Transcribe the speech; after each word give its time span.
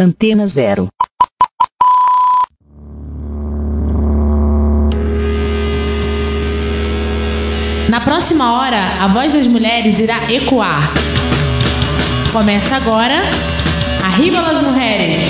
Antena 0.00 0.46
Zero. 0.46 0.86
Na 7.88 8.00
próxima 8.04 8.52
hora, 8.52 8.78
a 9.00 9.08
voz 9.08 9.32
das 9.32 9.48
mulheres 9.48 9.98
irá 9.98 10.16
ecoar. 10.30 10.92
Começa 12.30 12.76
agora. 12.76 13.24
Arriba 14.04 14.40
las 14.40 14.62
mulheres. 14.62 15.20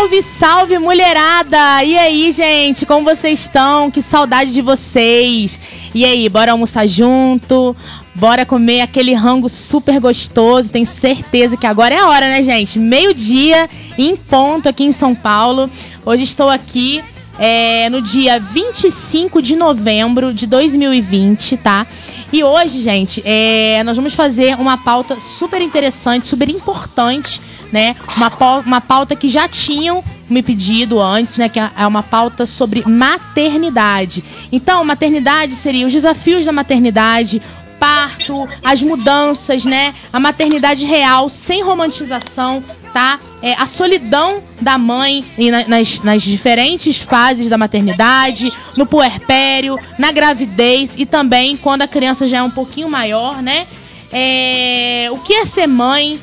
Salve, 0.00 0.22
salve, 0.22 0.78
mulherada! 0.78 1.84
E 1.84 1.98
aí, 1.98 2.32
gente, 2.32 2.86
como 2.86 3.04
vocês 3.04 3.40
estão? 3.40 3.90
Que 3.90 4.00
saudade 4.00 4.50
de 4.50 4.62
vocês! 4.62 5.90
E 5.94 6.06
aí, 6.06 6.26
bora 6.26 6.52
almoçar 6.52 6.88
junto? 6.88 7.76
Bora 8.14 8.46
comer 8.46 8.80
aquele 8.80 9.12
rango 9.12 9.46
super 9.46 10.00
gostoso. 10.00 10.70
Tenho 10.70 10.86
certeza 10.86 11.54
que 11.54 11.66
agora 11.66 11.94
é 11.94 11.98
a 11.98 12.08
hora, 12.08 12.28
né, 12.30 12.42
gente? 12.42 12.78
Meio-dia, 12.78 13.68
em 13.98 14.16
ponto, 14.16 14.70
aqui 14.70 14.84
em 14.84 14.92
São 14.92 15.14
Paulo. 15.14 15.68
Hoje 16.06 16.22
estou 16.22 16.48
aqui 16.48 17.04
é, 17.38 17.90
no 17.90 18.00
dia 18.00 18.40
25 18.40 19.42
de 19.42 19.54
novembro 19.54 20.32
de 20.32 20.46
2020, 20.46 21.58
tá? 21.58 21.86
E 22.32 22.42
hoje, 22.42 22.80
gente, 22.80 23.22
é, 23.22 23.84
nós 23.84 23.98
vamos 23.98 24.14
fazer 24.14 24.54
uma 24.58 24.78
pauta 24.78 25.20
super 25.20 25.60
interessante, 25.60 26.26
super 26.26 26.48
importante 26.48 27.49
né? 27.72 27.94
Uma, 28.16 28.30
uma 28.60 28.80
pauta 28.80 29.14
que 29.16 29.28
já 29.28 29.48
tinham 29.48 30.02
me 30.28 30.42
pedido 30.42 31.00
antes, 31.00 31.36
né? 31.36 31.48
Que 31.48 31.58
é, 31.58 31.70
é 31.78 31.86
uma 31.86 32.02
pauta 32.02 32.46
sobre 32.46 32.82
maternidade. 32.86 34.22
Então, 34.50 34.84
maternidade 34.84 35.54
seria 35.54 35.86
os 35.86 35.92
desafios 35.92 36.44
da 36.44 36.52
maternidade, 36.52 37.42
parto, 37.80 38.46
as 38.62 38.82
mudanças, 38.82 39.64
né? 39.64 39.94
A 40.12 40.20
maternidade 40.20 40.84
real, 40.84 41.28
sem 41.28 41.62
romantização, 41.62 42.62
tá? 42.92 43.18
É, 43.42 43.54
a 43.54 43.66
solidão 43.66 44.42
da 44.60 44.76
mãe 44.76 45.24
nas, 45.66 46.02
nas 46.02 46.22
diferentes 46.22 47.00
fases 47.00 47.48
da 47.48 47.56
maternidade, 47.56 48.52
no 48.76 48.84
puerpério, 48.84 49.78
na 49.98 50.12
gravidez 50.12 50.94
e 50.98 51.06
também 51.06 51.56
quando 51.56 51.82
a 51.82 51.88
criança 51.88 52.26
já 52.26 52.38
é 52.38 52.42
um 52.42 52.50
pouquinho 52.50 52.90
maior, 52.90 53.42
né? 53.42 53.66
É, 54.12 55.08
o 55.12 55.18
que 55.18 55.32
é 55.32 55.44
ser 55.44 55.66
mãe, 55.66 56.20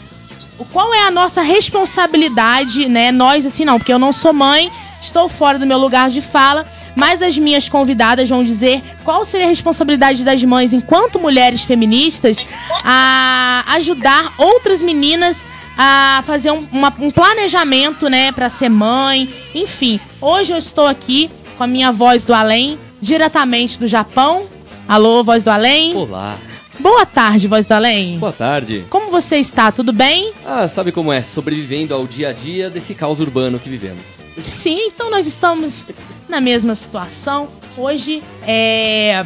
qual 0.66 0.94
é 0.94 1.04
a 1.04 1.12
nossa 1.12 1.42
responsabilidade, 1.42 2.88
né? 2.88 3.12
Nós, 3.12 3.46
assim, 3.46 3.66
não, 3.66 3.78
porque 3.78 3.94
eu 3.94 4.00
não 4.00 4.12
sou 4.12 4.34
mãe, 4.34 4.72
estou 5.02 5.30
fora 5.30 5.60
do 5.60 5.66
meu 5.66 5.78
lugar 5.78 6.10
de 6.10 6.22
fala, 6.22 6.66
mas 6.96 7.22
as 7.22 7.38
minhas 7.38 7.70
convidadas 7.70 8.28
vão 8.28 8.44
dizer 8.44 8.82
qual 9.04 9.24
seria 9.24 9.46
a 9.46 9.50
responsabilidade 9.50 10.24
das 10.24 10.44
mães, 10.44 10.74
enquanto 10.74 11.20
mulheres 11.20 11.62
feministas, 11.62 12.38
a 12.84 13.64
ajudar 13.76 14.34
outras 14.38 14.82
meninas 14.82 15.46
a 15.78 16.24
fazer 16.26 16.50
um, 16.50 16.68
uma, 16.72 16.92
um 17.00 17.12
planejamento, 17.12 18.10
né, 18.10 18.32
para 18.32 18.50
ser 18.50 18.70
mãe. 18.70 19.32
Enfim, 19.54 20.00
hoje 20.20 20.52
eu 20.52 20.58
estou 20.58 20.88
aqui 20.88 21.30
com 21.56 21.64
a 21.64 21.68
minha 21.68 21.92
voz 21.92 22.26
do 22.26 22.34
além, 22.34 22.80
diretamente 23.00 23.80
do 23.80 23.86
Japão. 23.86 24.48
Alô, 24.88 25.24
voz 25.24 25.44
do 25.44 25.52
além. 25.52 25.96
Olá. 25.96 26.36
Boa 26.80 27.06
tarde, 27.06 27.48
Voz 27.48 27.66
do 27.66 27.74
Além. 27.74 28.20
Boa 28.20 28.32
tarde. 28.32 28.86
Como 28.90 29.10
você 29.10 29.38
está? 29.38 29.72
Tudo 29.72 29.92
bem? 29.92 30.32
Ah, 30.46 30.68
sabe 30.68 30.92
como 30.92 31.12
é? 31.12 31.24
Sobrevivendo 31.24 31.94
ao 31.94 32.06
dia 32.06 32.30
a 32.30 32.34
dia 32.34 32.70
desse 32.70 32.94
caos 32.94 33.20
urbano 33.20 33.60
que 33.60 33.70
vivemos. 33.70 34.22
Sim, 34.46 34.88
então 34.88 35.10
nós 35.10 35.26
estamos 35.26 35.84
na 36.30 36.40
mesma 36.40 36.76
situação. 36.76 37.50
Hoje 37.76 38.22
é. 38.46 39.26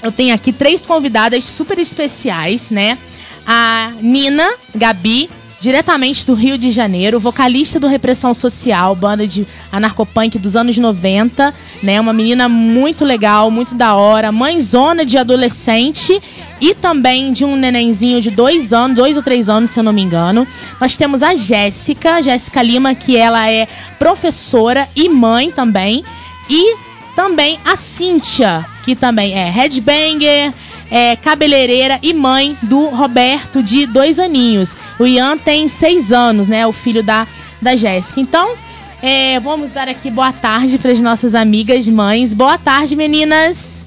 Eu 0.00 0.12
tenho 0.12 0.32
aqui 0.32 0.52
três 0.52 0.86
convidadas 0.86 1.44
super 1.44 1.78
especiais, 1.78 2.70
né? 2.70 2.96
A 3.44 3.92
Nina, 4.00 4.48
Gabi 4.74 5.28
diretamente 5.60 6.24
do 6.26 6.34
Rio 6.34 6.56
de 6.56 6.70
Janeiro, 6.70 7.18
vocalista 7.18 7.80
do 7.80 7.88
Repressão 7.88 8.32
Social, 8.32 8.94
banda 8.94 9.26
de 9.26 9.46
anarcopunk 9.72 10.38
dos 10.38 10.54
anos 10.54 10.78
90, 10.78 11.52
né? 11.82 12.00
Uma 12.00 12.12
menina 12.12 12.48
muito 12.48 13.04
legal, 13.04 13.50
muito 13.50 13.74
da 13.74 13.94
hora, 13.94 14.30
mãezona 14.30 15.04
de 15.04 15.18
adolescente 15.18 16.20
e 16.60 16.74
também 16.74 17.32
de 17.32 17.44
um 17.44 17.56
nenenzinho 17.56 18.20
de 18.20 18.30
dois 18.30 18.72
anos, 18.72 18.96
dois 18.96 19.16
ou 19.16 19.22
três 19.22 19.48
anos, 19.48 19.70
se 19.70 19.80
eu 19.80 19.84
não 19.84 19.92
me 19.92 20.02
engano. 20.02 20.46
Nós 20.80 20.96
temos 20.96 21.22
a 21.22 21.34
Jéssica, 21.34 22.22
Jéssica 22.22 22.62
Lima, 22.62 22.94
que 22.94 23.16
ela 23.16 23.50
é 23.50 23.66
professora 23.98 24.88
e 24.94 25.08
mãe 25.08 25.50
também. 25.50 26.04
E 26.48 26.76
também 27.14 27.58
a 27.64 27.74
Cíntia, 27.74 28.64
que 28.84 28.94
também 28.94 29.34
é 29.34 29.50
headbanger, 29.50 30.52
é, 30.90 31.16
cabeleireira 31.16 31.98
e 32.02 32.12
mãe 32.12 32.56
do 32.62 32.88
Roberto, 32.88 33.62
de 33.62 33.86
dois 33.86 34.18
aninhos. 34.18 34.76
O 34.98 35.06
Ian 35.06 35.36
tem 35.38 35.68
seis 35.68 36.12
anos, 36.12 36.46
né? 36.46 36.66
O 36.66 36.72
filho 36.72 37.02
da, 37.02 37.26
da 37.60 37.76
Jéssica. 37.76 38.20
Então, 38.20 38.56
é, 39.02 39.38
vamos 39.40 39.72
dar 39.72 39.88
aqui 39.88 40.10
boa 40.10 40.32
tarde 40.32 40.78
para 40.78 40.90
as 40.90 41.00
nossas 41.00 41.34
amigas 41.34 41.86
mães. 41.86 42.34
Boa 42.34 42.58
tarde, 42.58 42.96
meninas. 42.96 43.84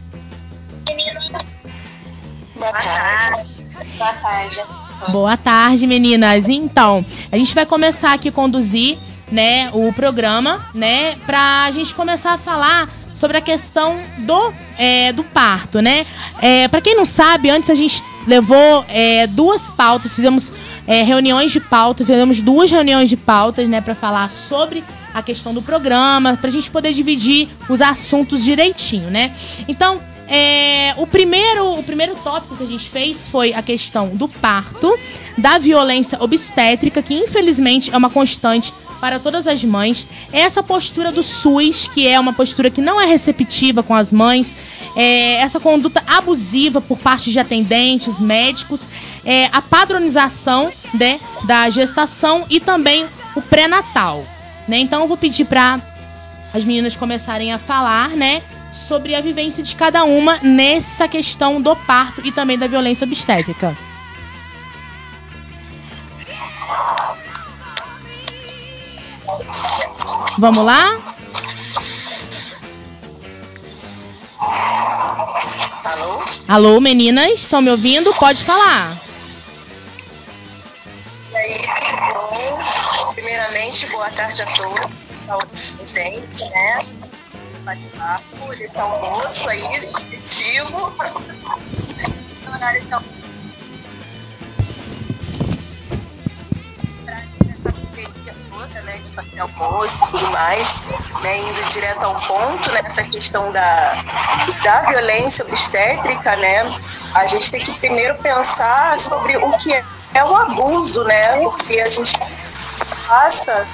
Boa 2.56 2.72
tarde. 2.72 3.66
Boa 3.98 4.14
tarde. 4.14 4.62
Boa 5.10 5.38
tarde, 5.38 5.88
meninas. 5.88 6.48
Então, 6.48 7.04
a 7.32 7.38
gente 7.38 7.56
vai 7.56 7.66
começar 7.66 8.14
aqui 8.14 8.30
a 8.30 8.32
conduzir, 8.32 9.00
né, 9.32 9.70
o 9.74 9.92
programa, 9.94 10.64
né, 10.74 11.16
pra 11.26 11.72
gente 11.72 11.94
começar 11.96 12.34
a 12.34 12.38
falar 12.38 12.88
sobre 13.22 13.38
a 13.38 13.42
questão 13.42 14.02
do, 14.18 14.52
é, 14.80 15.14
do 15.14 15.24
parto, 15.24 15.80
né? 15.80 16.08
É, 16.42 16.68
para 16.68 16.82
quem 16.82 16.96
não 16.96 17.06
sabe, 17.06 17.52
antes 17.52 17.70
a 17.70 17.76
gente 17.76 18.04
levou 18.26 18.84
é, 18.90 19.28
duas 19.28 19.70
pautas, 19.70 20.16
fizemos 20.16 20.52
é, 20.88 21.04
reuniões 21.04 21.52
de 21.52 21.60
pauta, 21.60 22.04
fizemos 22.04 22.42
duas 22.42 22.72
reuniões 22.72 23.10
de 23.10 23.16
pautas, 23.16 23.70
né, 23.70 23.80
para 23.80 23.94
falar 23.94 24.32
sobre 24.32 24.84
a 25.14 25.22
questão 25.22 25.54
do 25.54 25.62
programa, 25.62 26.36
para 26.36 26.50
a 26.50 26.52
gente 26.52 26.72
poder 26.72 26.94
dividir 26.94 27.48
os 27.70 27.80
assuntos 27.80 28.44
direitinho, 28.44 29.12
né? 29.12 29.32
Então, 29.68 30.02
é, 30.28 30.96
o, 30.98 31.06
primeiro, 31.06 31.78
o 31.78 31.84
primeiro 31.84 32.16
tópico 32.24 32.58
que 32.58 32.64
a 32.64 32.68
gente 32.68 32.90
fez 32.90 33.28
foi 33.30 33.54
a 33.54 33.62
questão 33.62 34.16
do 34.16 34.28
parto, 34.28 34.98
da 35.38 35.60
violência 35.60 36.18
obstétrica, 36.20 37.04
que 37.04 37.14
infelizmente 37.14 37.94
é 37.94 37.98
uma 37.98 38.10
constante 38.10 38.74
para 39.02 39.20
todas 39.20 39.48
as 39.48 39.64
mães. 39.64 40.06
Essa 40.32 40.62
postura 40.62 41.12
do 41.12 41.24
SUS, 41.24 41.88
que 41.88 42.08
é 42.08 42.20
uma 42.20 42.32
postura 42.32 42.70
que 42.70 42.80
não 42.80 43.02
é 43.02 43.06
receptiva 43.06 43.82
com 43.82 43.96
as 43.96 44.12
mães, 44.12 44.54
é, 44.96 45.38
essa 45.38 45.60
conduta 45.60 46.04
abusiva 46.06 46.80
por 46.80 47.00
parte 47.00 47.32
de 47.32 47.40
atendentes, 47.40 48.20
médicos, 48.20 48.86
é, 49.26 49.48
a 49.52 49.62
padronização 49.62 50.72
né, 50.94 51.20
da 51.46 51.70
gestação 51.72 52.46
e 52.50 52.60
também 52.60 53.08
o 53.36 53.42
pré-natal. 53.42 54.24
Né? 54.68 54.78
Então 54.78 55.02
eu 55.02 55.08
vou 55.08 55.18
pedir 55.18 55.46
para 55.46 55.82
as 56.54 56.64
meninas 56.64 56.96
começarem 56.96 57.52
a 57.52 57.58
falar, 57.58 58.10
né? 58.10 58.44
Sobre 58.72 59.16
a 59.16 59.22
vivência 59.22 59.64
de 59.64 59.76
cada 59.76 60.04
uma 60.04 60.38
nessa 60.42 61.08
questão 61.08 61.62
do 61.62 61.76
parto 61.76 62.22
e 62.26 62.32
também 62.32 62.58
da 62.58 62.68
violência 62.68 63.06
obstétrica. 63.06 63.76
Vamos 70.38 70.64
lá? 70.64 70.98
Alô? 75.86 76.24
Alô, 76.48 76.80
meninas, 76.80 77.32
estão 77.32 77.62
me 77.62 77.70
ouvindo? 77.70 78.14
Pode 78.16 78.44
falar. 78.44 78.98
E 81.32 81.38
aí, 81.38 81.62
bom? 82.14 83.14
Primeiramente, 83.14 83.88
boa 83.88 84.10
tarde 84.12 84.42
a 84.42 84.46
todos. 84.58 85.76
Gente, 85.86 86.50
né? 86.50 86.86
Bate-papo, 87.64 88.54
esse 88.54 88.80
almoço 88.80 89.50
aí, 89.50 89.64
objetivo. 89.96 90.92
Almoço. 98.72 98.86
né, 98.86 98.98
de 99.04 99.12
fazer 99.12 99.40
almoço 99.40 100.04
e 100.04 100.08
tudo 100.12 100.32
mais, 100.32 100.76
né, 101.22 101.38
indo 101.38 101.70
direto 101.70 102.04
ao 102.04 102.16
ponto 102.16 102.72
né, 102.72 102.82
questão 103.12 103.52
da, 103.52 103.94
da 104.64 104.82
violência 104.84 105.46
obstétrica, 105.46 106.36
né, 106.38 106.66
a 107.14 107.28
gente 107.28 107.52
tem 107.52 107.62
que 107.62 107.80
primeiro 107.80 108.22
pensar 108.22 108.98
sobre 108.98 109.36
o 109.38 109.52
que 109.58 109.74
é, 109.74 109.84
é 110.14 110.24
o 110.24 110.36
abuso, 110.36 111.04
né, 111.04 111.40
porque 111.42 111.82
a 111.82 111.90
gente 111.90 112.18
passa 113.08 113.68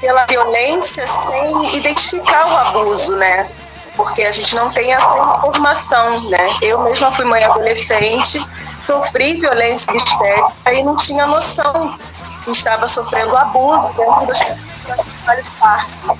pela 0.00 0.24
violência 0.26 1.06
sem 1.06 1.76
identificar 1.76 2.46
o 2.46 2.56
abuso, 2.56 3.16
né, 3.16 3.50
porque 3.96 4.22
a 4.22 4.32
gente 4.32 4.54
não 4.54 4.70
tem 4.70 4.92
essa 4.92 5.38
informação, 5.38 6.28
né. 6.30 6.56
Eu 6.62 6.80
mesma 6.82 7.14
fui 7.14 7.24
mãe 7.24 7.42
adolescente, 7.44 8.44
sofri 8.82 9.40
violência 9.40 9.92
obstétrica 9.92 10.72
e 10.72 10.84
não 10.84 10.96
tinha 10.96 11.26
noção 11.26 11.98
que 12.44 12.50
estava 12.50 12.86
sofrendo 12.86 13.36
abuso 13.36 13.88
dentro 13.88 14.26
das 14.26 14.38
trabalho 14.84 15.42
de 15.42 15.50
parto. 15.52 16.18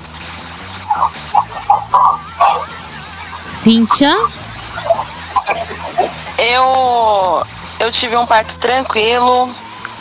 Cíntia? 3.46 4.14
Eu, 6.38 7.46
eu 7.78 7.90
tive 7.92 8.16
um 8.16 8.26
parto 8.26 8.56
tranquilo, 8.56 9.54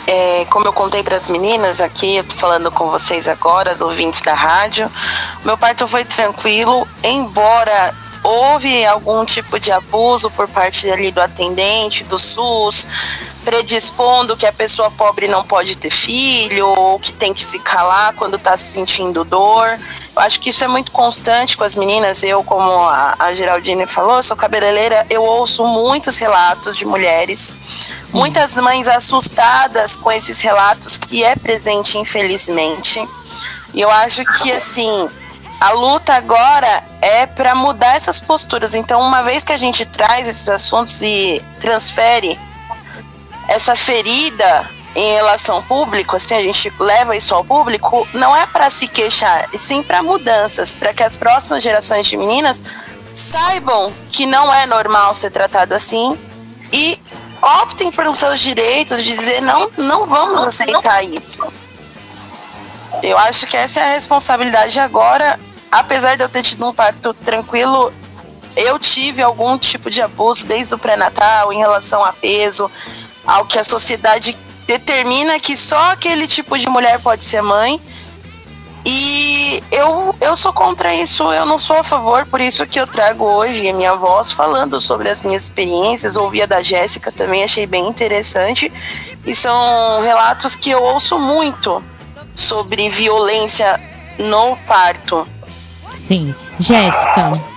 é, 0.06 0.44
como 0.46 0.66
eu 0.66 0.72
contei 0.72 1.02
para 1.02 1.16
as 1.16 1.28
meninas 1.28 1.80
aqui, 1.80 2.16
eu 2.16 2.24
tô 2.24 2.34
falando 2.36 2.70
com 2.70 2.90
vocês 2.90 3.28
agora, 3.28 3.72
os 3.72 3.80
ouvintes 3.80 4.20
da 4.20 4.34
rádio, 4.34 4.90
meu 5.44 5.56
parto 5.56 5.86
foi 5.86 6.04
tranquilo, 6.04 6.86
embora 7.02 7.94
houve 8.24 8.86
algum 8.86 9.22
tipo 9.24 9.60
de 9.60 9.70
abuso 9.70 10.30
por 10.30 10.48
parte 10.48 10.90
ali 10.90 11.12
do 11.12 11.20
atendente, 11.20 12.02
do 12.04 12.18
SUS, 12.18 12.86
predispondo 13.44 14.34
que 14.34 14.46
a 14.46 14.52
pessoa 14.52 14.90
pobre 14.90 15.28
não 15.28 15.44
pode 15.44 15.76
ter 15.76 15.90
filho, 15.90 16.66
ou 16.68 16.98
que 16.98 17.12
tem 17.12 17.34
que 17.34 17.44
se 17.44 17.58
calar 17.58 18.14
quando 18.14 18.36
está 18.36 18.56
se 18.56 18.72
sentindo 18.72 19.22
dor. 19.24 19.78
Eu 20.16 20.22
acho 20.22 20.40
que 20.40 20.48
isso 20.48 20.64
é 20.64 20.68
muito 20.68 20.90
constante 20.90 21.54
com 21.54 21.64
as 21.64 21.76
meninas. 21.76 22.22
Eu, 22.22 22.42
como 22.42 22.62
a, 22.62 23.14
a 23.18 23.34
Geraldine 23.34 23.86
falou, 23.86 24.22
sou 24.22 24.36
cabeleireira, 24.36 25.06
eu 25.10 25.22
ouço 25.22 25.62
muitos 25.66 26.16
relatos 26.16 26.76
de 26.76 26.86
mulheres, 26.86 27.54
Sim. 28.02 28.16
muitas 28.16 28.56
mães 28.56 28.88
assustadas 28.88 29.96
com 29.96 30.10
esses 30.10 30.40
relatos 30.40 30.96
que 30.96 31.22
é 31.22 31.36
presente, 31.36 31.98
infelizmente. 31.98 33.06
E 33.74 33.80
eu 33.80 33.90
acho 33.90 34.24
que, 34.24 34.52
assim, 34.52 35.10
a 35.60 35.72
luta 35.72 36.14
agora 36.14 36.84
é 37.00 37.26
para 37.26 37.54
mudar 37.54 37.96
essas 37.96 38.20
posturas. 38.20 38.74
Então, 38.74 39.00
uma 39.00 39.22
vez 39.22 39.44
que 39.44 39.52
a 39.52 39.56
gente 39.56 39.86
traz 39.86 40.28
esses 40.28 40.48
assuntos 40.48 41.00
e 41.02 41.42
transfere 41.60 42.38
essa 43.48 43.76
ferida 43.76 44.68
em 44.94 45.14
relação 45.14 45.56
ao 45.56 45.62
público, 45.62 46.16
assim, 46.16 46.34
a 46.34 46.42
gente 46.42 46.72
leva 46.78 47.16
isso 47.16 47.34
ao 47.34 47.44
público, 47.44 48.06
não 48.12 48.34
é 48.36 48.46
para 48.46 48.70
se 48.70 48.86
queixar, 48.86 49.48
e 49.52 49.58
sim 49.58 49.82
para 49.82 50.02
mudanças, 50.02 50.76
para 50.76 50.94
que 50.94 51.02
as 51.02 51.16
próximas 51.16 51.62
gerações 51.62 52.06
de 52.06 52.16
meninas 52.16 52.62
saibam 53.12 53.92
que 54.12 54.26
não 54.26 54.52
é 54.52 54.66
normal 54.66 55.14
ser 55.14 55.30
tratado 55.30 55.74
assim 55.74 56.18
e 56.72 57.00
optem 57.62 57.90
pelos 57.90 58.18
seus 58.18 58.40
direitos, 58.40 59.02
de 59.02 59.10
dizer 59.10 59.40
não, 59.42 59.70
não 59.76 60.06
vamos 60.06 60.46
aceitar 60.46 61.04
isso. 61.04 61.40
Eu 63.02 63.18
acho 63.18 63.46
que 63.46 63.56
essa 63.56 63.80
é 63.80 63.84
a 63.84 63.94
responsabilidade 63.94 64.78
agora, 64.80 65.38
apesar 65.70 66.16
de 66.16 66.22
eu 66.22 66.28
ter 66.28 66.42
tido 66.42 66.66
um 66.66 66.72
parto 66.72 67.12
tranquilo, 67.12 67.92
eu 68.56 68.78
tive 68.78 69.22
algum 69.22 69.58
tipo 69.58 69.90
de 69.90 70.00
abuso 70.00 70.46
desde 70.46 70.74
o 70.74 70.78
pré-natal 70.78 71.52
em 71.52 71.58
relação 71.58 72.04
a 72.04 72.12
peso, 72.12 72.70
ao 73.26 73.44
que 73.44 73.58
a 73.58 73.64
sociedade 73.64 74.36
determina 74.66 75.38
que 75.38 75.56
só 75.56 75.92
aquele 75.92 76.26
tipo 76.26 76.56
de 76.58 76.68
mulher 76.68 77.00
pode 77.00 77.24
ser 77.24 77.42
mãe. 77.42 77.80
E 78.86 79.62
eu, 79.72 80.14
eu 80.20 80.36
sou 80.36 80.52
contra 80.52 80.94
isso, 80.94 81.32
eu 81.32 81.46
não 81.46 81.58
sou 81.58 81.78
a 81.78 81.84
favor, 81.84 82.26
por 82.26 82.38
isso 82.38 82.66
que 82.66 82.78
eu 82.78 82.86
trago 82.86 83.24
hoje 83.24 83.66
a 83.66 83.72
minha 83.72 83.94
voz 83.94 84.30
falando 84.30 84.78
sobre 84.78 85.08
as 85.08 85.22
minhas 85.22 85.44
experiências. 85.44 86.16
Ouvi 86.16 86.42
a 86.42 86.46
da 86.46 86.60
Jéssica 86.60 87.10
também, 87.10 87.42
achei 87.42 87.66
bem 87.66 87.88
interessante. 87.88 88.70
E 89.26 89.34
são 89.34 90.02
relatos 90.02 90.54
que 90.54 90.70
eu 90.70 90.82
ouço 90.82 91.18
muito 91.18 91.82
sobre 92.34 92.88
violência 92.88 93.80
no 94.18 94.56
parto. 94.66 95.26
Sim. 95.94 96.34
Jéssica. 96.58 97.54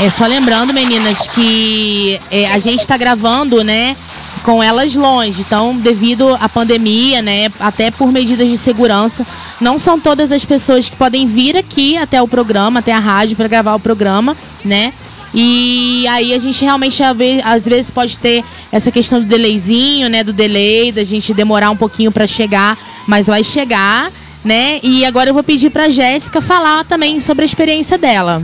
É 0.00 0.10
só 0.10 0.26
lembrando, 0.26 0.74
meninas, 0.74 1.28
que 1.28 2.20
é, 2.30 2.46
a 2.46 2.58
gente 2.58 2.80
está 2.80 2.96
gravando, 2.96 3.62
né? 3.62 3.96
Com 4.42 4.60
elas 4.60 4.96
longe. 4.96 5.42
Então, 5.42 5.76
devido 5.76 6.36
à 6.40 6.48
pandemia, 6.48 7.22
né? 7.22 7.48
Até 7.60 7.90
por 7.90 8.10
medidas 8.10 8.48
de 8.48 8.58
segurança, 8.58 9.24
não 9.60 9.78
são 9.78 10.00
todas 10.00 10.32
as 10.32 10.44
pessoas 10.44 10.88
que 10.88 10.96
podem 10.96 11.26
vir 11.26 11.56
aqui 11.56 11.96
até 11.96 12.20
o 12.20 12.26
programa, 12.26 12.80
até 12.80 12.92
a 12.92 12.98
rádio, 12.98 13.36
para 13.36 13.46
gravar 13.46 13.74
o 13.76 13.80
programa, 13.80 14.36
né? 14.64 14.92
E 15.34 16.06
aí 16.08 16.34
a 16.34 16.38
gente 16.38 16.62
realmente 16.62 17.02
às 17.44 17.64
vezes 17.64 17.90
pode 17.90 18.18
ter 18.18 18.44
essa 18.70 18.90
questão 18.90 19.20
do 19.20 19.26
delayzinho, 19.26 20.08
né? 20.08 20.22
Do 20.22 20.32
delay, 20.32 20.92
da 20.92 21.04
gente 21.04 21.32
demorar 21.32 21.70
um 21.70 21.76
pouquinho 21.76 22.12
para 22.12 22.26
chegar, 22.26 22.76
mas 23.06 23.26
vai 23.26 23.42
chegar, 23.42 24.10
né? 24.44 24.78
E 24.82 25.04
agora 25.04 25.30
eu 25.30 25.34
vou 25.34 25.42
pedir 25.42 25.70
para 25.70 25.88
Jéssica 25.88 26.40
falar 26.40 26.84
também 26.84 27.20
sobre 27.20 27.42
a 27.42 27.46
experiência 27.46 27.96
dela. 27.96 28.42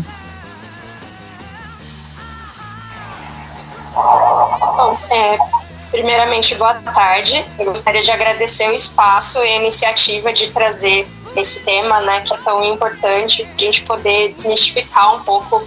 Bom, 3.95 4.97
é, 5.11 5.39
primeiramente, 5.91 6.55
boa 6.55 6.75
tarde. 6.75 7.45
Eu 7.59 7.67
gostaria 7.67 8.01
de 8.01 8.11
agradecer 8.11 8.69
o 8.71 8.73
espaço 8.73 9.41
e 9.41 9.49
a 9.49 9.57
iniciativa 9.57 10.33
de 10.33 10.49
trazer 10.51 11.07
esse 11.37 11.61
tema, 11.61 12.01
né, 12.01 12.23
que 12.23 12.33
é 12.33 12.37
tão 12.39 12.65
importante, 12.65 13.43
a 13.43 13.61
gente 13.61 13.83
poder 13.83 14.33
desmistificar 14.33 15.15
um 15.15 15.21
pouco 15.21 15.67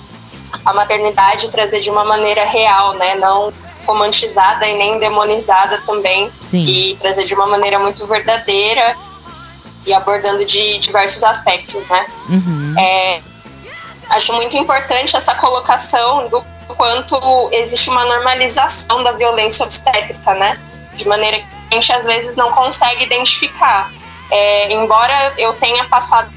a 0.65 0.74
maternidade 0.74 1.51
trazer 1.51 1.80
de 1.80 1.89
uma 1.89 2.06
maneira 2.06 2.44
real, 2.45 2.94
né, 2.94 3.15
não 3.15 3.51
romantizada 3.86 4.68
e 4.68 4.77
nem 4.77 5.00
demonizada 5.00 5.81
também, 5.86 6.31
Sim. 6.42 6.65
e 6.65 6.95
trazer 6.98 7.25
de 7.25 7.33
uma 7.33 7.48
maneira 7.48 7.80
muito 7.80 8.06
verdadeira 8.06 8.95
e 9.86 9.94
abordando 9.94 10.45
de 10.45 10.77
diversos 10.80 11.24
aspectos, 11.24 11.88
né. 11.88 12.06
Uhum. 12.30 12.75
É, 12.80 13.21
acho 14.09 14.33
muito 14.33 14.56
importante 14.57 15.15
essa 15.15 15.33
colocação 15.36 16.27
do 16.30 16.44
quanto 16.68 17.50
existe 17.51 17.89
uma 17.89 18.06
normalização 18.06 19.03
da 19.03 19.12
violência 19.13 19.63
obstétrica, 19.63 20.33
né? 20.36 20.59
De 20.94 21.07
maneira 21.07 21.38
que 21.38 21.45
a 21.71 21.74
gente 21.74 21.92
às 21.94 22.06
vezes 22.06 22.36
não 22.36 22.51
consegue 22.51 23.03
identificar. 23.03 23.92
É, 24.30 24.71
embora 24.71 25.33
eu 25.38 25.53
tenha 25.53 25.83
passado 25.86 26.31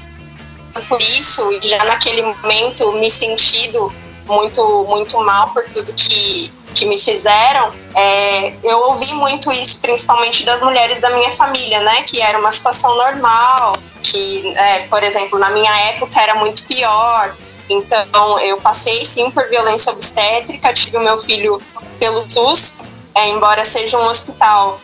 por 0.89 1.01
isso 1.01 1.51
e 1.53 1.69
já 1.69 1.77
naquele 1.85 2.21
momento 2.21 2.91
me 2.93 3.09
sentido 3.09 3.93
muito 4.27 4.85
muito 4.89 5.19
mal 5.19 5.49
por 5.49 5.63
tudo 5.69 5.93
que 5.93 6.53
que 6.75 6.85
me 6.85 6.99
fizeram, 6.99 7.71
é, 7.95 8.53
eu 8.61 8.77
ouvi 8.89 9.13
muito 9.13 9.49
isso, 9.49 9.79
principalmente 9.79 10.43
das 10.43 10.61
mulheres 10.61 10.99
da 10.99 11.09
minha 11.09 11.31
família, 11.31 11.79
né? 11.79 12.01
Que 12.01 12.21
era 12.21 12.37
uma 12.37 12.51
situação 12.51 12.93
normal, 12.97 13.77
que, 14.03 14.53
é, 14.57 14.79
por 14.89 15.01
exemplo, 15.01 15.39
na 15.39 15.51
minha 15.51 15.71
época 15.91 16.19
era 16.19 16.35
muito 16.35 16.65
pior, 16.67 17.33
então, 17.69 18.39
eu 18.39 18.57
passei 18.57 19.03
sim 19.05 19.31
por 19.31 19.47
violência 19.49 19.91
obstétrica, 19.91 20.73
tive 20.73 20.97
o 20.97 21.01
meu 21.01 21.19
filho 21.21 21.57
pelo 21.97 22.29
SUS, 22.29 22.77
é, 23.15 23.27
embora 23.29 23.63
seja 23.65 23.97
um 23.97 24.05
hospital 24.05 24.79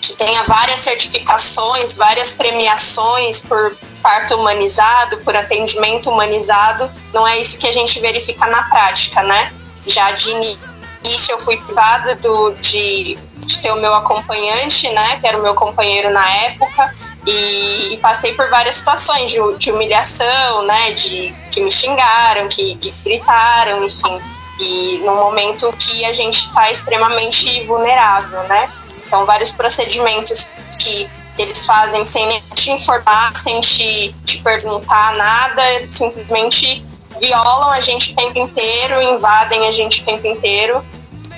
que 0.00 0.14
tenha 0.14 0.42
várias 0.44 0.80
certificações, 0.80 1.96
várias 1.96 2.32
premiações 2.32 3.40
por 3.40 3.76
parto 4.02 4.34
humanizado, 4.34 5.18
por 5.18 5.36
atendimento 5.36 6.10
humanizado, 6.10 6.90
não 7.12 7.26
é 7.26 7.38
isso 7.38 7.58
que 7.58 7.68
a 7.68 7.72
gente 7.72 8.00
verifica 8.00 8.46
na 8.46 8.62
prática, 8.64 9.22
né? 9.22 9.52
Já 9.86 10.10
de 10.12 10.30
início 10.30 11.32
eu 11.32 11.40
fui 11.40 11.56
privada 11.58 12.14
do, 12.16 12.52
de, 12.52 13.18
de 13.36 13.58
ter 13.58 13.72
o 13.72 13.76
meu 13.76 13.94
acompanhante, 13.94 14.88
né, 14.90 15.18
que 15.18 15.26
era 15.26 15.38
o 15.38 15.42
meu 15.42 15.54
companheiro 15.54 16.10
na 16.10 16.28
época, 16.44 16.94
e, 17.26 17.94
e, 17.94 17.96
passei 17.98 18.34
por 18.34 18.48
várias 18.48 18.76
situações 18.76 19.30
de, 19.30 19.38
de, 19.58 19.70
humilhação, 19.70 20.62
né? 20.62 20.92
De 20.92 21.34
que 21.50 21.60
me 21.60 21.70
xingaram, 21.70 22.48
que, 22.48 22.76
que 22.76 22.90
gritaram, 23.04 23.84
enfim. 23.84 24.18
E 24.58 25.02
num 25.04 25.16
momento 25.16 25.70
que 25.78 26.04
a 26.04 26.14
gente 26.14 26.46
está 26.46 26.70
extremamente 26.70 27.62
vulnerável, 27.66 28.42
né? 28.44 28.70
Então, 29.10 29.26
vários 29.26 29.50
procedimentos 29.50 30.52
que 30.78 31.10
eles 31.36 31.66
fazem 31.66 32.04
sem 32.04 32.28
nem 32.28 32.40
te 32.54 32.70
informar, 32.70 33.34
sem 33.34 33.60
te, 33.60 34.14
te 34.24 34.38
perguntar 34.40 35.16
nada, 35.16 35.62
simplesmente 35.88 36.84
violam 37.18 37.70
a 37.70 37.80
gente 37.80 38.12
o 38.12 38.14
tempo 38.14 38.38
inteiro, 38.38 39.02
invadem 39.02 39.66
a 39.66 39.72
gente 39.72 40.02
o 40.02 40.04
tempo 40.04 40.24
inteiro. 40.28 40.80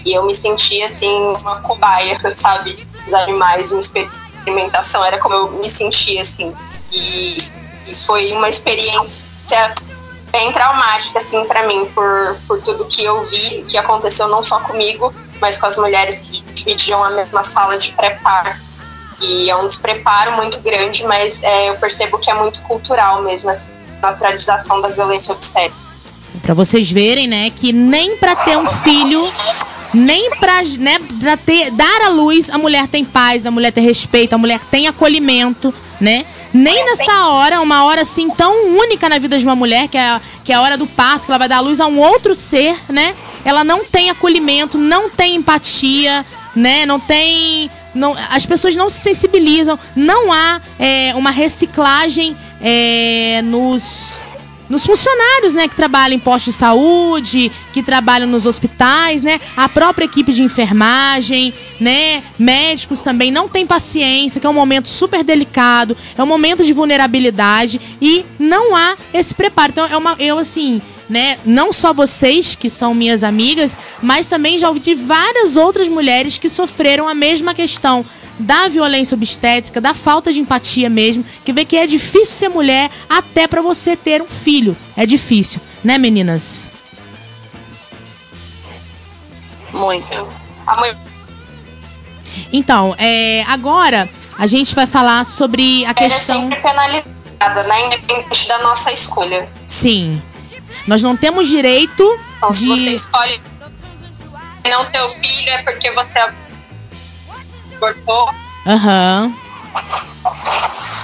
E 0.04 0.12
eu 0.12 0.22
me 0.26 0.34
senti 0.34 0.82
assim, 0.82 1.32
uma 1.40 1.62
cobaia, 1.62 2.14
sabe? 2.30 2.86
Os 3.06 3.14
animais 3.14 3.72
em 3.72 3.78
específico 3.78 4.22
alimentação, 4.42 5.04
era 5.04 5.18
como 5.18 5.34
eu 5.34 5.50
me 5.52 5.70
sentia, 5.70 6.20
assim. 6.20 6.54
E, 6.92 7.36
e 7.86 7.94
foi 7.94 8.32
uma 8.32 8.48
experiência 8.48 9.16
bem 10.30 10.52
traumática, 10.52 11.18
assim, 11.18 11.44
para 11.44 11.66
mim, 11.66 11.86
por, 11.94 12.36
por 12.46 12.60
tudo 12.62 12.84
que 12.86 13.04
eu 13.04 13.24
vi, 13.26 13.64
que 13.68 13.78
aconteceu 13.78 14.28
não 14.28 14.42
só 14.42 14.60
comigo, 14.60 15.14
mas 15.40 15.58
com 15.58 15.66
as 15.66 15.76
mulheres 15.76 16.20
que 16.20 16.42
dividiam 16.64 17.02
a 17.02 17.10
mesma 17.10 17.42
sala 17.42 17.76
de 17.78 17.92
preparo. 17.92 18.54
E 19.20 19.50
é 19.50 19.56
um 19.56 19.66
despreparo 19.66 20.32
muito 20.32 20.60
grande, 20.60 21.04
mas 21.04 21.42
é, 21.42 21.70
eu 21.70 21.76
percebo 21.76 22.18
que 22.18 22.30
é 22.30 22.34
muito 22.34 22.60
cultural 22.62 23.22
mesmo, 23.22 23.50
essa 23.50 23.70
naturalização 24.00 24.80
da 24.80 24.88
violência 24.88 25.32
obstétrica. 25.32 25.76
Para 26.40 26.54
vocês 26.54 26.90
verem, 26.90 27.28
né, 27.28 27.50
que 27.50 27.72
nem 27.72 28.16
para 28.16 28.34
ter 28.34 28.56
um 28.56 28.66
filho 28.66 29.30
nem 29.94 30.30
pra, 30.36 30.62
né, 30.78 30.98
pra 31.20 31.36
ter, 31.36 31.70
dar 31.70 32.02
a 32.06 32.08
luz, 32.08 32.48
a 32.48 32.56
mulher 32.56 32.88
tem 32.88 33.04
paz, 33.04 33.44
a 33.44 33.50
mulher 33.50 33.70
tem 33.70 33.84
respeito, 33.84 34.32
a 34.32 34.38
mulher 34.38 34.58
tem 34.70 34.88
acolhimento, 34.88 35.72
né? 36.00 36.24
nem 36.52 36.84
nesta 36.84 37.28
hora, 37.28 37.60
uma 37.60 37.84
hora 37.84 38.02
assim 38.02 38.28
tão 38.30 38.76
única 38.76 39.08
na 39.08 39.18
vida 39.18 39.38
de 39.38 39.44
uma 39.44 39.56
mulher, 39.56 39.88
que 39.88 39.96
é, 39.96 40.02
a, 40.02 40.20
que 40.44 40.52
é 40.52 40.54
a 40.54 40.60
hora 40.60 40.76
do 40.76 40.86
parto, 40.86 41.24
que 41.24 41.30
ela 41.30 41.38
vai 41.38 41.48
dar 41.48 41.60
luz 41.60 41.80
a 41.80 41.86
um 41.86 41.98
outro 41.98 42.34
ser, 42.34 42.76
né? 42.88 43.14
Ela 43.44 43.64
não 43.64 43.84
tem 43.84 44.10
acolhimento, 44.10 44.76
não 44.76 45.08
tem 45.08 45.36
empatia, 45.36 46.24
né? 46.54 46.86
Não 46.86 46.98
tem. 46.98 47.70
Não, 47.94 48.16
as 48.30 48.46
pessoas 48.46 48.74
não 48.74 48.88
se 48.88 49.00
sensibilizam, 49.00 49.78
não 49.94 50.32
há 50.32 50.60
é, 50.78 51.12
uma 51.14 51.30
reciclagem 51.30 52.34
é, 52.60 53.42
nos 53.44 54.22
nos 54.72 54.86
funcionários, 54.86 55.52
né, 55.52 55.68
que 55.68 55.76
trabalham 55.76 56.16
em 56.16 56.18
postos 56.18 56.54
de 56.54 56.58
saúde, 56.58 57.52
que 57.74 57.82
trabalham 57.82 58.26
nos 58.26 58.46
hospitais, 58.46 59.22
né, 59.22 59.38
a 59.54 59.68
própria 59.68 60.06
equipe 60.06 60.32
de 60.32 60.42
enfermagem, 60.42 61.52
né, 61.78 62.22
médicos 62.38 63.02
também 63.02 63.30
não 63.30 63.46
têm 63.48 63.66
paciência, 63.66 64.40
que 64.40 64.46
é 64.46 64.50
um 64.50 64.54
momento 64.54 64.88
super 64.88 65.22
delicado, 65.22 65.94
é 66.16 66.22
um 66.22 66.26
momento 66.26 66.64
de 66.64 66.72
vulnerabilidade 66.72 67.78
e 68.00 68.24
não 68.38 68.74
há 68.74 68.96
esse 69.12 69.34
preparo. 69.34 69.72
Então 69.72 69.86
é 69.86 69.96
uma, 69.96 70.16
eu 70.18 70.38
assim, 70.38 70.80
né, 71.12 71.38
não 71.44 71.74
só 71.74 71.92
vocês 71.92 72.54
que 72.54 72.70
são 72.70 72.94
minhas 72.94 73.22
amigas, 73.22 73.76
mas 74.00 74.26
também 74.26 74.58
já 74.58 74.68
ouvi 74.68 74.80
de 74.80 74.94
várias 74.94 75.56
outras 75.56 75.86
mulheres 75.86 76.38
que 76.38 76.48
sofreram 76.48 77.06
a 77.06 77.12
mesma 77.14 77.52
questão 77.52 78.02
da 78.38 78.66
violência 78.66 79.14
obstétrica, 79.14 79.78
da 79.78 79.92
falta 79.92 80.32
de 80.32 80.40
empatia 80.40 80.88
mesmo, 80.88 81.22
que 81.44 81.52
vê 81.52 81.66
que 81.66 81.76
é 81.76 81.86
difícil 81.86 82.34
ser 82.34 82.48
mulher 82.48 82.90
até 83.10 83.46
para 83.46 83.60
você 83.60 83.94
ter 83.94 84.22
um 84.22 84.26
filho. 84.26 84.74
É 84.96 85.04
difícil, 85.04 85.60
né, 85.84 85.98
meninas? 85.98 86.66
Muito. 89.70 90.26
Então, 92.50 92.94
é, 92.98 93.44
agora 93.46 94.08
a 94.38 94.46
gente 94.46 94.74
vai 94.74 94.86
falar 94.86 95.26
sobre 95.26 95.84
a 95.84 95.92
questão. 95.92 96.38
É 96.38 96.48
sempre 96.48 96.60
penalizada, 96.62 97.62
né? 97.64 97.86
Independente 97.86 98.48
da 98.48 98.58
nossa 98.60 98.90
escolha. 98.90 99.46
Sim. 99.66 100.22
Nós 100.86 101.02
não 101.02 101.16
temos 101.16 101.48
direito 101.48 102.02
então, 102.36 102.50
de. 102.50 102.58
Se 102.58 102.66
você 102.66 102.94
escolhe 102.94 103.40
não 104.70 104.84
ter 104.86 105.00
o 105.02 105.10
filho, 105.10 105.50
é 105.50 105.62
porque 105.62 105.90
você 105.90 106.20
cortou. 107.78 108.30
Aham. 108.66 109.32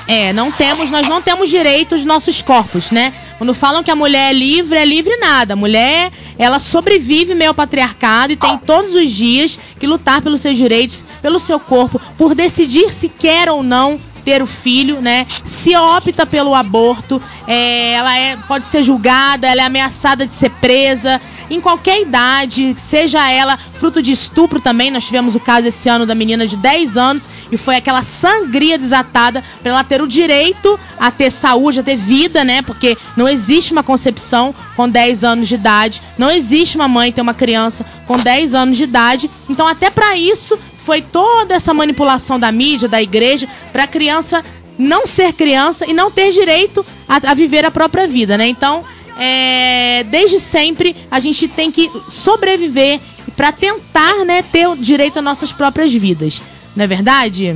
É, 0.07 0.33
não 0.33 0.51
temos, 0.51 0.91
nós 0.91 1.07
não 1.07 1.21
temos 1.21 1.51
direito 1.51 1.95
aos 1.95 2.03
nossos 2.03 2.41
corpos, 2.41 2.91
né? 2.91 3.13
Quando 3.37 3.53
falam 3.53 3.83
que 3.83 3.91
a 3.91 3.95
mulher 3.95 4.31
é 4.31 4.33
livre, 4.33 4.79
é 4.79 4.85
livre 4.85 5.15
nada. 5.19 5.53
A 5.53 5.57
mulher, 5.57 6.11
ela 6.39 6.59
sobrevive 6.59 7.35
meio 7.35 7.51
ao 7.51 7.55
patriarcado 7.55 8.33
e 8.33 8.37
tem 8.37 8.57
todos 8.59 8.95
os 8.95 9.11
dias 9.11 9.59
que 9.79 9.87
lutar 9.87 10.23
pelos 10.23 10.41
seus 10.41 10.57
direitos, 10.57 11.05
pelo 11.21 11.39
seu 11.39 11.61
corpo, 11.61 12.01
por 12.17 12.35
decidir 12.35 12.91
se 12.91 13.09
quer 13.09 13.51
ou 13.51 13.63
não 13.63 14.01
ter 14.29 14.43
o 14.43 14.47
filho, 14.47 15.01
né? 15.01 15.27
Se 15.43 15.75
opta 15.75 16.27
pelo 16.27 16.55
aborto, 16.55 17.21
é, 17.47 17.93
ela 17.93 18.15
é, 18.15 18.37
pode 18.37 18.67
ser 18.67 18.83
julgada, 18.83 19.47
ela 19.47 19.63
é 19.63 19.65
ameaçada 19.65 20.27
de 20.27 20.35
ser 20.35 20.51
presa 20.51 21.19
em 21.51 21.63
qualquer 21.63 22.03
idade, 22.03 22.75
seja 22.77 23.27
ela 23.31 23.57
fruto 23.57 24.03
de 24.03 24.13
estupro 24.13 24.61
também. 24.61 24.91
Nós 24.91 25.07
tivemos 25.07 25.35
o 25.35 25.41
caso 25.41 25.67
esse 25.67 25.89
ano 25.89 26.05
da 26.05 26.15
menina 26.15 26.47
de 26.47 26.59
10 26.59 26.99
anos 26.99 27.27
e 27.51 27.57
foi 27.57 27.77
aquela 27.77 28.03
sangria 28.03 28.77
desatada 28.77 29.43
para 29.63 29.73
ela 29.73 29.83
ter 29.83 30.03
o 30.03 30.07
direito 30.07 30.79
a 31.01 31.11
ter 31.11 31.31
saúde, 31.31 31.81
a 31.81 31.83
ter 31.83 31.97
vida, 31.97 32.45
né? 32.45 32.61
Porque 32.61 32.99
não 33.17 33.27
existe 33.27 33.73
uma 33.73 33.83
concepção 33.83 34.55
com 34.77 34.87
10 34.87 35.25
anos 35.25 35.49
de 35.49 35.55
idade, 35.55 36.03
não 36.19 36.31
existe 36.31 36.77
uma 36.77 36.87
mãe 36.87 37.11
ter 37.11 37.23
uma 37.23 37.33
criança 37.33 37.83
com 38.07 38.15
10 38.15 38.55
anos 38.55 38.77
de 38.77 38.85
idade. 38.85 39.31
Então, 39.49 39.67
até 39.67 39.89
para 39.89 40.19
isso 40.19 40.59
foi 40.89 41.03
toda 41.03 41.55
essa 41.55 41.75
manipulação 41.75 42.41
da 42.41 42.51
mídia, 42.51 42.89
da 42.89 43.03
igreja, 43.03 43.47
para 43.71 43.85
a 43.85 43.87
criança 43.87 44.43
não 44.79 45.07
ser 45.07 45.35
criança 45.35 45.85
e 45.85 45.93
não 45.93 46.11
ter 46.11 46.33
direito 46.33 46.85
a, 47.07 47.17
a 47.31 47.35
viver 47.35 47.63
a 47.67 47.71
própria 47.71 48.09
vida, 48.09 48.39
né? 48.39 48.49
Então, 48.49 48.83
é, 49.19 50.03
desde 50.05 50.41
sempre 50.41 50.97
a 51.11 51.21
gente 51.21 51.47
tem 51.47 51.71
que 51.71 51.91
sobreviver 52.09 53.01
para 53.37 53.53
tentar, 53.53 54.25
né, 54.25 54.41
ter 54.41 54.67
o 54.67 54.77
direito 54.77 55.19
às 55.19 55.25
nossas 55.25 55.53
próprias 55.53 55.93
vidas, 55.93 56.43
não 56.75 56.85
é 56.85 56.87
verdade? 56.87 57.55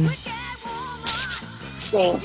Sim. 1.75 2.21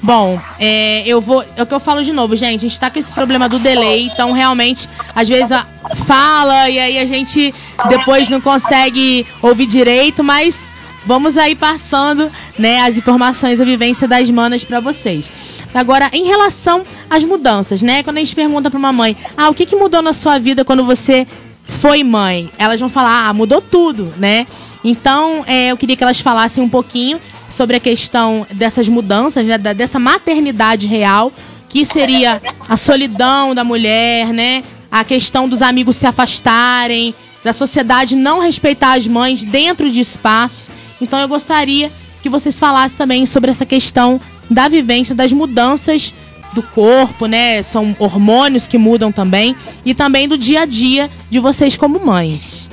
Bom, 0.00 0.40
é, 0.60 1.02
eu 1.06 1.20
vou. 1.20 1.44
É 1.56 1.62
o 1.62 1.66
que 1.66 1.74
eu 1.74 1.80
falo 1.80 2.04
de 2.04 2.12
novo, 2.12 2.36
gente. 2.36 2.64
A 2.64 2.68
gente 2.68 2.78
tá 2.78 2.90
com 2.90 2.98
esse 2.98 3.12
problema 3.12 3.48
do 3.48 3.58
delay, 3.58 4.06
então 4.06 4.32
realmente, 4.32 4.88
às 5.14 5.28
vezes 5.28 5.50
a, 5.50 5.66
fala 6.06 6.68
e 6.70 6.78
aí 6.78 6.98
a 6.98 7.06
gente 7.06 7.52
depois 7.88 8.28
não 8.30 8.40
consegue 8.40 9.26
ouvir 9.42 9.66
direito, 9.66 10.22
mas 10.22 10.68
vamos 11.04 11.36
aí 11.36 11.54
passando, 11.54 12.30
né, 12.58 12.80
as 12.80 12.96
informações, 12.96 13.60
a 13.60 13.64
vivência 13.64 14.06
das 14.06 14.30
manas 14.30 14.62
para 14.62 14.78
vocês. 14.78 15.30
Agora, 15.74 16.08
em 16.12 16.24
relação 16.24 16.84
às 17.10 17.24
mudanças, 17.24 17.82
né? 17.82 18.02
Quando 18.02 18.16
a 18.16 18.20
gente 18.20 18.34
pergunta 18.34 18.70
para 18.70 18.78
uma 18.78 18.92
mãe, 18.92 19.16
ah, 19.36 19.48
o 19.48 19.54
que, 19.54 19.66
que 19.66 19.76
mudou 19.76 20.00
na 20.00 20.12
sua 20.12 20.38
vida 20.38 20.64
quando 20.64 20.84
você 20.84 21.26
foi 21.66 22.02
mãe? 22.02 22.50
Elas 22.56 22.80
vão 22.80 22.88
falar, 22.88 23.28
ah, 23.28 23.32
mudou 23.32 23.60
tudo, 23.60 24.12
né? 24.16 24.46
Então, 24.82 25.44
é, 25.46 25.72
eu 25.72 25.76
queria 25.76 25.96
que 25.96 26.02
elas 26.02 26.20
falassem 26.20 26.62
um 26.62 26.68
pouquinho 26.68 27.20
sobre 27.58 27.74
a 27.74 27.80
questão 27.80 28.46
dessas 28.52 28.88
mudanças, 28.88 29.44
né, 29.44 29.58
dessa 29.58 29.98
maternidade 29.98 30.86
real, 30.86 31.32
que 31.68 31.84
seria 31.84 32.40
a 32.68 32.76
solidão 32.76 33.52
da 33.52 33.64
mulher, 33.64 34.32
né? 34.32 34.62
A 34.88 35.02
questão 35.02 35.48
dos 35.48 35.60
amigos 35.60 35.96
se 35.96 36.06
afastarem, 36.06 37.12
da 37.42 37.52
sociedade 37.52 38.14
não 38.14 38.40
respeitar 38.40 38.92
as 38.96 39.08
mães 39.08 39.44
dentro 39.44 39.90
de 39.90 39.98
espaços. 39.98 40.70
Então 41.00 41.18
eu 41.18 41.26
gostaria 41.26 41.90
que 42.22 42.28
vocês 42.28 42.56
falassem 42.56 42.96
também 42.96 43.26
sobre 43.26 43.50
essa 43.50 43.66
questão 43.66 44.20
da 44.48 44.68
vivência 44.68 45.12
das 45.12 45.32
mudanças 45.32 46.14
do 46.54 46.62
corpo, 46.62 47.26
né? 47.26 47.60
São 47.64 47.94
hormônios 47.98 48.68
que 48.68 48.78
mudam 48.78 49.10
também 49.10 49.56
e 49.84 49.94
também 49.94 50.28
do 50.28 50.38
dia 50.38 50.60
a 50.60 50.64
dia 50.64 51.10
de 51.28 51.40
vocês 51.40 51.76
como 51.76 51.98
mães. 51.98 52.68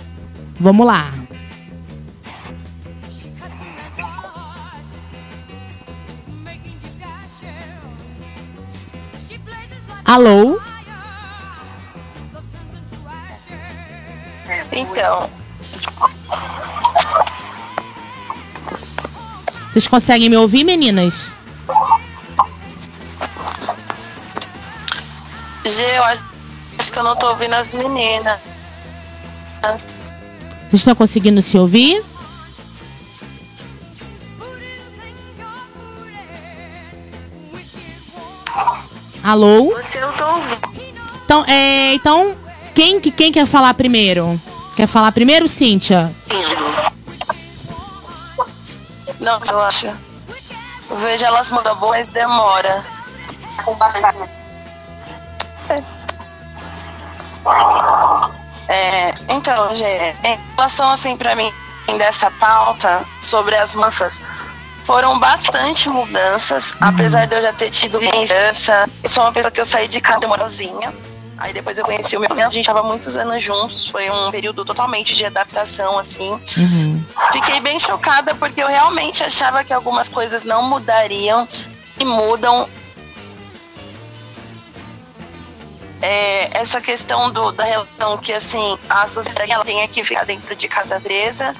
Vamos 0.60 0.86
lá. 0.86 1.25
Alô? 10.05 10.59
Então, 14.71 15.29
Vocês 19.75 19.89
conseguem 19.89 20.29
me 20.29 20.38
ouvir, 20.38 20.63
meninas? 20.63 21.29
G, 25.65 25.83
eu 25.97 26.03
acho 26.05 26.24
que 26.93 26.97
eu 26.97 27.03
não 27.03 27.13
tô 27.17 27.27
ouvindo 27.31 27.55
as 27.55 27.71
meninas. 27.71 28.39
Vocês 29.62 29.95
estão 30.75 30.95
conseguindo 30.95 31.41
se 31.41 31.57
ouvir? 31.57 32.01
Alô? 39.29 39.72
Você 39.72 39.98
eu 39.98 40.13
tô 40.13 40.24
ouvindo. 40.24 40.70
Então, 41.25 41.44
é, 41.48 41.96
então 41.96 42.38
quem, 42.75 43.00
que- 43.01 43.10
quem 43.12 43.32
quer 43.32 43.48
falar 43.48 43.74
primeiro? 43.74 44.39
Quer 44.75 44.86
falar 44.86 45.12
primeiro, 45.12 45.48
Cíntia? 45.50 46.13
Não, 49.20 49.39
eu 49.50 49.60
acho. 49.63 49.88
Eu 49.88 50.98
vejo 50.98 51.25
elas 51.25 51.51
mudam 51.51 51.75
boa, 51.77 51.94
mas 51.94 52.12
demora. 52.12 52.84
Com 53.63 53.74
bastante. 53.74 54.15
É, 58.67 59.12
então, 59.29 59.74
Gê, 59.74 60.13
em 60.24 60.39
relação 60.55 60.91
assim 60.91 61.17
pra 61.17 61.36
mim 61.36 61.51
dessa 61.98 62.29
pauta 62.29 63.03
sobre 63.22 63.55
as 63.55 63.75
mansas, 63.75 64.22
foram 64.86 65.18
bastante 65.18 65.89
mudanças, 65.89 66.75
apesar 66.80 67.25
de 67.25 67.36
eu 67.36 67.42
já 67.42 67.51
ter 67.51 67.72
tido 67.72 68.00
mudança. 68.00 68.88
Eu 69.04 69.10
sou 69.10 69.24
uma 69.24 69.34
pessoa 69.34 69.51
que 69.51 69.60
eu 69.60 69.65
saí 69.65 69.88
de 69.88 70.00
casa 70.00 70.27
moralzinha. 70.27 70.94
Aí 71.38 71.51
depois 71.51 71.77
eu 71.77 71.84
conheci 71.84 72.15
o 72.15 72.20
meu 72.20 72.30
a 72.32 72.50
gente 72.50 72.65
tava 72.65 72.82
muitos 72.82 73.18
anos 73.18 73.44
juntos, 73.44 73.88
foi 73.88 74.10
um 74.10 74.32
período 74.32 74.63
totalmente 74.63 75.15
de 75.15 75.25
adaptação, 75.25 76.00
assim. 76.00 76.32
Uhum. 76.32 77.04
Fiquei 77.34 77.60
bem 77.60 77.77
chocada 77.77 78.34
porque 78.36 78.62
eu 78.62 78.68
realmente 78.68 79.22
achava 79.24 79.63
que 79.63 79.74
algumas 79.74 80.08
coisas 80.08 80.46
não 80.46 80.62
mudariam 80.63 81.46
e 82.00 82.06
mudam. 82.06 82.70
É, 86.01 86.60
essa 86.60 86.80
questão 86.80 87.32
do, 87.32 87.51
da 87.51 87.63
relação 87.63 88.18
que 88.20 88.32
assim 88.32 88.77
a 88.88 89.08
sociedade 89.08 89.51
ela 89.51 89.65
tem 89.65 89.86
que 89.88 90.04
ficar 90.04 90.24
dentro 90.24 90.56
de 90.56 90.68
casa 90.68 91.01
presa, 91.01 91.56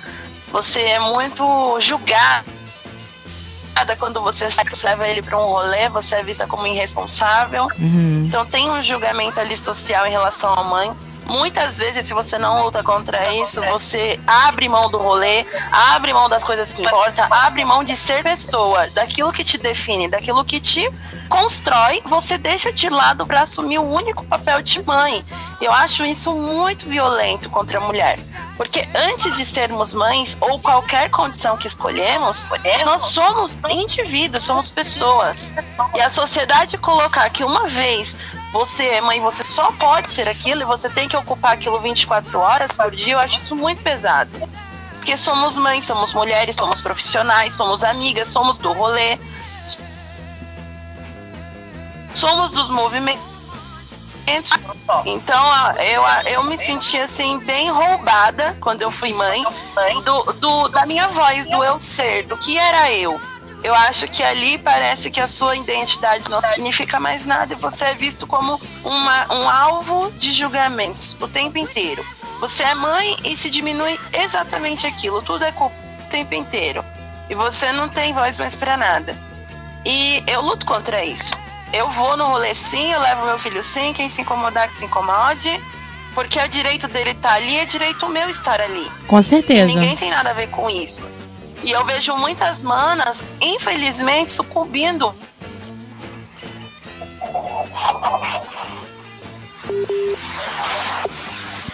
você 0.52 0.82
é 0.82 1.00
muito 1.00 1.80
julgada 3.76 3.96
quando 3.98 4.22
você 4.22 4.50
sai, 4.50 4.64
você 4.66 4.88
leva 4.88 5.08
ele 5.08 5.22
para 5.22 5.38
um 5.38 5.48
rolê, 5.48 5.90
você 5.90 6.16
é 6.16 6.24
vista 6.24 6.48
como 6.48 6.66
irresponsável. 6.66 7.68
Uhum. 7.78 8.26
Então 8.26 8.46
tem 8.46 8.72
um 8.72 8.82
julgamento 8.82 9.40
ali 9.40 9.58
social 9.58 10.08
em 10.08 10.12
relação 10.12 10.54
à 10.54 10.64
mãe. 10.64 10.94
Muitas 11.26 11.78
vezes, 11.78 12.08
se 12.08 12.14
você 12.14 12.38
não 12.38 12.64
luta 12.64 12.84
contra 12.84 13.34
isso, 13.36 13.62
você 13.64 14.20
abre 14.26 14.70
mão 14.70 14.90
do 14.90 14.98
rolê, 14.98 15.46
abre 15.72 16.14
mão 16.14 16.30
das 16.30 16.44
coisas 16.44 16.72
que 16.74 16.82
importam, 16.82 17.28
abre 17.30 17.66
mão 17.66 17.84
de 17.84 17.96
ser 17.96 18.24
pessoa, 18.24 18.88
daquilo 18.92 19.32
que 19.32 19.44
te 19.44 19.58
define, 19.58 20.08
daquilo 20.08 20.46
que 20.46 20.60
te 20.60 20.90
constrói, 21.30 22.02
você 22.06 22.38
deixa 22.38 22.72
de 22.72 22.90
lado 22.90 23.26
para 23.26 23.42
assumir 23.42 23.80
o 23.80 23.84
único 23.84 24.24
papel 24.26 24.62
de 24.62 24.84
mãe. 24.84 25.24
Eu 25.60 25.72
acho 25.72 26.06
isso 26.06 26.34
muito 26.34 26.86
violento 26.86 27.50
contra 27.50 27.80
a 27.80 27.82
mulher. 27.82 28.20
Porque 28.56 28.88
antes 28.96 29.36
de 29.36 29.46
sermos 29.46 29.94
mães 29.94 30.38
ou 30.40 30.60
qualquer 30.60 31.10
condição 31.10 31.58
que 31.58 31.68
escolhemos, 31.68 32.48
nós 32.86 33.04
somos 33.04 33.60
indivíduos, 33.70 34.44
somos 34.44 34.72
pessoas. 34.72 35.54
E 35.94 36.02
a 36.02 36.10
sociedade 36.10 36.78
colocar 36.78 37.30
que 37.30 37.44
uma 37.44 37.68
vez 37.68 38.16
você 38.56 38.86
é 38.86 39.02
mãe, 39.02 39.20
você 39.20 39.44
só 39.44 39.70
pode 39.74 40.10
ser 40.12 40.30
aquilo 40.30 40.62
e 40.62 40.64
você 40.64 40.90
tem 40.90 41.10
que 41.10 41.18
ocupar 41.18 41.52
aquilo 41.52 41.78
24 41.82 42.40
horas 42.40 42.78
por 42.78 42.90
dia, 42.90 43.16
eu 43.16 43.20
acho 43.20 43.38
isso 43.38 43.54
muito 43.54 43.84
pesado. 43.84 44.32
Porque 44.92 45.18
somos 45.18 45.58
mães, 45.58 45.84
somos 45.84 46.14
mulheres, 46.14 46.56
somos 46.56 46.80
profissionais, 46.80 47.54
somos 47.54 47.84
amigas, 47.84 48.30
somos 48.30 48.58
do 48.58 48.72
rolê, 48.72 49.20
somos 52.14 52.54
dos 52.54 52.70
movimentos. 52.70 53.22
Então 55.06 55.44
eu, 55.76 56.02
eu 56.32 56.44
me 56.46 56.58
senti 56.58 56.98
assim 56.98 57.38
bem 57.40 57.70
roubada 57.70 58.58
quando 58.62 58.82
eu 58.82 58.90
fui 58.90 59.12
mãe 59.12 59.44
do, 60.06 60.24
do, 60.34 60.70
da 60.70 60.86
minha 60.86 61.10
voz, 61.10 61.46
do 61.50 61.62
eu 61.62 61.78
ser, 61.78 62.24
do 62.24 62.38
que 62.38 62.58
era 62.58 62.90
eu 62.94 63.20
eu 63.66 63.74
acho 63.74 64.08
que 64.08 64.22
ali 64.22 64.60
parece 64.60 65.10
que 65.10 65.20
a 65.20 65.28
sua 65.28 65.56
identidade 65.56 66.30
não 66.30 66.40
significa 66.40 67.00
mais 67.00 67.26
nada 67.26 67.54
e 67.54 67.58
você 67.58 67.86
é 67.86 67.96
visto 67.96 68.28
como 68.28 68.62
uma, 68.84 69.34
um 69.34 69.50
alvo 69.50 70.12
de 70.12 70.32
julgamentos 70.32 71.18
o 71.20 71.28
tempo 71.28 71.58
inteiro. 71.58 72.06
Você 72.40 72.62
é 72.62 72.76
mãe 72.76 73.18
e 73.24 73.36
se 73.36 73.50
diminui 73.50 74.00
exatamente 74.14 74.86
aquilo, 74.86 75.20
tudo 75.24 75.44
é 75.44 75.52
culpa 75.52 75.76
o 76.00 76.10
tempo 76.12 76.36
inteiro. 76.36 76.86
E 77.28 77.34
você 77.34 77.72
não 77.72 77.90
tem 77.90 78.14
voz 78.14 78.38
mais 78.38 78.56
para 78.56 78.78
nada. 78.78 79.18
E 79.84 80.24
eu 80.28 80.42
luto 80.42 80.64
contra 80.68 81.04
isso. 81.04 81.32
Eu 81.74 81.90
vou 81.90 82.16
no 82.16 82.28
rolê 82.28 82.54
sim, 82.54 82.94
eu 82.94 83.00
levo 83.00 83.26
meu 83.26 83.40
filho 83.40 83.64
sim, 83.64 83.94
quem 83.94 84.12
se 84.12 84.22
incomodar 84.22 84.70
que 84.70 84.78
se 84.78 84.86
incomode. 84.86 85.60
Porque 86.14 86.38
é 86.38 86.48
direito 86.48 86.88
dele 86.88 87.12
estar 87.12 87.30
tá 87.30 87.36
ali, 87.36 87.58
é 87.58 87.66
direito 87.66 88.08
meu 88.10 88.30
estar 88.30 88.62
ali. 88.62 88.92
Com 89.08 89.20
certeza. 89.24 89.64
E 89.64 89.74
ninguém 89.74 89.96
tem 89.96 90.12
nada 90.12 90.30
a 90.30 90.34
ver 90.34 90.50
com 90.50 90.70
isso. 90.70 91.02
E 91.64 91.72
eu 91.72 91.84
vejo 91.86 92.16
muitas 92.16 92.64
manas, 92.64 93.24
infelizmente, 93.42 94.32
sucumbindo. 94.32 95.16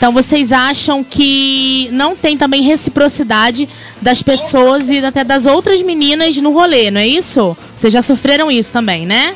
Então 0.01 0.11
vocês 0.11 0.51
acham 0.51 1.03
que 1.03 1.87
não 1.91 2.15
tem 2.15 2.35
também 2.35 2.63
reciprocidade 2.63 3.69
das 4.01 4.23
pessoas 4.23 4.89
e 4.89 4.97
até 5.05 5.23
das 5.23 5.45
outras 5.45 5.81
meninas 5.83 6.35
no 6.37 6.51
rolê, 6.51 6.89
não 6.89 6.99
é 6.99 7.05
isso? 7.05 7.55
Vocês 7.75 7.93
já 7.93 8.01
sofreram 8.01 8.49
isso 8.49 8.73
também, 8.73 9.05
né? 9.05 9.35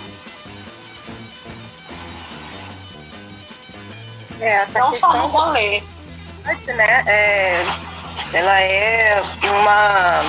É, 4.39 4.55
essa 4.57 4.79
não 4.79 4.91
só 4.91 5.13
no 5.13 5.27
rolê. 5.27 5.83
Né? 6.67 7.03
É, 7.07 7.63
ela 8.33 8.61
é 8.61 9.21
uma. 9.43 10.21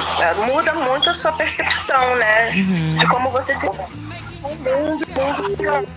muda 0.46 0.72
muito 0.74 1.10
a 1.10 1.14
sua 1.14 1.32
percepção, 1.32 2.16
né? 2.16 2.50
Uhum. 2.50 2.94
De 2.98 3.06
como 3.08 3.30
você 3.30 3.54
se. 3.54 3.68
O 3.68 4.54
mundo, 4.54 5.06
mundo 5.08 5.88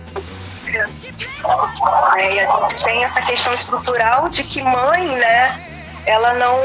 é, 2.16 2.34
e 2.34 2.40
a 2.40 2.66
gente 2.66 2.84
tem 2.84 3.02
essa 3.02 3.20
questão 3.22 3.52
estrutural 3.52 4.28
de 4.28 4.42
que 4.42 4.62
mãe, 4.62 5.08
né, 5.08 5.66
ela 6.06 6.32
não, 6.34 6.58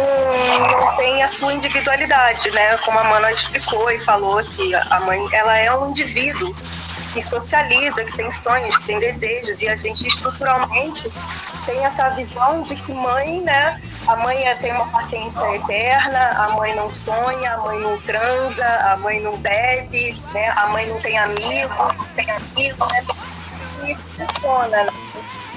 não 0.72 0.96
tem 0.96 1.24
a 1.24 1.28
sua 1.28 1.54
individualidade, 1.54 2.52
né? 2.52 2.78
Como 2.78 3.00
a 3.00 3.04
Mana 3.04 3.32
explicou 3.32 3.92
e 3.92 4.00
falou 4.00 4.42
que 4.42 4.76
a 4.76 5.00
mãe 5.02 5.28
ela 5.32 5.58
é 5.58 5.76
um 5.76 5.90
indivíduo 5.90 6.56
que 7.16 7.22
socializa, 7.22 8.04
que 8.04 8.18
tem 8.18 8.30
sonhos, 8.30 8.76
que 8.76 8.88
tem 8.88 9.00
desejos, 9.00 9.62
e 9.62 9.70
a 9.70 9.78
gente 9.78 10.06
estruturalmente 10.06 11.10
tem 11.66 11.86
essa 11.86 12.10
visão 12.10 12.62
de 12.62 12.76
que 12.76 12.94
mãe, 12.94 13.40
né? 13.42 13.82
A 14.06 14.18
mãe 14.18 14.44
é, 14.44 14.54
tem 14.56 14.74
uma 14.74 14.86
paciência 14.88 15.56
eterna, 15.56 16.20
a 16.20 16.50
mãe 16.50 16.76
não 16.76 16.92
sonha, 16.92 17.54
a 17.54 17.58
mãe 17.60 17.80
não 17.80 17.98
transa, 18.02 18.66
a 18.66 18.98
mãe 18.98 19.22
não 19.22 19.38
bebe, 19.38 20.22
né? 20.34 20.50
A 20.58 20.68
mãe 20.68 20.88
não 20.88 21.00
tem 21.00 21.18
amigo, 21.18 21.74
não 21.74 22.06
tem 22.16 22.30
amigo, 22.30 22.86
né? 22.92 23.06
E 23.88 23.96
funciona, 23.96 24.84
né? 24.84 24.92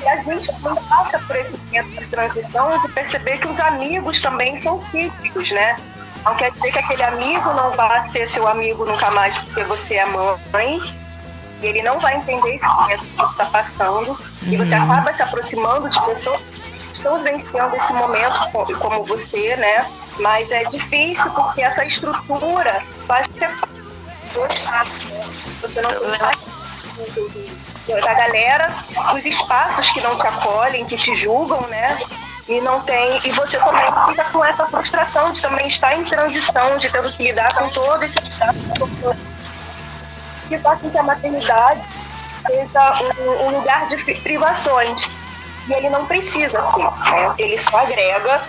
E 0.01 0.09
a 0.09 0.17
gente 0.17 0.47
também 0.63 0.85
passa 0.85 1.19
por 1.19 1.35
esse 1.35 1.59
tempo 1.59 1.91
de 1.91 2.07
transição 2.07 2.81
de 2.83 2.89
perceber 2.93 3.39
que 3.39 3.49
os 3.49 3.59
amigos 3.59 4.21
também 4.21 4.57
são 4.57 4.81
cíclicos, 4.81 5.51
né? 5.51 5.77
Não 6.25 6.37
quer 6.37 6.53
dizer 6.53 6.71
que 6.71 6.79
aquele 6.79 7.03
amigo 7.03 7.53
não 7.53 7.73
vá 7.73 8.01
ser 8.03 8.29
seu 8.29 8.47
amigo 8.47 8.85
nunca 8.85 9.11
mais 9.11 9.37
porque 9.39 9.65
você 9.65 9.97
é 9.97 10.07
mãe, 10.07 10.81
e 11.61 11.67
ele 11.67 11.83
não 11.83 11.99
vai 11.99 12.17
entender 12.17 12.55
esse 12.55 12.67
momento 12.67 13.01
que 13.01 13.17
você 13.17 13.43
está 13.43 13.47
passando, 13.47 14.11
uhum. 14.11 14.19
e 14.43 14.57
você 14.57 14.77
uhum. 14.77 14.91
acaba 14.91 15.13
se 15.13 15.23
aproximando 15.23 15.89
de 15.89 16.01
pessoas 16.03 16.41
que 16.41 16.93
estão 16.93 17.17
vivenciando 17.19 17.77
esse 17.77 17.93
momento 17.93 18.51
como 18.79 19.05
você, 19.05 19.57
né? 19.57 19.87
Mas 20.21 20.51
é 20.51 20.65
difícil 20.65 21.31
porque 21.33 21.63
essa 21.63 21.85
estrutura 21.85 22.83
vai 23.07 23.23
ser 23.25 23.51
você 25.61 25.81
não 25.81 25.91
tem 25.91 28.03
da 28.03 28.15
galera, 28.15 28.75
os 29.15 29.25
espaços 29.25 29.91
que 29.91 30.01
não 30.01 30.17
te 30.17 30.27
acolhem, 30.27 30.85
que 30.85 30.97
te 30.97 31.15
julgam, 31.15 31.61
né? 31.69 31.99
E 32.47 32.61
não 32.61 32.81
tem. 32.83 33.21
E 33.25 33.33
você 33.33 33.59
também 33.59 33.85
fica 34.09 34.25
com 34.31 34.45
essa 34.45 34.67
frustração 34.67 35.33
de 35.33 35.41
também 35.41 35.67
estar 35.67 35.95
em 35.95 36.05
transição, 36.05 36.77
de 36.77 36.91
ter 36.91 37.03
que 37.03 37.23
lidar 37.23 37.55
com 37.55 37.69
todo 37.71 38.03
esse 38.03 38.17
que 40.49 40.59
faz 40.59 40.81
com 40.81 40.91
que 40.91 40.99
a 40.99 41.03
maternidade 41.03 41.83
seja 42.47 42.93
um, 43.21 43.47
um 43.47 43.59
lugar 43.59 43.87
de 43.87 43.97
privações. 44.17 45.11
E 45.69 45.73
ele 45.73 45.91
não 45.91 46.07
precisa 46.07 46.63
ser, 46.63 46.83
né? 46.83 47.35
ele 47.39 47.59
só 47.59 47.77
agrega. 47.79 48.41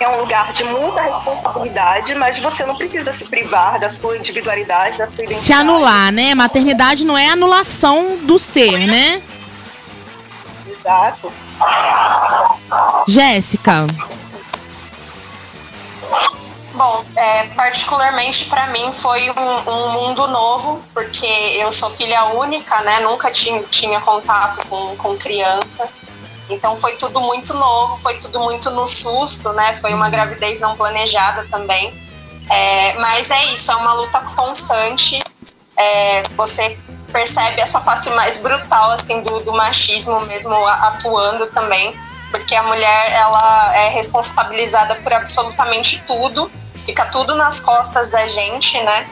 É 0.00 0.08
um 0.08 0.20
lugar 0.20 0.52
de 0.52 0.64
muita 0.64 1.00
responsabilidade, 1.02 2.16
mas 2.16 2.40
você 2.40 2.66
não 2.66 2.74
precisa 2.74 3.12
se 3.12 3.28
privar 3.28 3.78
da 3.78 3.88
sua 3.88 4.16
individualidade, 4.16 4.98
da 4.98 5.06
sua 5.06 5.22
identidade. 5.22 5.46
Se 5.46 5.52
anular, 5.52 6.10
né? 6.10 6.34
Maternidade 6.34 7.04
não 7.06 7.16
é 7.16 7.28
anulação 7.28 8.16
do 8.22 8.36
ser, 8.36 8.88
né? 8.88 9.22
Exato. 10.66 11.32
Jéssica. 13.06 13.86
É, 17.24 17.48
particularmente 17.54 18.44
para 18.46 18.66
mim 18.66 18.92
foi 18.92 19.30
um, 19.30 19.70
um, 19.70 19.88
mundo 19.92 20.26
novo, 20.26 20.84
porque 20.92 21.26
eu 21.26 21.72
sou 21.72 21.88
filha 21.90 22.24
única, 22.26 22.82
né? 22.82 23.00
Nunca 23.00 23.30
tinha, 23.30 23.62
tinha 23.64 23.98
contato 24.00 24.66
com, 24.68 24.94
com 24.96 25.16
criança. 25.16 25.88
Então 26.50 26.76
foi 26.76 26.96
tudo 26.96 27.22
muito 27.22 27.54
novo, 27.54 27.96
foi 28.02 28.18
tudo 28.18 28.40
muito 28.40 28.70
no 28.70 28.86
susto, 28.86 29.50
né? 29.54 29.78
Foi 29.80 29.94
uma 29.94 30.10
gravidez 30.10 30.60
não 30.60 30.76
planejada 30.76 31.46
também. 31.50 31.94
É, 32.50 32.92
mas 32.98 33.30
é 33.30 33.42
isso, 33.46 33.72
é 33.72 33.76
uma 33.76 33.94
luta 33.94 34.20
constante. 34.20 35.18
É, 35.76 36.22
você 36.36 36.78
percebe 37.10 37.62
essa 37.62 37.80
face 37.80 38.10
mais 38.10 38.36
brutal 38.36 38.90
assim 38.90 39.22
do, 39.22 39.40
do 39.40 39.52
machismo 39.52 40.20
mesmo 40.26 40.54
atuando 40.66 41.46
também, 41.52 41.98
porque 42.30 42.54
a 42.54 42.62
mulher 42.64 43.12
ela 43.12 43.74
é 43.76 43.88
responsabilizada 43.88 44.96
por 44.96 45.12
absolutamente 45.12 46.04
tudo 46.06 46.50
fica 46.84 47.06
tudo 47.06 47.34
nas 47.34 47.60
costas 47.60 48.10
da 48.10 48.26
gente, 48.28 48.80
né? 48.82 49.06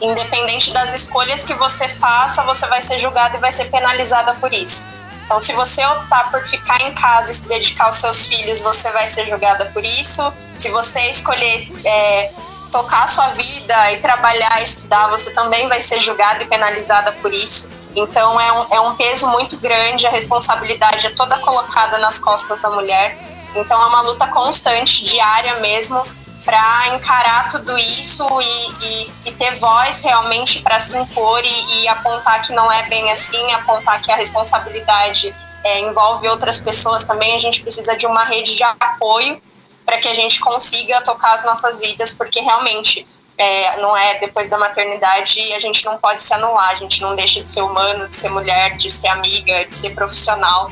Independente 0.00 0.72
das 0.72 0.92
escolhas 0.94 1.44
que 1.44 1.54
você 1.54 1.88
faça, 1.88 2.42
você 2.44 2.66
vai 2.66 2.82
ser 2.82 2.98
julgada 2.98 3.36
e 3.36 3.40
vai 3.40 3.52
ser 3.52 3.66
penalizada 3.66 4.34
por 4.34 4.52
isso. 4.52 4.88
Então, 5.24 5.40
se 5.40 5.52
você 5.54 5.84
optar 5.84 6.30
por 6.30 6.46
ficar 6.46 6.80
em 6.82 6.94
casa 6.94 7.30
e 7.32 7.34
se 7.34 7.48
dedicar 7.48 7.86
aos 7.86 7.96
seus 7.96 8.28
filhos, 8.28 8.62
você 8.62 8.90
vai 8.92 9.08
ser 9.08 9.26
julgada 9.28 9.66
por 9.66 9.84
isso. 9.84 10.32
Se 10.56 10.70
você 10.70 11.00
escolher 11.10 11.56
é, 11.84 12.30
tocar 12.70 13.04
a 13.04 13.08
sua 13.08 13.28
vida 13.28 13.92
e 13.92 13.96
trabalhar, 13.96 14.62
estudar, 14.62 15.08
você 15.08 15.32
também 15.32 15.68
vai 15.68 15.80
ser 15.80 16.00
julgada 16.00 16.42
e 16.44 16.46
penalizada 16.46 17.10
por 17.12 17.32
isso. 17.32 17.68
Então, 17.96 18.40
é 18.40 18.52
um, 18.52 18.66
é 18.74 18.80
um 18.80 18.94
peso 18.94 19.28
muito 19.30 19.56
grande, 19.56 20.06
a 20.06 20.10
responsabilidade 20.10 21.06
é 21.06 21.10
toda 21.10 21.38
colocada 21.38 21.98
nas 21.98 22.18
costas 22.18 22.60
da 22.60 22.70
mulher. 22.70 23.18
Então 23.54 23.80
é 23.82 23.86
uma 23.86 24.00
luta 24.02 24.26
constante, 24.28 25.04
diária 25.04 25.56
mesmo, 25.60 26.02
para 26.44 26.94
encarar 26.94 27.48
tudo 27.48 27.76
isso 27.76 28.24
e, 28.40 28.84
e, 28.84 29.12
e, 29.26 29.32
ter 29.32 29.58
voz 29.58 30.04
realmente 30.04 30.62
para 30.62 30.78
se 30.78 30.96
impor 30.96 31.42
e, 31.44 31.82
e, 31.82 31.88
apontar 31.88 32.40
que 32.42 32.52
não 32.52 32.70
é 32.70 32.84
bem 32.88 33.10
assim, 33.10 33.52
apontar 33.52 34.00
que 34.00 34.12
a 34.12 34.16
responsabilidade 34.16 35.34
é, 35.64 35.80
envolve 35.80 36.28
outras 36.28 36.60
pessoas 36.60 37.04
também. 37.04 37.34
A 37.34 37.40
gente 37.40 37.62
precisa 37.62 37.96
de 37.96 38.06
uma 38.06 38.24
rede 38.24 38.54
de 38.54 38.62
apoio 38.62 39.42
para 39.84 39.98
que 39.98 40.06
a 40.06 40.14
gente 40.14 40.38
consiga 40.38 41.00
tocar 41.02 41.34
as 41.34 41.44
nossas 41.44 41.80
vidas, 41.80 42.12
porque 42.12 42.40
realmente 42.40 43.04
é, 43.36 43.80
não 43.80 43.96
é 43.96 44.18
depois 44.20 44.48
da 44.48 44.56
maternidade 44.56 45.52
a 45.52 45.58
gente 45.58 45.84
não 45.84 45.98
pode 45.98 46.22
se 46.22 46.32
anular, 46.32 46.70
a 46.70 46.76
gente 46.76 47.02
não 47.02 47.16
deixa 47.16 47.42
de 47.42 47.50
ser 47.50 47.62
humano, 47.62 48.08
de 48.08 48.14
ser 48.14 48.28
mulher, 48.28 48.76
de 48.76 48.88
ser 48.88 49.08
amiga, 49.08 49.64
de 49.64 49.74
ser 49.74 49.90
profissional 49.96 50.70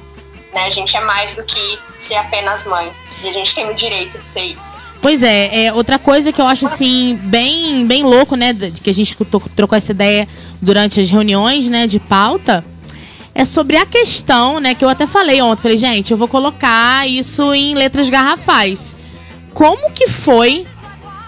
né? 0.54 0.64
A 0.64 0.70
gente 0.70 0.96
é 0.96 1.00
mais 1.00 1.34
do 1.34 1.44
que 1.44 1.78
ser 1.98 2.14
apenas 2.14 2.66
mãe. 2.66 2.90
E 3.22 3.28
a 3.28 3.32
gente 3.32 3.54
tem 3.54 3.68
o 3.68 3.74
direito 3.74 4.18
de 4.18 4.28
ser 4.28 4.44
isso. 4.44 4.74
Pois 5.00 5.22
é, 5.22 5.66
é 5.66 5.72
outra 5.72 5.98
coisa 5.98 6.32
que 6.32 6.40
eu 6.40 6.46
acho 6.46 6.64
assim 6.64 7.18
bem 7.24 7.86
bem 7.86 8.02
louco, 8.02 8.36
né, 8.36 8.54
de 8.54 8.80
que 8.80 8.88
a 8.88 8.94
gente 8.94 9.14
trocou 9.54 9.76
essa 9.76 9.92
ideia 9.92 10.26
durante 10.62 10.98
as 10.98 11.10
reuniões, 11.10 11.66
né, 11.66 11.86
de 11.86 12.00
pauta, 12.00 12.64
é 13.34 13.44
sobre 13.44 13.76
a 13.76 13.84
questão, 13.84 14.60
né, 14.60 14.74
que 14.74 14.82
eu 14.82 14.88
até 14.88 15.06
falei 15.06 15.42
ontem, 15.42 15.60
falei, 15.60 15.76
gente, 15.76 16.10
eu 16.10 16.16
vou 16.16 16.26
colocar 16.26 17.06
isso 17.06 17.52
em 17.52 17.74
letras 17.74 18.08
garrafais. 18.08 18.96
Como 19.52 19.92
que 19.92 20.08
foi 20.08 20.66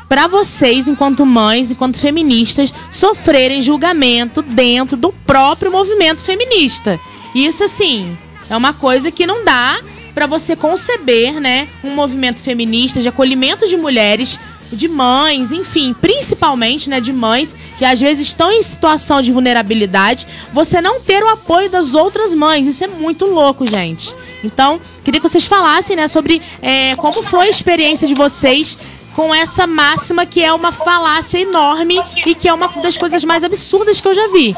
para 0.09 0.27
vocês, 0.27 0.89
enquanto 0.89 1.27
mães, 1.27 1.71
enquanto 1.71 1.99
feministas, 1.99 2.73
sofrerem 2.91 3.61
julgamento 3.61 4.41
dentro 4.41 4.97
do 4.97 5.13
próprio 5.13 5.71
movimento 5.71 6.23
feminista? 6.23 6.99
Isso 7.35 7.63
assim, 7.63 8.17
é 8.49 8.57
uma 8.57 8.73
coisa 8.73 9.11
que 9.11 9.27
não 9.27 9.45
dá 9.45 9.81
para 10.15 10.27
você 10.27 10.57
conceber, 10.57 11.41
né, 11.41 11.69
um 11.85 11.95
movimento 11.95 12.41
feminista 12.41 13.01
de 13.01 13.09
acolhimento 13.09 13.69
de 13.69 13.77
mulheres, 13.77 14.39
de 14.73 14.89
mães, 14.89 15.53
enfim, 15.53 15.95
principalmente, 16.01 16.89
né, 16.89 17.01
de 17.01 17.13
mães 17.13 17.55
que 17.79 17.85
às 17.85 18.01
vezes 18.01 18.27
estão 18.27 18.51
em 18.51 18.63
situação 18.63 19.21
de 19.21 19.31
vulnerabilidade, 19.31 20.27
você 20.53 20.81
não 20.81 21.01
ter 21.01 21.23
o 21.23 21.29
apoio 21.29 21.69
das 21.71 21.95
outras 21.95 22.33
mães. 22.33 22.67
Isso 22.67 22.83
é 22.83 22.89
muito 22.89 23.27
louco, 23.27 23.67
gente. 23.67 24.15
Então, 24.43 24.81
queria 25.05 25.21
que 25.21 25.29
vocês 25.29 25.47
falassem, 25.47 25.97
né, 25.97 26.09
sobre 26.09 26.41
é, 26.63 26.97
como 26.97 27.23
foi 27.23 27.47
a 27.47 27.51
experiência 27.51 28.09
de 28.09 28.15
vocês 28.15 28.95
com 29.15 29.35
essa 29.35 29.67
máxima 29.67 30.27
que 30.27 30.43
é 30.43 30.53
uma 30.53 30.71
falácia 30.73 31.39
enorme 31.39 31.99
e 32.27 32.35
que 32.35 32.49
é 32.49 32.53
uma 32.53 32.69
das 32.83 32.97
coisas 32.97 33.25
mais 33.25 33.43
absurdas 33.45 34.01
que 34.01 34.09
eu 34.09 34.15
já 34.15 34.29
vi. 34.29 34.55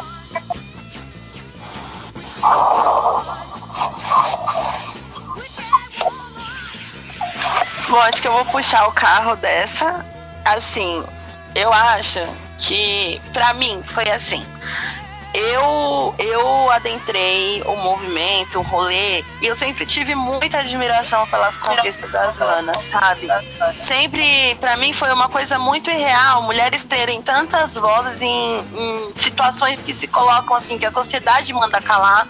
Bom, 7.88 7.96
acho 8.00 8.20
que 8.20 8.28
eu 8.28 8.32
vou 8.32 8.44
puxar 8.44 8.86
o 8.86 8.92
carro 8.92 9.34
dessa. 9.36 10.04
Assim, 10.44 11.04
eu 11.54 11.72
acho 11.72 12.20
que, 12.56 13.20
para 13.32 13.54
mim, 13.54 13.82
foi 13.86 14.08
assim. 14.10 14.44
Eu, 15.32 16.14
eu 16.18 16.70
adentrei 16.70 17.62
o 17.64 17.76
movimento, 17.76 18.58
o 18.58 18.62
rolê, 18.62 19.22
e 19.40 19.46
eu 19.46 19.54
sempre 19.54 19.84
tive 19.86 20.14
muita 20.14 20.58
admiração 20.58 21.26
pelas 21.26 21.56
conquistas 21.56 22.10
das 22.10 22.38
manas, 22.38 22.82
sabe? 22.82 23.28
Sempre, 23.80 24.54
para 24.56 24.76
mim, 24.78 24.92
foi 24.92 25.12
uma 25.12 25.28
coisa 25.28 25.58
muito 25.58 25.90
irreal, 25.90 26.42
mulheres 26.42 26.84
terem 26.84 27.22
tantas 27.22 27.74
vozes 27.74 28.20
em, 28.20 28.58
em 28.72 29.12
situações 29.14 29.78
que 29.80 29.94
se 29.94 30.08
colocam 30.08 30.56
assim, 30.56 30.78
que 30.78 30.86
a 30.86 30.92
sociedade 30.92 31.52
manda 31.52 31.80
calar, 31.80 32.26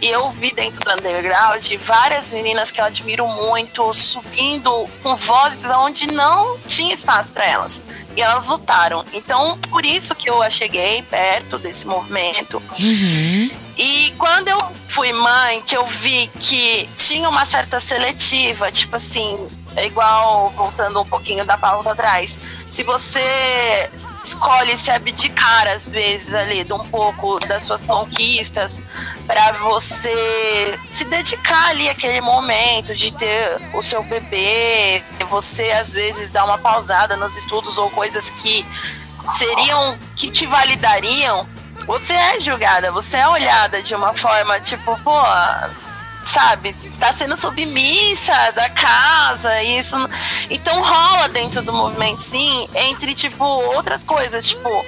e 0.00 0.08
eu 0.08 0.30
vi 0.30 0.52
dentro 0.54 0.80
do 0.84 0.92
underground 0.92 1.72
várias 1.80 2.32
meninas 2.32 2.70
que 2.70 2.80
eu 2.80 2.84
admiro 2.84 3.26
muito 3.26 3.92
subindo 3.92 4.88
com 5.02 5.14
vozes 5.16 5.70
onde 5.70 6.06
não 6.06 6.58
tinha 6.66 6.94
espaço 6.94 7.32
para 7.32 7.44
elas. 7.44 7.82
E 8.16 8.22
elas 8.22 8.46
lutaram. 8.46 9.04
Então, 9.12 9.58
por 9.70 9.84
isso 9.84 10.14
que 10.14 10.30
eu 10.30 10.48
cheguei 10.50 11.02
perto 11.02 11.58
desse 11.58 11.86
movimento. 11.86 12.62
Uhum. 12.78 13.50
E 13.76 14.14
quando 14.18 14.48
eu 14.48 14.58
fui 14.88 15.12
mãe, 15.12 15.62
que 15.62 15.76
eu 15.76 15.84
vi 15.84 16.28
que 16.38 16.88
tinha 16.96 17.28
uma 17.28 17.44
certa 17.44 17.80
seletiva, 17.80 18.70
tipo 18.70 18.96
assim, 18.96 19.48
é 19.76 19.86
igual 19.86 20.50
voltando 20.56 21.00
um 21.00 21.04
pouquinho 21.04 21.44
da 21.44 21.56
pauta 21.58 21.92
atrás. 21.92 22.36
Se 22.70 22.82
você 22.82 23.90
escolhe 24.28 24.76
se 24.76 24.90
abdicar 24.90 25.66
às 25.68 25.88
vezes 25.88 26.34
ali 26.34 26.62
de 26.62 26.72
um 26.72 26.84
pouco 26.84 27.38
das 27.40 27.64
suas 27.64 27.82
conquistas 27.82 28.82
para 29.26 29.52
você 29.52 30.78
se 30.90 31.04
dedicar 31.04 31.70
ali 31.70 31.88
àquele 31.88 32.20
momento 32.20 32.94
de 32.94 33.12
ter 33.12 33.60
o 33.72 33.82
seu 33.82 34.02
bebê, 34.02 35.02
você 35.28 35.70
às 35.72 35.92
vezes 35.92 36.30
dá 36.30 36.44
uma 36.44 36.58
pausada 36.58 37.16
nos 37.16 37.36
estudos 37.36 37.78
ou 37.78 37.90
coisas 37.90 38.30
que 38.30 38.66
seriam 39.30 39.98
que 40.16 40.30
te 40.30 40.46
validariam, 40.46 41.46
você 41.86 42.12
é 42.12 42.40
julgada, 42.40 42.92
você 42.92 43.16
é 43.16 43.28
olhada 43.28 43.82
de 43.82 43.94
uma 43.94 44.14
forma 44.14 44.60
tipo, 44.60 44.98
pô, 45.02 45.20
sabe, 46.28 46.74
tá 46.98 47.12
sendo 47.12 47.36
submissa 47.36 48.32
da 48.52 48.68
casa, 48.70 49.62
isso. 49.62 49.96
Então 50.50 50.82
rola 50.82 51.28
dentro 51.28 51.62
do 51.62 51.72
movimento, 51.72 52.20
sim, 52.20 52.68
entre, 52.74 53.14
tipo, 53.14 53.44
outras 53.44 54.04
coisas, 54.04 54.46
tipo. 54.46 54.84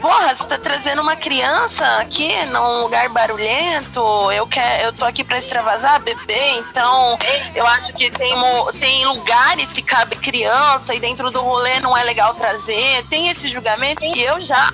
Porra, 0.00 0.34
você 0.34 0.46
tá 0.46 0.56
trazendo 0.56 1.02
uma 1.02 1.14
criança 1.14 1.84
aqui 1.98 2.34
num 2.46 2.80
lugar 2.80 3.10
barulhento, 3.10 4.00
eu, 4.32 4.46
quero, 4.46 4.84
eu 4.84 4.92
tô 4.94 5.04
aqui 5.04 5.22
pra 5.22 5.36
extravasar 5.36 6.00
bebê, 6.00 6.52
então 6.52 7.18
eu 7.54 7.66
acho 7.66 7.92
que 7.92 8.10
tem, 8.10 8.32
tem 8.80 9.04
lugares 9.04 9.74
que 9.74 9.82
cabe 9.82 10.16
criança 10.16 10.94
e 10.94 11.00
dentro 11.00 11.30
do 11.30 11.42
rolê 11.42 11.80
não 11.80 11.94
é 11.94 12.02
legal 12.02 12.34
trazer. 12.34 13.04
Tem 13.10 13.28
esse 13.28 13.46
julgamento 13.46 14.00
que 14.00 14.22
eu 14.22 14.40
já 14.40 14.72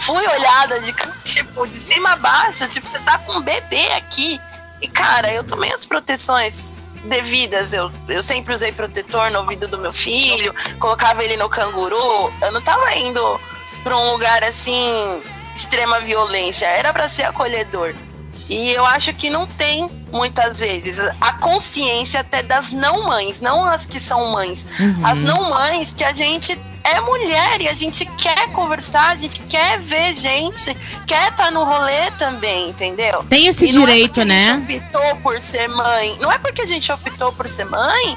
fui 0.00 0.26
olhada 0.26 0.80
de 0.80 0.92
tipo, 1.24 1.66
de 1.66 1.76
cima 1.76 2.10
a 2.10 2.16
baixo, 2.16 2.68
tipo, 2.68 2.86
você 2.86 2.98
tá 2.98 3.16
com 3.20 3.38
um 3.38 3.40
bebê 3.40 3.90
aqui. 3.92 4.38
E, 4.80 4.88
cara, 4.88 5.32
eu 5.32 5.42
tomei 5.44 5.72
as 5.72 5.84
proteções 5.84 6.76
devidas. 7.04 7.72
Eu, 7.72 7.90
eu 8.08 8.22
sempre 8.22 8.52
usei 8.54 8.72
protetor 8.72 9.30
no 9.30 9.40
ouvido 9.40 9.66
do 9.68 9.78
meu 9.78 9.92
filho, 9.92 10.54
colocava 10.78 11.22
ele 11.24 11.36
no 11.36 11.48
canguru. 11.48 12.32
Eu 12.40 12.52
não 12.52 12.60
tava 12.60 12.94
indo 12.94 13.40
pra 13.82 13.96
um 13.96 14.12
lugar 14.12 14.42
assim, 14.44 15.22
extrema 15.56 16.00
violência. 16.00 16.66
Era 16.66 16.92
para 16.92 17.08
ser 17.08 17.24
acolhedor. 17.24 17.94
E 18.48 18.70
eu 18.70 18.84
acho 18.86 19.12
que 19.12 19.28
não 19.28 19.46
tem 19.46 19.88
muitas 20.10 20.60
vezes 20.60 20.98
a 21.20 21.32
consciência 21.34 22.20
até 22.20 22.42
das 22.42 22.72
não 22.72 23.06
mães, 23.06 23.40
não 23.42 23.64
as 23.64 23.84
que 23.84 24.00
são 24.00 24.30
mães, 24.30 24.66
Uhum. 24.80 25.06
as 25.06 25.20
não 25.20 25.50
mães 25.50 25.86
que 25.94 26.02
a 26.02 26.14
gente 26.14 26.58
é 26.84 27.00
mulher 27.00 27.60
e 27.60 27.68
a 27.68 27.72
gente 27.72 28.04
quer 28.04 28.48
conversar, 28.52 29.10
a 29.10 29.16
gente 29.16 29.40
quer 29.42 29.78
ver 29.78 30.14
gente, 30.14 30.74
quer 31.06 31.28
estar 31.28 31.50
no 31.50 31.64
rolê 31.64 32.10
também, 32.18 32.70
entendeu? 32.70 33.24
Tem 33.28 33.46
esse 33.46 33.66
E 33.66 33.72
não 33.72 33.82
é 33.82 33.86
direito, 33.86 34.14
porque 34.14 34.20
A 34.20 34.24
né? 34.24 34.42
gente 34.42 34.76
optou 34.76 35.16
por 35.16 35.40
ser 35.40 35.68
mãe. 35.68 36.16
Não 36.20 36.30
é 36.30 36.38
porque 36.38 36.62
a 36.62 36.66
gente 36.66 36.90
optou 36.90 37.32
por 37.32 37.48
ser 37.48 37.64
mãe 37.66 38.16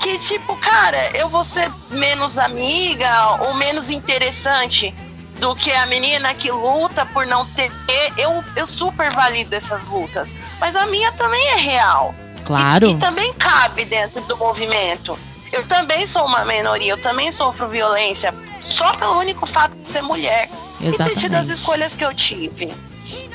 que, 0.00 0.16
tipo, 0.18 0.56
cara, 0.56 1.10
eu 1.14 1.28
vou 1.28 1.44
ser 1.44 1.70
menos 1.90 2.38
amiga 2.38 3.42
ou 3.42 3.54
menos 3.54 3.90
interessante 3.90 4.92
do 5.38 5.54
que 5.54 5.70
a 5.72 5.86
menina 5.86 6.34
que 6.34 6.50
luta 6.50 7.04
por 7.06 7.26
não 7.26 7.44
ter. 7.46 7.70
Eu, 8.16 8.42
eu 8.56 8.66
super 8.66 9.10
valido 9.12 9.54
essas 9.54 9.86
lutas. 9.86 10.34
Mas 10.58 10.74
a 10.76 10.86
minha 10.86 11.12
também 11.12 11.44
é 11.48 11.56
real. 11.56 12.14
Claro. 12.44 12.86
E, 12.86 12.92
e 12.92 12.96
também 12.96 13.32
cabe 13.34 13.84
dentro 13.84 14.22
do 14.22 14.36
movimento. 14.36 15.18
Eu 15.52 15.66
também 15.66 16.06
sou 16.06 16.24
uma 16.24 16.44
minoria, 16.44 16.92
eu 16.92 17.00
também 17.00 17.32
sofro 17.32 17.68
violência 17.68 18.32
só 18.60 18.92
pelo 18.94 19.18
único 19.18 19.46
fato 19.46 19.76
de 19.76 19.88
ser 19.88 20.02
mulher 20.02 20.48
e 20.80 20.92
ter 20.92 21.16
tido 21.16 21.34
as 21.34 21.46
Exatamente. 21.46 21.52
escolhas 21.52 21.94
que 21.94 22.04
eu 22.04 22.14
tive. 22.14 22.72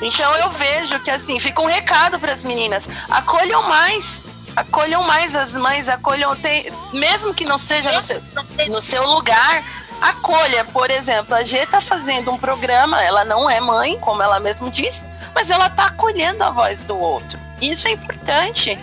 Então 0.00 0.34
eu 0.36 0.50
vejo 0.50 0.98
que 1.00 1.10
assim, 1.10 1.40
fica 1.40 1.60
um 1.60 1.66
recado 1.66 2.18
para 2.18 2.32
as 2.32 2.44
meninas: 2.44 2.88
acolham 3.10 3.62
mais. 3.64 4.22
Acolham 4.54 5.02
mais 5.02 5.36
as 5.36 5.54
mães, 5.54 5.86
acolham, 5.86 6.34
tem, 6.36 6.72
mesmo 6.94 7.34
que 7.34 7.44
não 7.44 7.58
seja 7.58 7.92
no 7.92 8.00
seu, 8.00 8.22
no 8.68 8.80
seu 8.80 9.06
lugar, 9.06 9.62
acolha. 10.00 10.64
Por 10.64 10.90
exemplo, 10.90 11.34
a 11.34 11.44
G 11.44 11.66
tá 11.66 11.78
fazendo 11.78 12.32
um 12.32 12.38
programa, 12.38 13.02
ela 13.02 13.22
não 13.22 13.50
é 13.50 13.60
mãe, 13.60 13.98
como 14.00 14.22
ela 14.22 14.40
mesmo 14.40 14.70
disse, 14.70 15.10
mas 15.34 15.50
ela 15.50 15.68
tá 15.68 15.88
acolhendo 15.88 16.42
a 16.42 16.50
voz 16.50 16.82
do 16.82 16.98
outro. 16.98 17.38
Isso 17.60 17.86
é 17.86 17.90
importante. 17.90 18.78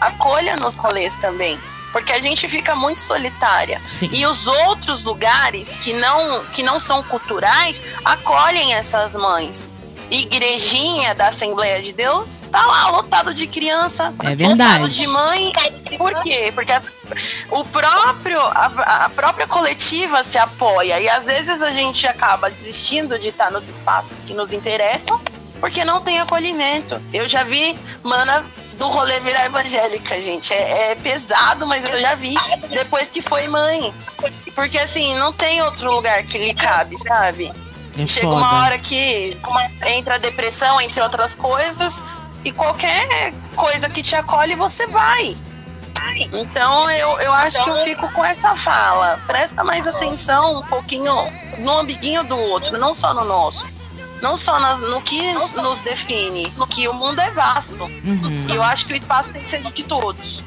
Acolha 0.00 0.56
nos 0.56 0.74
rolês 0.74 1.18
também. 1.18 1.60
Porque 1.92 2.12
a 2.12 2.20
gente 2.20 2.48
fica 2.48 2.74
muito 2.74 3.00
solitária. 3.02 3.80
Sim. 3.86 4.10
E 4.12 4.26
os 4.26 4.46
outros 4.46 5.04
lugares 5.04 5.76
que 5.76 5.92
não, 5.94 6.44
que 6.46 6.62
não 6.62 6.78
são 6.78 7.02
culturais 7.02 7.82
acolhem 8.04 8.74
essas 8.74 9.14
mães. 9.14 9.70
Igrejinha 10.10 11.14
da 11.14 11.28
Assembleia 11.28 11.82
de 11.82 11.92
Deus 11.92 12.46
tá 12.50 12.64
lá 12.64 12.90
lotado 12.90 13.34
de 13.34 13.46
criança, 13.46 14.14
É 14.24 14.34
verdade. 14.34 14.80
lotado 14.80 14.88
de 14.88 15.06
mãe. 15.06 15.52
Por 15.98 16.22
quê? 16.22 16.50
Porque 16.54 16.72
a, 16.72 16.80
o 17.50 17.64
próprio, 17.64 18.40
a, 18.40 19.04
a 19.04 19.08
própria 19.10 19.46
coletiva 19.46 20.24
se 20.24 20.38
apoia 20.38 20.98
e 21.00 21.08
às 21.08 21.26
vezes 21.26 21.60
a 21.60 21.70
gente 21.70 22.06
acaba 22.06 22.50
desistindo 22.50 23.18
de 23.18 23.28
estar 23.28 23.50
nos 23.50 23.68
espaços 23.68 24.22
que 24.22 24.32
nos 24.32 24.52
interessam 24.52 25.20
porque 25.60 25.84
não 25.84 26.00
tem 26.00 26.20
acolhimento. 26.20 27.00
Eu 27.12 27.28
já 27.28 27.42
vi 27.42 27.78
mana 28.02 28.46
do 28.78 28.88
rolê 28.88 29.18
virar 29.20 29.46
evangélica, 29.46 30.20
gente. 30.20 30.54
É, 30.54 30.92
é 30.92 30.94
pesado, 30.94 31.66
mas 31.66 31.86
eu 31.88 32.00
já 32.00 32.14
vi 32.14 32.34
depois 32.70 33.06
que 33.12 33.20
foi 33.20 33.48
mãe. 33.48 33.92
Porque 34.54 34.78
assim, 34.78 35.14
não 35.16 35.32
tem 35.32 35.60
outro 35.62 35.90
lugar 35.90 36.22
que 36.22 36.38
lhe 36.38 36.54
cabe, 36.54 36.96
sabe? 36.98 37.52
É 37.98 38.06
Chega 38.06 38.28
foda. 38.28 38.38
uma 38.38 38.64
hora 38.64 38.78
que 38.78 39.36
entra 39.86 40.14
a 40.14 40.18
depressão, 40.18 40.80
entre 40.80 41.02
outras 41.02 41.34
coisas, 41.34 42.18
e 42.44 42.52
qualquer 42.52 43.34
coisa 43.56 43.88
que 43.88 44.02
te 44.02 44.14
acolhe, 44.14 44.54
você 44.54 44.86
vai. 44.86 45.36
Então 46.32 46.90
eu, 46.90 47.20
eu 47.20 47.32
acho 47.32 47.62
que 47.62 47.70
eu 47.70 47.76
fico 47.78 48.10
com 48.12 48.24
essa 48.24 48.56
fala. 48.56 49.20
Presta 49.26 49.62
mais 49.62 49.86
atenção 49.86 50.58
um 50.58 50.62
pouquinho 50.62 51.14
no 51.58 51.78
ambiguinho 51.78 52.24
do 52.24 52.36
outro, 52.36 52.78
não 52.78 52.94
só 52.94 53.12
no 53.12 53.24
nosso. 53.24 53.66
Não 54.20 54.36
só 54.36 54.58
nas, 54.58 54.80
no 54.80 55.00
que 55.00 55.20
nos 55.32 55.80
define, 55.80 56.52
no 56.56 56.66
que 56.66 56.88
o 56.88 56.94
mundo 56.94 57.20
é 57.20 57.30
vasto. 57.30 57.84
Uhum. 57.84 58.46
E 58.48 58.54
eu 58.54 58.62
acho 58.62 58.86
que 58.86 58.92
o 58.92 58.96
espaço 58.96 59.32
tem 59.32 59.42
que 59.42 59.48
ser 59.48 59.62
de 59.62 59.84
todos. 59.84 60.44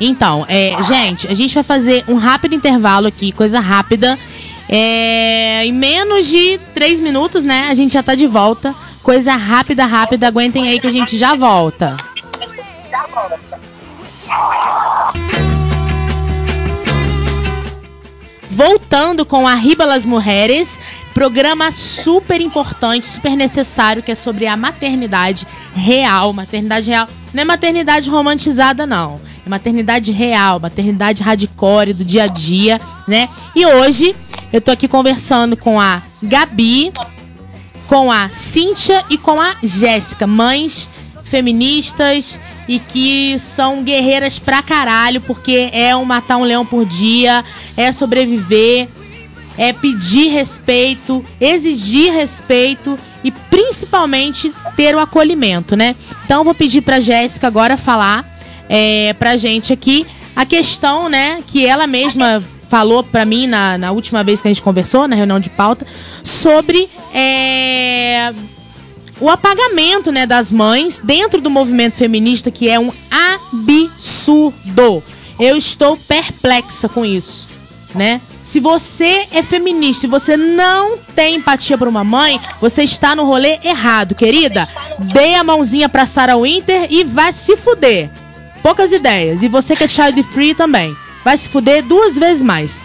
Então, 0.00 0.46
é, 0.48 0.80
gente, 0.82 1.26
a 1.26 1.34
gente 1.34 1.54
vai 1.54 1.64
fazer 1.64 2.04
um 2.06 2.16
rápido 2.16 2.54
intervalo 2.54 3.06
aqui, 3.06 3.32
coisa 3.32 3.58
rápida. 3.58 4.18
É, 4.68 5.64
em 5.64 5.72
menos 5.72 6.26
de 6.26 6.58
três 6.74 7.00
minutos, 7.00 7.42
né? 7.42 7.68
A 7.70 7.74
gente 7.74 7.94
já 7.94 8.02
tá 8.02 8.14
de 8.14 8.26
volta. 8.26 8.74
Coisa 9.02 9.34
rápida, 9.34 9.86
rápida. 9.86 10.28
Aguentem 10.28 10.68
aí 10.68 10.78
que 10.78 10.86
a 10.86 10.92
gente 10.92 11.16
já 11.16 11.34
volta. 11.34 11.96
Já 12.90 13.06
volta. 13.06 13.58
Voltando 18.50 19.24
com 19.24 19.46
Arriba 19.46 19.84
las 19.84 20.04
Mulheres, 20.04 20.78
programa 21.18 21.72
super 21.72 22.40
importante, 22.40 23.04
super 23.04 23.36
necessário, 23.36 24.04
que 24.04 24.12
é 24.12 24.14
sobre 24.14 24.46
a 24.46 24.56
maternidade 24.56 25.44
real. 25.74 26.32
Maternidade 26.32 26.88
real. 26.88 27.08
Não 27.34 27.42
é 27.42 27.44
maternidade 27.44 28.08
romantizada, 28.08 28.86
não. 28.86 29.20
É 29.44 29.48
maternidade 29.48 30.12
real, 30.12 30.60
maternidade 30.60 31.24
hardcore 31.24 31.92
do 31.92 32.04
dia 32.04 32.22
a 32.22 32.26
dia, 32.28 32.80
né? 33.08 33.28
E 33.52 33.66
hoje 33.66 34.14
eu 34.52 34.60
tô 34.60 34.70
aqui 34.70 34.86
conversando 34.86 35.56
com 35.56 35.80
a 35.80 36.00
Gabi, 36.22 36.92
com 37.88 38.12
a 38.12 38.28
Cíntia 38.28 39.04
e 39.10 39.18
com 39.18 39.40
a 39.42 39.56
Jéssica, 39.60 40.24
mães 40.24 40.88
feministas 41.24 42.38
e 42.68 42.78
que 42.78 43.36
são 43.40 43.82
guerreiras 43.82 44.38
pra 44.38 44.62
caralho, 44.62 45.20
porque 45.22 45.68
é 45.72 45.96
um 45.96 46.04
matar 46.04 46.36
um 46.36 46.44
leão 46.44 46.64
por 46.64 46.86
dia, 46.86 47.44
é 47.76 47.90
sobreviver, 47.90 48.88
é 49.58 49.72
pedir 49.72 50.28
respeito, 50.28 51.24
exigir 51.40 52.12
respeito 52.12 52.98
e 53.22 53.30
principalmente 53.30 54.52
ter 54.76 54.94
o 54.94 55.00
acolhimento, 55.00 55.76
né? 55.76 55.96
Então 56.24 56.44
vou 56.44 56.54
pedir 56.54 56.80
pra 56.80 57.00
Jéssica 57.00 57.48
agora 57.48 57.76
falar 57.76 58.24
é, 58.68 59.12
pra 59.14 59.36
gente 59.36 59.72
aqui 59.72 60.06
a 60.36 60.46
questão, 60.46 61.08
né, 61.08 61.42
que 61.48 61.66
ela 61.66 61.84
mesma 61.88 62.40
falou 62.68 63.02
para 63.02 63.24
mim 63.24 63.48
na, 63.48 63.76
na 63.76 63.90
última 63.90 64.22
vez 64.22 64.40
que 64.40 64.46
a 64.46 64.50
gente 64.52 64.62
conversou, 64.62 65.08
na 65.08 65.16
reunião 65.16 65.40
de 65.40 65.50
pauta, 65.50 65.84
sobre 66.22 66.88
é, 67.12 68.32
o 69.18 69.28
apagamento 69.28 70.12
né, 70.12 70.26
das 70.26 70.52
mães 70.52 71.00
dentro 71.02 71.40
do 71.40 71.50
movimento 71.50 71.96
feminista, 71.96 72.52
que 72.52 72.68
é 72.68 72.78
um 72.78 72.92
absurdo. 73.10 75.02
Eu 75.40 75.56
estou 75.56 75.96
perplexa 75.96 76.88
com 76.88 77.04
isso, 77.04 77.48
né? 77.94 78.20
Se 78.48 78.60
você 78.60 79.28
é 79.30 79.42
feminista 79.42 80.06
e 80.06 80.08
você 80.08 80.34
não 80.34 80.96
tem 81.14 81.34
empatia 81.34 81.76
por 81.76 81.86
uma 81.86 82.02
mãe, 82.02 82.40
você 82.58 82.82
está 82.82 83.14
no 83.14 83.26
rolê 83.26 83.58
errado, 83.62 84.14
querida. 84.14 84.66
Dê 84.98 85.34
a 85.34 85.44
mãozinha 85.44 85.86
pra 85.86 86.06
Sarah 86.06 86.38
Winter 86.38 86.86
e 86.88 87.04
vai 87.04 87.30
se 87.30 87.58
fuder. 87.58 88.08
Poucas 88.62 88.90
ideias. 88.90 89.42
E 89.42 89.48
você 89.48 89.76
que 89.76 89.84
é 89.84 89.88
child 89.88 90.22
free 90.22 90.54
também. 90.54 90.96
Vai 91.22 91.36
se 91.36 91.46
fuder 91.46 91.84
duas 91.84 92.16
vezes 92.16 92.42
mais. 92.42 92.82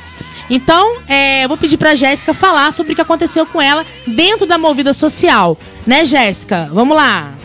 Então, 0.50 0.98
é, 1.08 1.46
eu 1.46 1.48
vou 1.48 1.58
pedir 1.58 1.78
pra 1.78 1.96
Jéssica 1.96 2.34
falar 2.34 2.74
sobre 2.74 2.92
o 2.92 2.96
que 2.96 3.02
aconteceu 3.02 3.46
com 3.46 3.62
ela 3.62 3.86
dentro 4.06 4.46
da 4.46 4.58
movida 4.58 4.94
social. 4.94 5.58
Né, 5.88 6.04
Jéssica? 6.04 6.70
Vamos 6.74 6.98
lá. 6.98 7.36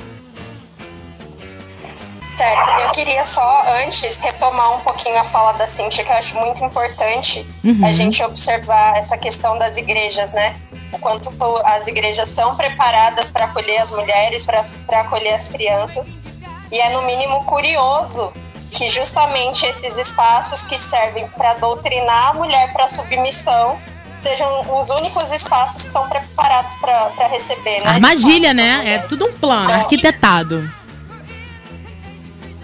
Certo, 2.39 2.83
eu 2.83 2.93
queria 2.93 3.25
só 3.25 3.65
antes 3.83 4.21
retomar 4.21 4.77
um 4.77 4.79
pouquinho 4.79 5.19
a 5.19 5.25
fala 5.25 5.55
da 5.55 5.67
Cintia, 5.67 6.05
que 6.05 6.13
eu 6.13 6.17
acho 6.17 6.37
muito 6.39 6.65
importante 6.65 7.45
uhum. 7.65 7.85
a 7.85 7.93
gente 7.93 8.23
observar 8.23 8.97
essa 8.97 9.19
questão 9.19 9.59
das 9.59 9.77
igrejas, 9.77 10.33
né? 10.33 10.55
O 10.93 11.01
quanto 11.01 11.31
as 11.65 11.89
igrejas 11.89 12.29
são 12.29 12.55
preparadas 12.55 13.29
para 13.29 13.47
acolher 13.47 13.79
as 13.79 13.91
mulheres, 13.91 14.47
para 14.47 15.01
acolher 15.01 15.35
as 15.35 15.49
crianças. 15.49 16.15
E 16.71 16.79
é 16.79 16.91
no 16.91 17.03
mínimo 17.03 17.43
curioso 17.45 18.33
que 18.71 18.89
justamente 18.89 19.67
esses 19.67 19.99
espaços 19.99 20.63
que 20.63 20.79
servem 20.79 21.27
para 21.37 21.55
doutrinar 21.55 22.29
a 22.29 22.35
mulher 22.35 22.73
para 22.73 22.89
submissão 22.89 23.81
sejam 24.17 24.79
os 24.79 24.91
únicos 24.91 25.33
espaços 25.33 25.83
que 25.83 25.87
estão 25.89 26.09
preparados 26.09 26.77
para 26.77 27.27
receber, 27.27 27.81
né? 27.83 27.91
Armadilha, 27.91 28.55
né? 28.55 28.95
É 28.95 28.99
tudo 28.99 29.29
um 29.29 29.33
plano 29.33 29.65
então, 29.65 29.75
arquitetado. 29.75 30.78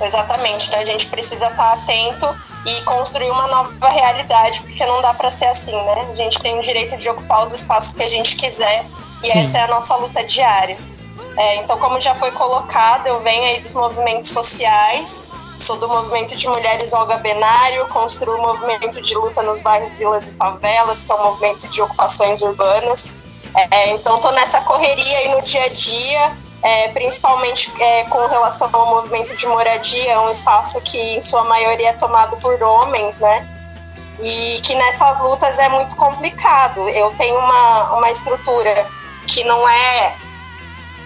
Exatamente, 0.05 0.69
então 0.69 0.81
a 0.81 0.85
gente 0.85 1.07
precisa 1.07 1.47
estar 1.49 1.73
atento 1.73 2.29
e 2.67 2.83
construir 2.83 3.31
uma 3.31 3.47
nova 3.47 3.89
realidade, 3.89 4.61
porque 4.63 4.85
não 4.87 5.03
dá 5.03 5.13
para 5.13 5.31
ser 5.31 5.47
assim, 5.47 5.75
né? 5.75 6.09
A 6.11 6.15
gente 6.15 6.39
tem 6.41 6.59
o 6.59 6.63
direito 6.63 6.97
de 6.97 7.09
ocupar 7.09 7.45
os 7.45 7.53
espaços 7.53 7.93
que 7.93 8.03
a 8.03 8.09
gente 8.09 8.37
quiser 8.37 8.85
e 9.23 9.31
Sim. 9.31 9.39
essa 9.39 9.59
é 9.59 9.63
a 9.63 9.69
nossa 9.69 9.97
luta 9.97 10.23
diária. 10.25 10.77
É, 11.37 11.57
então, 11.57 11.79
como 11.79 12.01
já 12.01 12.15
foi 12.15 12.31
colocado, 12.31 13.07
eu 13.07 13.21
venho 13.21 13.45
aí 13.45 13.61
dos 13.61 13.75
movimentos 13.75 14.31
sociais, 14.31 15.27
Sou 15.59 15.77
do 15.77 15.89
movimento 15.89 16.35
de 16.35 16.49
mulheres 16.49 16.93
Olga 16.93 17.17
Benário, 17.17 17.87
construo 17.87 18.37
o 18.37 18.39
um 18.39 18.43
movimento 18.43 19.01
de 19.01 19.15
luta 19.15 19.43
nos 19.43 19.61
bairros, 19.61 19.97
vilas 19.97 20.31
e 20.31 20.35
favelas, 20.35 21.05
que 21.05 21.13
é 21.13 21.15
um 21.15 21.25
movimento 21.25 21.69
de 21.69 21.81
ocupações 21.81 22.43
urbanas. 22.43 23.13
É, 23.71 23.91
então, 23.91 24.17
estou 24.17 24.33
nessa 24.33 24.61
correria 24.63 25.19
aí 25.19 25.29
no 25.29 25.41
dia 25.43 25.65
a 25.65 25.69
dia, 25.69 26.37
é, 26.65 26.89
principalmente 26.89 27.71
é, 27.79 28.05
com 28.05 28.27
relação 28.27 28.71
ao 28.73 28.87
movimento 28.87 29.37
de 29.37 29.47
moradia, 29.47 30.19
um 30.23 30.31
espaço 30.31 30.81
que, 30.81 30.99
em 30.99 31.23
sua 31.23 31.45
maioria, 31.45 31.91
é 31.91 31.93
tomado 31.93 32.39
por 32.39 32.61
homens, 32.63 33.19
né? 33.19 33.47
E 34.19 34.61
que 34.63 34.75
nessas 34.75 35.21
lutas 35.21 35.59
é 35.59 35.69
muito 35.69 35.95
complicado. 35.95 36.89
Eu 36.89 37.15
tenho 37.19 37.39
uma, 37.39 37.93
uma 37.99 38.11
estrutura 38.11 38.87
que 39.27 39.45
não 39.45 39.69
é 39.69 40.15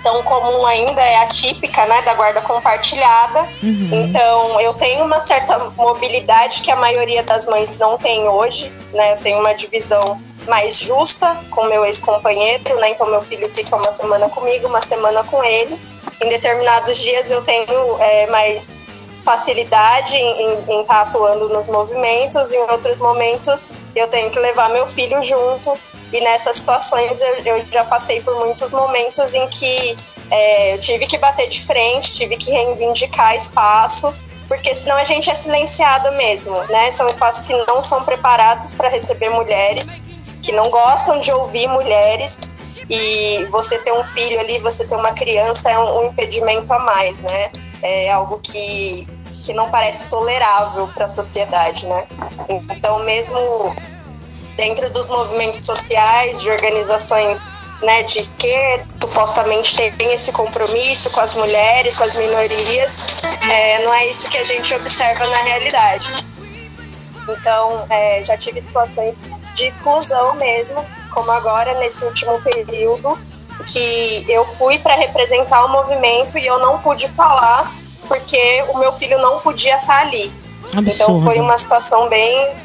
tão 0.08 0.22
comum 0.22 0.64
ainda 0.64 1.02
é 1.02 1.16
a 1.16 1.26
típica, 1.26 1.84
né, 1.84 2.00
da 2.00 2.14
guarda 2.14 2.40
compartilhada. 2.40 3.40
Uhum. 3.62 3.90
Então, 3.92 4.58
eu 4.58 4.72
tenho 4.72 5.04
uma 5.04 5.20
certa 5.20 5.58
mobilidade 5.76 6.62
que 6.62 6.70
a 6.70 6.76
maioria 6.76 7.22
das 7.22 7.46
mães 7.46 7.78
não 7.78 7.98
tem 7.98 8.26
hoje, 8.26 8.72
né? 8.94 9.12
Eu 9.12 9.16
tenho 9.18 9.38
uma 9.38 9.52
divisão 9.52 10.00
mais 10.46 10.78
justa 10.78 11.36
com 11.50 11.66
meu 11.66 11.84
ex-companheiro, 11.84 12.74
né? 12.80 12.90
Então, 12.90 13.06
meu 13.06 13.20
filho 13.20 13.50
fica 13.50 13.76
uma 13.76 13.92
semana 13.92 14.30
comigo, 14.30 14.66
uma 14.66 14.80
semana 14.80 15.22
com 15.24 15.44
ele. 15.44 15.78
Em 16.22 16.28
determinados 16.30 16.96
dias 16.96 17.30
eu 17.30 17.42
tenho 17.42 17.98
é, 18.00 18.26
mais 18.28 18.86
facilidade 19.22 20.16
em, 20.16 20.54
em 20.68 20.80
estar 20.80 20.94
tá 20.94 21.00
atuando 21.02 21.50
nos 21.50 21.68
movimentos, 21.68 22.50
em 22.50 22.60
outros 22.60 22.98
momentos 22.98 23.70
eu 23.94 24.08
tenho 24.08 24.30
que 24.30 24.38
levar 24.38 24.70
meu 24.70 24.86
filho 24.86 25.22
junto 25.22 25.78
e 26.12 26.20
nessas 26.20 26.56
situações 26.56 27.20
eu, 27.20 27.34
eu 27.44 27.64
já 27.70 27.84
passei 27.84 28.20
por 28.20 28.34
muitos 28.38 28.72
momentos 28.72 29.34
em 29.34 29.46
que 29.48 29.96
é, 30.30 30.74
eu 30.74 30.78
tive 30.78 31.06
que 31.06 31.18
bater 31.18 31.48
de 31.48 31.62
frente, 31.62 32.12
tive 32.12 32.36
que 32.36 32.50
reivindicar 32.50 33.34
espaço, 33.36 34.14
porque 34.46 34.74
senão 34.74 34.96
a 34.96 35.04
gente 35.04 35.30
é 35.30 35.34
silenciado 35.34 36.10
mesmo, 36.12 36.58
né? 36.64 36.90
São 36.90 37.06
espaços 37.06 37.42
que 37.42 37.54
não 37.66 37.82
são 37.82 38.02
preparados 38.04 38.74
para 38.74 38.88
receber 38.88 39.28
mulheres, 39.28 40.00
que 40.42 40.52
não 40.52 40.64
gostam 40.64 41.20
de 41.20 41.30
ouvir 41.30 41.66
mulheres, 41.66 42.40
e 42.88 43.46
você 43.50 43.78
ter 43.78 43.92
um 43.92 44.02
filho 44.02 44.40
ali, 44.40 44.58
você 44.58 44.86
ter 44.86 44.96
uma 44.96 45.12
criança 45.12 45.70
é 45.70 45.78
um, 45.78 46.00
um 46.00 46.06
impedimento 46.06 46.72
a 46.72 46.78
mais, 46.78 47.20
né? 47.20 47.50
É 47.82 48.10
algo 48.10 48.38
que, 48.38 49.06
que 49.42 49.52
não 49.52 49.70
parece 49.70 50.08
tolerável 50.08 50.88
para 50.88 51.04
a 51.04 51.08
sociedade, 51.08 51.86
né? 51.86 52.06
Então, 52.48 52.98
mesmo 53.00 53.74
dentro 54.58 54.90
dos 54.90 55.06
movimentos 55.08 55.64
sociais, 55.64 56.40
de 56.40 56.50
organizações 56.50 57.40
né, 57.80 58.02
de 58.02 58.18
esquerda, 58.18 58.84
supostamente 59.00 59.76
tem 59.92 60.12
esse 60.12 60.32
compromisso 60.32 61.12
com 61.12 61.20
as 61.20 61.34
mulheres, 61.34 61.96
com 61.96 62.02
as 62.02 62.16
minorias, 62.16 62.92
é, 63.48 63.84
não 63.84 63.94
é 63.94 64.06
isso 64.06 64.28
que 64.28 64.36
a 64.36 64.42
gente 64.42 64.74
observa 64.74 65.24
na 65.28 65.36
realidade. 65.36 66.12
Então, 67.28 67.86
é, 67.88 68.24
já 68.24 68.36
tive 68.36 68.60
situações 68.60 69.22
de 69.54 69.64
exclusão 69.68 70.34
mesmo, 70.34 70.84
como 71.12 71.30
agora 71.30 71.78
nesse 71.78 72.04
último 72.04 72.40
período, 72.42 73.16
que 73.64 74.24
eu 74.28 74.44
fui 74.44 74.78
para 74.80 74.96
representar 74.96 75.64
o 75.66 75.68
movimento 75.68 76.36
e 76.36 76.44
eu 76.44 76.58
não 76.58 76.80
pude 76.80 77.06
falar 77.08 77.72
porque 78.08 78.64
o 78.70 78.78
meu 78.78 78.92
filho 78.92 79.18
não 79.18 79.38
podia 79.38 79.76
estar 79.76 80.00
ali. 80.00 80.32
Absurdo. 80.74 80.88
Então 80.88 81.20
foi 81.20 81.38
uma 81.38 81.56
situação 81.56 82.08
bem 82.08 82.56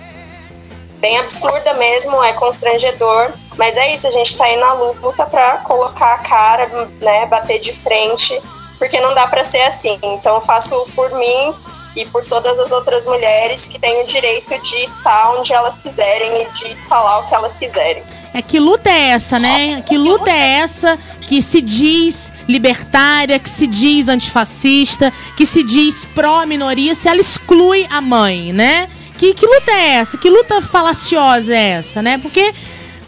bem 1.03 1.17
absurda 1.17 1.73
mesmo, 1.73 2.23
é 2.23 2.31
constrangedor. 2.31 3.33
Mas 3.57 3.75
é 3.75 3.93
isso, 3.93 4.07
a 4.07 4.11
gente 4.11 4.37
tá 4.37 4.45
aí 4.45 4.55
na 4.55 4.71
luta 4.73 5.25
para 5.25 5.57
colocar 5.57 6.13
a 6.15 6.19
cara, 6.19 6.87
né, 7.01 7.25
bater 7.25 7.59
de 7.59 7.73
frente, 7.73 8.41
porque 8.79 8.99
não 9.01 9.13
dá 9.13 9.27
para 9.27 9.43
ser 9.43 9.61
assim. 9.63 9.99
Então 10.01 10.35
eu 10.35 10.41
faço 10.41 10.87
por 10.95 11.11
mim 11.11 11.53
e 11.93 12.05
por 12.05 12.25
todas 12.25 12.57
as 12.57 12.71
outras 12.71 13.05
mulheres 13.05 13.67
que 13.67 13.77
têm 13.77 14.01
o 14.01 14.07
direito 14.07 14.57
de 14.61 14.77
estar 14.77 15.35
onde 15.37 15.53
elas 15.53 15.77
quiserem 15.77 16.41
e 16.41 16.45
de 16.53 16.75
falar 16.87 17.19
o 17.19 17.27
que 17.27 17.35
elas 17.35 17.57
quiserem. 17.57 18.01
É 18.33 18.41
que 18.41 18.57
luta 18.57 18.89
é 18.89 19.09
essa, 19.09 19.37
né? 19.37 19.83
Que 19.85 19.97
luta 19.97 20.31
é 20.31 20.61
essa 20.61 20.97
que 21.27 21.41
se 21.41 21.61
diz 21.61 22.31
libertária, 22.47 23.37
que 23.37 23.49
se 23.49 23.67
diz 23.67 24.07
antifascista, 24.07 25.13
que 25.37 25.45
se 25.45 25.63
diz 25.63 26.05
pró-minoria, 26.15 26.95
se 26.95 27.07
ela 27.07 27.19
exclui 27.19 27.85
a 27.91 28.01
mãe, 28.01 28.51
né? 28.53 28.87
Que, 29.23 29.33
que 29.33 29.45
luta 29.45 29.71
é 29.71 29.89
essa? 29.91 30.17
Que 30.17 30.29
luta 30.29 30.61
falaciosa 30.61 31.55
é 31.55 31.69
essa, 31.79 32.01
né? 32.01 32.17
Porque 32.17 32.53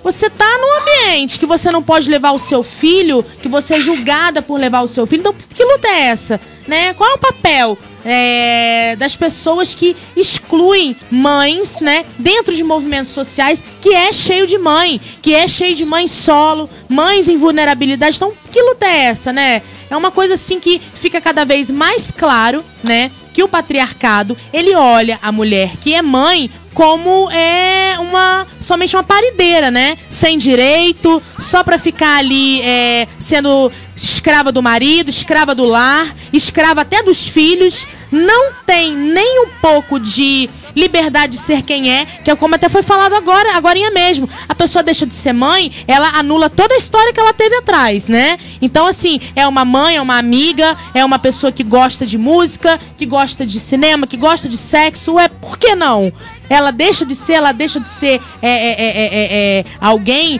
você 0.01 0.29
tá 0.29 0.47
num 0.59 0.79
ambiente 0.79 1.37
que 1.37 1.45
você 1.45 1.69
não 1.69 1.83
pode 1.83 2.09
levar 2.09 2.31
o 2.31 2.39
seu 2.39 2.63
filho, 2.63 3.21
que 3.41 3.49
você 3.49 3.75
é 3.75 3.79
julgada 3.81 4.41
por 4.41 4.57
levar 4.57 4.81
o 4.83 4.87
seu 4.87 5.05
filho. 5.05 5.19
Então, 5.19 5.35
que 5.53 5.65
luta 5.65 5.89
é 5.89 6.03
essa? 6.03 6.39
Né? 6.65 6.93
Qual 6.93 7.09
é 7.11 7.15
o 7.15 7.17
papel 7.17 7.77
é, 8.05 8.95
das 8.95 9.17
pessoas 9.17 9.75
que 9.75 9.93
excluem 10.15 10.95
mães, 11.11 11.81
né, 11.81 12.05
dentro 12.17 12.55
de 12.55 12.63
movimentos 12.63 13.11
sociais, 13.11 13.61
que 13.81 13.89
é 13.89 14.13
cheio 14.13 14.47
de 14.47 14.57
mãe, 14.57 15.01
que 15.21 15.33
é 15.33 15.47
cheio 15.49 15.75
de 15.75 15.83
mãe 15.83 16.07
solo, 16.07 16.69
mães 16.87 17.27
em 17.27 17.35
vulnerabilidade. 17.35 18.15
Então, 18.15 18.31
que 18.51 18.61
luta 18.61 18.85
é 18.85 19.05
essa, 19.05 19.33
né? 19.33 19.61
É 19.89 19.97
uma 19.97 20.11
coisa 20.11 20.35
assim 20.35 20.61
que 20.61 20.79
fica 20.93 21.19
cada 21.19 21.43
vez 21.43 21.69
mais 21.69 22.09
claro, 22.09 22.63
né, 22.81 23.11
que 23.35 23.43
o 23.43 23.49
patriarcado, 23.49 24.37
ele 24.53 24.73
olha 24.73 25.19
a 25.21 25.29
mulher 25.29 25.75
que 25.81 25.93
é 25.93 26.01
mãe 26.01 26.49
como 26.73 27.29
é 27.31 27.97
uma 27.99 28.47
somente 28.61 28.95
uma 28.95 29.03
parideira, 29.03 29.69
né? 29.69 29.97
Sem 30.09 30.37
direito, 30.37 31.21
só 31.37 31.61
para 31.61 31.77
ficar 31.77 32.19
ali 32.19 32.61
é, 32.61 33.05
sendo 33.19 33.69
escrava 33.93 34.53
do 34.53 34.63
marido, 34.63 35.09
escrava 35.09 35.53
do 35.53 35.65
lar, 35.65 36.15
escrava 36.31 36.81
até 36.81 37.03
dos 37.03 37.27
filhos, 37.27 37.85
não 38.09 38.53
tem 38.65 38.95
nem 38.95 39.41
um 39.41 39.49
pouco 39.61 39.99
de 39.99 40.49
liberdade 40.75 41.33
de 41.33 41.39
ser 41.39 41.61
quem 41.61 41.91
é, 41.91 42.05
que 42.05 42.29
é 42.29 42.35
como 42.35 42.55
até 42.55 42.67
foi 42.67 42.83
falado 42.83 43.13
agora, 43.13 43.55
agora 43.55 43.75
mesmo. 43.91 44.27
A 44.47 44.55
pessoa 44.55 44.83
deixa 44.83 45.05
de 45.05 45.13
ser 45.13 45.33
mãe, 45.33 45.71
ela 45.87 46.09
anula 46.17 46.49
toda 46.49 46.73
a 46.73 46.77
história 46.77 47.13
que 47.13 47.19
ela 47.19 47.33
teve 47.33 47.55
atrás, 47.55 48.07
né? 48.07 48.37
Então, 48.61 48.87
assim, 48.87 49.19
é 49.35 49.45
uma 49.47 49.65
mãe, 49.65 49.97
é 49.97 50.01
uma 50.01 50.17
amiga, 50.17 50.75
é 50.93 51.03
uma 51.03 51.19
pessoa 51.19 51.51
que 51.51 51.63
gosta 51.63 52.05
de 52.05 52.17
música, 52.17 52.79
que 52.97 53.05
gosta 53.05 53.45
de 53.45 53.59
cinema, 53.59 54.07
que 54.07 54.17
gosta 54.17 54.47
de 54.47 54.57
sexo. 54.57 55.19
É, 55.19 55.27
por 55.27 55.57
que 55.57 55.75
não? 55.75 56.11
Ela 56.49 56.71
deixa 56.71 57.05
de 57.05 57.15
ser, 57.15 57.33
ela 57.33 57.51
deixa 57.51 57.79
de 57.79 57.89
ser 57.89 58.21
é, 58.41 58.49
é, 58.49 59.59
é, 59.59 59.65
alguém 59.81 60.39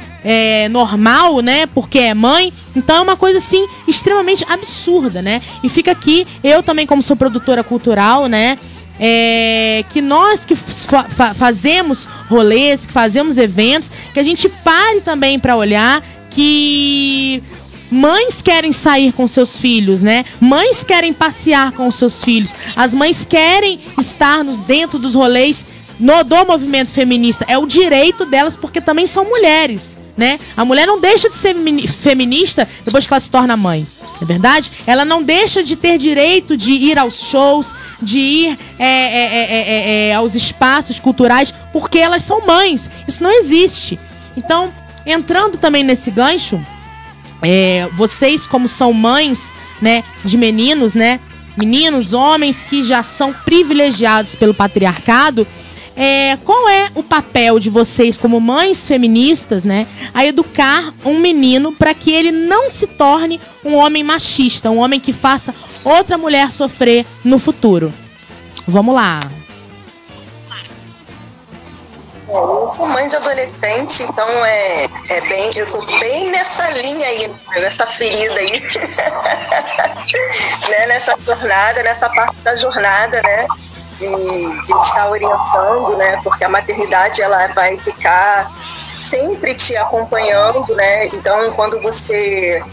normal, 0.72 1.40
né? 1.42 1.66
Porque 1.68 2.00
é 2.00 2.14
mãe. 2.14 2.52
Então 2.76 2.98
é 2.98 3.02
uma 3.02 3.18
coisa 3.18 3.38
assim 3.38 3.68
extremamente 3.88 4.46
absurda, 4.50 5.22
né? 5.22 5.42
E 5.64 5.70
fica 5.70 5.92
aqui, 5.92 6.26
eu 6.44 6.64
também 6.64 6.86
como 6.86 7.02
sou 7.02 7.16
produtora 7.16 7.64
cultural, 7.64 8.28
né? 8.28 8.58
É, 9.00 9.84
que 9.90 10.02
nós 10.02 10.46
que 10.46 10.56
fa 10.56 11.34
fazemos 11.34 12.06
rolês, 12.30 12.86
que 12.86 12.94
fazemos 12.94 13.38
eventos, 13.38 13.92
que 14.14 14.20
a 14.20 14.24
gente 14.24 14.48
pare 14.48 15.02
também 15.02 15.38
para 15.38 15.56
olhar 15.56 16.02
que 16.30 17.44
mães 17.90 18.42
querem 18.42 18.74
sair 18.74 19.14
com 19.14 19.28
seus 19.28 19.58
filhos, 19.58 20.02
né? 20.02 20.26
Mães 20.40 20.84
querem 20.84 21.14
passear 21.14 21.72
com 21.72 21.90
seus 21.92 22.24
filhos. 22.24 22.62
As 22.76 22.94
mães 22.94 23.26
querem 23.26 23.80
estar 23.98 24.44
nos, 24.44 24.60
dentro 24.60 25.00
dos 25.00 25.16
rolês 25.16 25.68
no, 26.00 26.24
do 26.24 26.46
movimento 26.46 26.90
feminista. 26.90 27.46
É 27.48 27.58
o 27.58 27.66
direito 27.66 28.26
delas, 28.26 28.56
porque 28.56 28.82
também 28.82 29.08
são 29.08 29.26
mulheres. 29.26 29.98
Né? 30.18 30.40
A 30.56 30.64
mulher 30.64 30.88
não 30.88 31.00
deixa 31.00 31.28
de 31.30 31.36
ser 31.36 31.56
feminista 31.88 32.68
depois 32.86 33.06
que 33.06 33.14
ela 33.14 33.20
se 33.20 33.30
torna 33.30 33.58
mãe. 33.58 33.86
É 34.24 34.28
verdade? 34.28 34.72
Ela 34.88 35.04
não 35.04 35.22
deixa 35.22 35.64
de 35.64 35.76
ter 35.76 35.98
direito 35.98 36.56
de 36.56 36.72
ir 36.72 36.98
aos 36.98 37.20
shows, 37.20 37.74
de 38.02 38.20
ir 38.20 38.58
é, 38.80 38.86
é, 38.86 40.10
é, 40.10 40.16
aos 40.16 40.36
espaços 40.36 41.00
culturais, 41.00 41.54
porque 41.74 41.98
elas 41.98 42.24
são 42.24 42.46
mães. 42.46 42.90
Isso 43.08 43.22
não 43.22 43.32
existe. 43.32 44.00
Então, 44.38 44.70
entrando 45.06 45.58
também 45.58 45.84
nesse 45.84 46.12
gancho, 46.12 46.64
vocês, 47.96 48.48
como 48.48 48.68
são 48.68 48.92
mães 48.92 49.54
né, 49.82 50.04
de 50.26 50.38
meninos, 50.38 50.94
né? 50.94 51.20
Meninos, 51.58 52.12
homens 52.12 52.64
que 52.64 52.84
já 52.84 53.02
são 53.02 53.32
privilegiados 53.32 54.36
pelo 54.36 54.54
patriarcado, 54.54 55.48
é, 55.96 56.38
qual 56.44 56.68
é 56.68 56.90
o 56.96 57.04
papel 57.04 57.58
de 57.60 57.70
vocês 57.70 58.18
como 58.18 58.40
mães 58.40 58.86
feministas, 58.86 59.64
né, 59.64 59.88
a 60.14 60.26
educar 60.26 60.94
um 61.06 61.20
menino 61.20 61.72
para 61.72 61.94
que 61.94 62.12
ele 62.12 62.32
não 62.32 62.70
se 62.70 62.86
torne 62.88 63.40
um 63.64 63.76
homem 63.76 64.04
machista, 64.04 64.70
um 64.70 64.80
homem 64.80 65.00
que 65.00 65.14
faça 65.14 65.56
outra 65.86 66.18
mulher 66.18 66.52
sofrer 66.52 67.06
no 67.24 67.40
futuro? 67.40 67.94
Vamos 68.68 68.96
lá. 68.96 69.22
eu 72.28 72.68
sou 72.68 72.88
mãe 72.88 73.08
de 73.08 73.16
adolescente, 73.16 74.04
então 74.04 74.28
é, 74.46 74.86
é 75.12 75.22
bem, 75.22 75.50
eu 75.56 75.72
tô 75.72 75.86
bem 76.00 76.32
nessa 76.32 76.70
linha 76.72 77.08
aí, 77.08 77.32
nessa 77.58 77.86
ferida 77.86 78.34
aí, 78.40 78.60
né, 80.70 80.88
nessa 80.88 81.16
jornada, 81.24 81.84
nessa 81.84 82.10
parte 82.10 82.36
da 82.42 82.56
jornada, 82.56 83.22
né, 83.22 83.48
de, 83.98 84.62
de 84.62 84.76
estar 84.78 85.10
orientando, 85.10 85.96
né? 85.98 86.20
Porque 86.24 86.44
a 86.44 86.50
maternidade 86.50 87.22
ela 87.22 87.48
vai 87.48 87.78
ficar 87.78 88.52
sempre 89.00 89.56
te 89.56 89.76
acompanhando, 89.78 90.76
né? 90.76 91.08
Então, 91.08 91.52
quando 91.54 91.80
você 91.82 92.64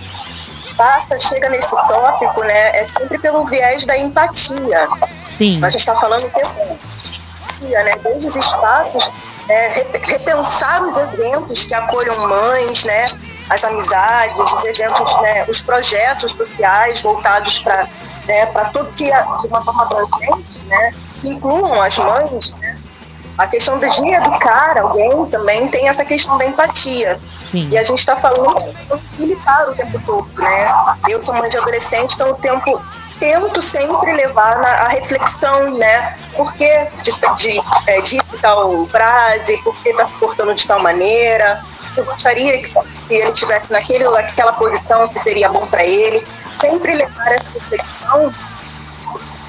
passa, 0.76 1.18
chega 1.18 1.48
nesse 1.48 1.76
tópico, 1.88 2.42
né? 2.42 2.76
É 2.76 2.84
sempre 2.84 3.18
pelo 3.18 3.44
viés 3.46 3.84
da 3.84 3.96
empatia. 3.96 4.88
Sim. 5.26 5.62
A 5.62 5.68
gente 5.68 5.80
está 5.80 5.94
falando 5.96 6.20
de 6.20 6.26
empatia, 6.28 7.84
né? 7.84 7.96
Desde 8.02 8.26
os 8.26 8.36
espaços, 8.36 9.12
é, 9.48 9.84
repensar 10.06 10.82
os 10.82 10.96
eventos 10.96 11.66
que 11.66 11.74
acolham 11.74 12.28
mães, 12.28 12.84
né? 12.84 13.06
As 13.50 13.64
amizades, 13.64 14.38
os 14.38 14.64
eventos, 14.64 15.20
né? 15.20 15.44
Os 15.48 15.60
projetos 15.60 16.32
sociais 16.32 17.00
voltados 17.02 17.58
para 17.58 17.88
né, 18.26 18.46
para 18.46 18.66
tudo 18.66 18.92
que 18.92 19.04
de 19.04 19.46
uma 19.48 19.64
forma 19.64 19.82
abrangente, 19.82 20.60
né? 20.66 20.94
Incluam 21.28 21.80
as 21.80 21.96
mães, 21.98 22.52
né? 22.54 22.78
a 23.38 23.46
questão 23.46 23.78
de 23.78 23.86
educar 23.86 24.78
alguém 24.78 25.26
também 25.26 25.68
tem 25.68 25.88
essa 25.88 26.04
questão 26.04 26.36
da 26.38 26.44
empatia. 26.44 27.18
Sim. 27.40 27.68
E 27.70 27.78
a 27.78 27.84
gente 27.84 27.98
está 27.98 28.16
falando 28.16 28.74
militar 29.18 29.68
o 29.68 29.74
tempo 29.74 30.00
todo, 30.04 30.28
né? 30.36 30.74
Eu 31.08 31.20
sou 31.20 31.34
mãe 31.34 31.48
de 31.48 31.56
adolescente, 31.56 32.14
então 32.14 32.30
o 32.32 32.34
tempo 32.34 32.70
tento 33.18 33.62
sempre 33.62 34.12
levar 34.12 34.58
na, 34.58 34.68
a 34.68 34.88
reflexão, 34.88 35.76
né? 35.78 36.16
Por 36.36 36.52
que 36.54 36.68
de, 37.02 37.12
de, 37.36 37.62
é, 37.86 38.00
disse 38.00 38.38
tal 38.40 38.86
frase, 38.86 39.56
por 39.62 39.74
que 39.82 39.88
está 39.88 40.06
se 40.06 40.18
portando 40.18 40.54
de 40.54 40.66
tal 40.66 40.82
maneira, 40.82 41.62
se 41.88 42.00
eu 42.00 42.04
gostaria 42.04 42.52
que 42.58 42.66
se 42.66 43.14
ele 43.14 43.30
estivesse 43.30 43.72
naquele, 43.72 44.08
naquela 44.08 44.52
posição, 44.52 45.06
se 45.06 45.18
seria 45.18 45.48
bom 45.48 45.66
para 45.68 45.84
ele. 45.84 46.26
Sempre 46.60 46.94
levar 46.94 47.32
essa 47.32 47.48
reflexão 47.50 48.32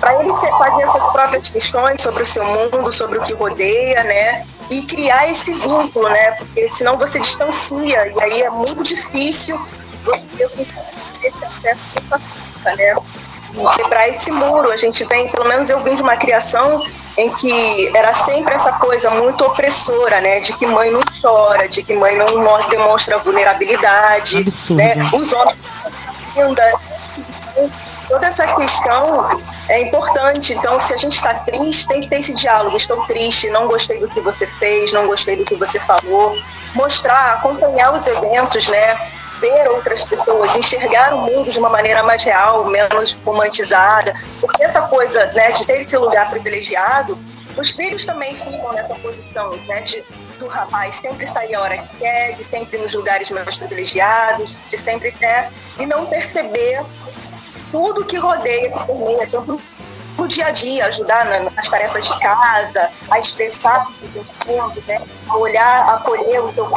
para 0.04 0.22
ele 0.22 0.34
fazer 0.34 0.84
essas 0.84 1.06
próprias 1.08 1.50
questões 1.50 2.02
sobre 2.02 2.24
o 2.24 2.26
seu 2.26 2.44
mundo, 2.44 2.92
sobre 2.92 3.18
o 3.18 3.22
que 3.22 3.34
rodeia, 3.36 4.04
né? 4.04 4.42
E 4.70 4.82
criar 4.82 5.30
esse 5.32 5.54
vínculo, 5.54 6.10
né? 6.10 6.32
Porque 6.32 6.68
senão 6.68 6.98
você 6.98 7.20
distancia 7.20 8.06
e 8.08 8.22
aí 8.22 8.42
é 8.42 8.50
muito 8.50 8.84
difícil 8.84 9.58
você 10.04 10.58
conseguir 10.58 11.28
esse 11.28 11.46
acesso 11.46 11.82
à 11.96 12.02
sua 12.02 12.18
vida, 12.18 12.76
né? 12.76 12.96
E 13.54 13.78
quebrar 13.78 14.10
esse 14.10 14.30
muro. 14.30 14.72
A 14.72 14.78
gente 14.78 15.06
vem, 15.06 15.30
pelo 15.30 15.48
menos 15.48 15.70
eu 15.70 15.80
vim 15.80 15.96
de 15.96 16.02
uma 16.02 16.18
criação 16.18 16.84
em 17.18 17.30
que 17.30 17.96
era 17.96 18.14
sempre 18.14 18.54
essa 18.56 18.74
coisa 18.74 19.10
muito 19.12 19.46
opressora, 19.46 20.20
né? 20.20 20.42
De 20.42 20.58
que 20.58 20.68
mãe 20.68 20.92
não 20.92 21.00
chora, 21.22 21.70
de 21.70 21.82
que 21.82 21.96
mãe 21.96 22.18
não 22.18 22.70
demonstra 22.70 23.20
vulnerabilidade, 23.20 24.40
Absurdo. 24.40 24.84
né? 24.84 24.96
Os 25.14 25.32
homens 25.32 25.58
ainda 26.36 26.93
toda 28.14 28.28
essa 28.28 28.46
questão 28.56 29.28
é 29.68 29.82
importante. 29.82 30.54
Então, 30.54 30.80
se 30.80 30.94
a 30.94 30.98
gente 30.98 31.16
está 31.16 31.34
triste, 31.34 31.88
tem 31.88 32.00
que 32.00 32.08
ter 32.08 32.20
esse 32.20 32.36
diálogo. 32.36 32.78
Estou 32.78 33.08
triste, 33.08 33.50
não 33.50 33.68
gostei 33.68 34.00
do 34.00 34.08
que 34.08 34.22
você 34.22 34.46
fez, 34.46 34.94
não 34.94 35.08
gostei 35.08 35.36
do 35.36 35.44
que 35.44 35.56
você 35.56 35.80
falou. 35.80 36.38
Mostrar, 36.76 37.34
acompanhar 37.34 37.92
os 37.92 38.06
eventos, 38.06 38.68
né? 38.68 38.96
Ver 39.40 39.68
outras 39.70 40.04
pessoas, 40.04 40.56
enxergar 40.56 41.16
o 41.16 41.22
mundo 41.22 41.52
de 41.52 41.58
uma 41.58 41.70
maneira 41.70 42.04
mais 42.04 42.24
real, 42.24 42.66
menos 42.66 43.18
romantizada. 43.26 44.14
Porque 44.40 44.64
essa 44.64 44.82
coisa 44.82 45.26
né, 45.34 45.52
de 45.52 45.66
ter 45.66 45.80
esse 45.80 45.98
lugar 45.98 46.30
privilegiado, 46.30 47.18
os 47.58 47.72
filhos 47.72 48.06
também 48.06 48.36
ficam 48.36 48.74
nessa 48.74 48.94
posição, 48.94 49.58
né? 49.68 49.82
De, 49.82 50.04
do 50.38 50.48
rapaz 50.48 50.98
sempre 50.98 51.26
sair 51.26 51.56
a 51.56 51.62
hora 51.62 51.78
que 51.80 51.98
quer, 51.98 52.34
de 52.34 52.44
sempre 52.44 52.78
nos 52.78 52.94
lugares 52.94 53.32
mais 53.32 53.58
privilegiados, 53.58 54.58
de 54.70 54.78
sempre 54.78 55.12
ter, 55.14 55.50
e 55.80 55.86
não 55.88 56.06
perceber 56.06 56.84
tudo 57.74 58.06
que 58.06 58.18
rodeia, 58.18 58.70
permeia, 58.70 59.28
tanto 59.28 59.60
no 60.16 60.28
dia 60.28 60.46
a 60.46 60.52
dia, 60.52 60.86
ajudar 60.86 61.26
nas 61.26 61.68
tarefas 61.68 62.08
de 62.08 62.20
casa, 62.20 62.88
a 63.10 63.20
expressar 63.20 63.90
os 63.90 63.98
seus 63.98 64.14
sentimentos, 64.14 64.86
né? 64.86 65.02
a 65.28 65.36
olhar, 65.36 65.90
a 65.90 65.96
acolher 65.96 66.40
o 66.40 66.48
seu 66.48 66.72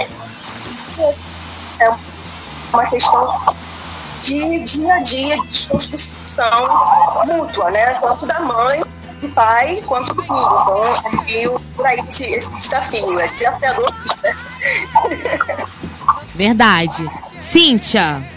É 1.78 1.90
uma 2.72 2.86
questão 2.88 3.38
de 4.22 4.64
dia 4.64 4.94
a 4.94 5.02
dia, 5.02 5.36
de 5.36 5.48
desconstrução 5.48 6.68
mútua, 7.26 7.70
né? 7.70 7.92
tanto 8.00 8.24
da 8.24 8.40
mãe, 8.40 8.82
do 9.20 9.28
pai, 9.28 9.78
quanto 9.86 10.14
do 10.14 10.22
filho. 10.22 10.34
Então, 10.34 10.82
é 10.86 11.24
meio 11.26 11.60
por 11.76 11.86
aí 11.86 12.00
esse, 12.08 12.24
esse 12.24 12.50
desafio, 12.54 13.20
é 13.20 13.28
desafiador. 13.28 13.94
Né? 14.24 14.34
Verdade. 16.34 17.06
Cíntia. 17.38 18.35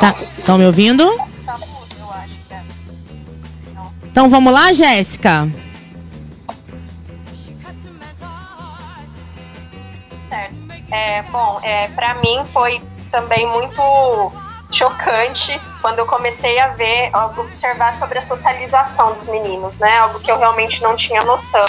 Tá, 0.00 0.14
estão 0.20 0.58
me 0.58 0.66
ouvindo? 0.66 1.04
Então 4.04 4.28
vamos 4.28 4.52
lá, 4.52 4.72
Jéssica? 4.72 5.48
Certo. 10.28 10.54
É, 10.90 11.22
bom, 11.22 11.60
é, 11.62 11.88
para 11.88 12.14
mim 12.16 12.44
foi 12.52 12.82
também 13.10 13.46
muito 13.46 14.32
chocante 14.72 15.60
quando 15.80 15.98
eu 15.98 16.06
comecei 16.06 16.58
a 16.58 16.68
ver, 16.68 17.10
a 17.12 17.26
observar 17.26 17.94
sobre 17.94 18.18
a 18.18 18.22
socialização 18.22 19.14
dos 19.14 19.28
meninos, 19.28 19.78
né? 19.78 19.98
Algo 19.98 20.20
que 20.20 20.30
eu 20.30 20.38
realmente 20.38 20.82
não 20.82 20.96
tinha 20.96 21.20
noção. 21.22 21.64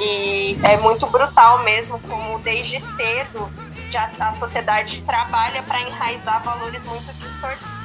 E 0.00 0.58
é 0.64 0.76
muito 0.76 1.06
brutal 1.06 1.64
mesmo 1.64 1.98
como 2.00 2.38
desde 2.40 2.80
cedo 2.80 3.52
já 3.90 4.10
a 4.20 4.32
sociedade 4.32 5.02
trabalha 5.02 5.62
para 5.62 5.80
enraizar 5.80 6.42
valores 6.42 6.84
muito 6.84 7.12
distorcidos 7.14 7.76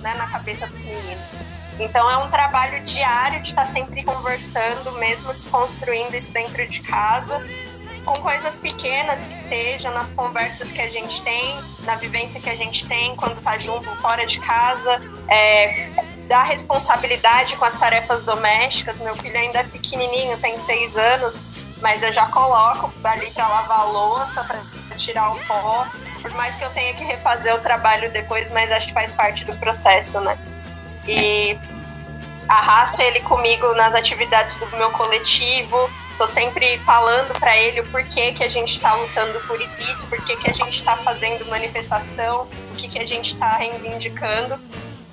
né, 0.00 0.14
na 0.14 0.26
cabeça 0.28 0.66
dos 0.68 0.84
meninos. 0.84 1.42
Então 1.78 2.10
é 2.10 2.16
um 2.18 2.28
trabalho 2.30 2.82
diário 2.84 3.42
de 3.42 3.50
estar 3.50 3.66
sempre 3.66 4.02
conversando, 4.02 4.92
mesmo 4.92 5.32
desconstruindo 5.34 6.16
isso 6.16 6.32
dentro 6.32 6.66
de 6.66 6.80
casa, 6.80 7.44
com 8.04 8.14
coisas 8.20 8.56
pequenas 8.56 9.24
que 9.24 9.36
sejam, 9.36 9.92
nas 9.92 10.12
conversas 10.12 10.70
que 10.70 10.80
a 10.80 10.88
gente 10.88 11.20
tem, 11.22 11.58
na 11.80 11.96
vivência 11.96 12.40
que 12.40 12.48
a 12.48 12.56
gente 12.56 12.86
tem 12.86 13.14
quando 13.16 13.42
tá 13.42 13.58
junto, 13.58 13.84
fora 13.96 14.26
de 14.26 14.38
casa, 14.38 15.02
é, 15.28 15.90
dar 16.26 16.44
responsabilidade 16.44 17.56
com 17.56 17.64
as 17.64 17.76
tarefas 17.76 18.24
domésticas. 18.24 19.00
Meu 19.00 19.14
filho 19.14 19.36
ainda 19.38 19.60
é 19.60 19.64
pequenininho, 19.64 20.36
tem 20.38 20.58
seis 20.58 20.96
anos, 20.96 21.40
mas 21.80 22.02
eu 22.02 22.12
já 22.12 22.26
coloco 22.26 22.92
ali 23.04 23.30
para 23.30 23.48
lavar 23.48 23.80
a 23.80 23.84
louça, 23.84 24.44
para 24.44 24.96
tirar 24.96 25.32
o 25.32 25.44
pó. 25.46 25.86
Por 26.20 26.30
mais 26.32 26.56
que 26.56 26.64
eu 26.64 26.70
tenha 26.70 26.94
que 26.94 27.04
refazer 27.04 27.54
o 27.54 27.60
trabalho 27.60 28.10
depois, 28.10 28.50
mas 28.50 28.70
acho 28.72 28.88
que 28.88 28.94
faz 28.94 29.14
parte 29.14 29.44
do 29.44 29.56
processo, 29.58 30.20
né? 30.20 30.36
E 31.06 31.58
arrasto 32.48 33.00
ele 33.00 33.20
comigo 33.20 33.74
nas 33.74 33.94
atividades 33.94 34.56
do 34.56 34.66
meu 34.76 34.90
coletivo. 34.90 35.90
Tô 36.18 36.26
sempre 36.26 36.78
falando 36.78 37.38
para 37.38 37.56
ele 37.56 37.80
o 37.80 37.86
porquê 37.90 38.32
que 38.32 38.42
a 38.42 38.48
gente 38.48 38.70
está 38.70 38.94
lutando 38.94 39.38
por 39.40 39.60
isso, 39.60 40.06
porquê 40.06 40.34
que 40.36 40.50
a 40.50 40.54
gente 40.54 40.74
está 40.74 40.96
fazendo 40.96 41.44
manifestação, 41.46 42.48
o 42.72 42.76
que, 42.76 42.88
que 42.88 42.98
a 42.98 43.06
gente 43.06 43.34
está 43.34 43.52
reivindicando 43.52 44.58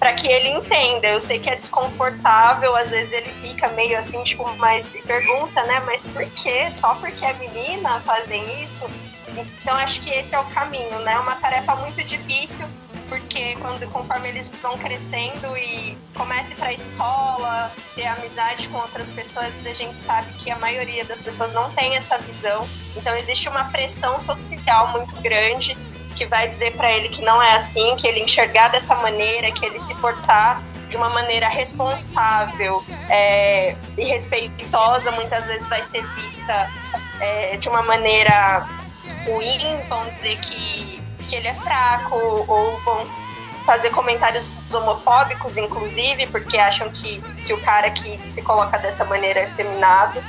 para 0.04 0.12
que 0.12 0.28
ele 0.28 0.50
entenda. 0.50 1.08
Eu 1.08 1.22
sei 1.22 1.40
que 1.40 1.50
é 1.50 1.56
desconfortável, 1.56 2.76
às 2.76 2.92
vezes 2.92 3.14
ele 3.14 3.30
fica 3.42 3.70
meio 3.70 3.98
assim, 3.98 4.22
tipo, 4.22 4.44
mas 4.58 4.90
pergunta, 5.08 5.64
né? 5.64 5.82
Mas 5.86 6.04
por 6.04 6.26
quê? 6.32 6.70
Só 6.76 6.94
porque 6.96 7.24
é 7.24 7.32
menina 7.36 8.02
fazem 8.02 8.66
isso? 8.66 8.86
Então 9.30 9.74
acho 9.78 10.02
que 10.02 10.10
esse 10.10 10.36
é 10.36 10.40
o 10.40 10.44
caminho, 10.48 11.00
né? 11.00 11.18
Uma 11.20 11.36
tarefa 11.36 11.78
muito 11.78 12.04
difícil, 12.04 12.68
porque 13.08 13.56
quando 13.62 13.90
conforme 13.92 14.28
eles 14.28 14.52
vão 14.62 14.78
crescendo 14.78 15.56
e 15.56 15.98
comece 16.14 16.54
para 16.56 16.68
a 16.68 16.74
escola, 16.74 17.72
ter 17.96 18.06
amizade 18.06 18.68
com 18.68 18.80
outras 18.80 19.10
pessoas, 19.10 19.54
a 19.66 19.74
gente 19.74 20.02
sabe 20.02 20.34
que 20.34 20.52
a 20.52 20.58
maioria 20.58 21.06
das 21.06 21.22
pessoas 21.22 21.54
não 21.54 21.72
tem 21.72 21.96
essa 21.96 22.18
visão. 22.18 22.68
Então 22.98 23.16
existe 23.16 23.48
uma 23.48 23.64
pressão 23.72 24.20
social 24.20 24.90
muito 24.90 25.16
grande 25.22 25.78
que 26.14 26.26
vai 26.26 26.48
dizer 26.48 26.72
para 26.74 26.92
ele 26.92 27.10
que 27.10 27.22
não 27.22 27.42
é 27.42 27.56
assim, 27.56 27.96
que 27.96 28.08
ele 28.08 28.22
enxergar 28.22 28.70
dessa 28.70 28.96
maneira, 28.96 29.52
que 29.52 29.66
ele 29.66 29.80
se 29.82 29.96
portar 29.96 30.62
de 30.90 30.98
uma 30.98 31.10
maneira 31.10 31.48
responsável 31.48 32.84
é, 33.10 33.76
e 33.98 34.06
respeitosa, 34.06 35.12
muitas 35.12 35.48
vezes 35.48 35.68
vai 35.68 35.82
ser 35.84 36.06
vista 36.16 36.70
é, 37.20 37.58
de 37.58 37.68
uma 37.68 37.82
maneira 37.82 38.68
ruim, 39.26 39.82
vão 39.90 40.08
dizer 40.10 40.38
que, 40.38 41.02
que 41.28 41.36
ele 41.36 41.48
é 41.48 41.54
fraco, 41.56 42.16
ou 42.16 42.80
vão 42.82 43.08
fazer 43.66 43.90
comentários 43.90 44.52
homofóbicos, 44.74 45.58
inclusive, 45.58 46.28
porque 46.28 46.58
acham 46.58 46.90
que, 46.90 47.22
que 47.46 47.54
o 47.54 47.62
cara 47.62 47.90
que 47.90 48.30
se 48.30 48.42
coloca 48.42 48.78
dessa 48.78 49.06
maneira 49.06 49.42
é 49.42 49.48
feminado. 49.48 50.24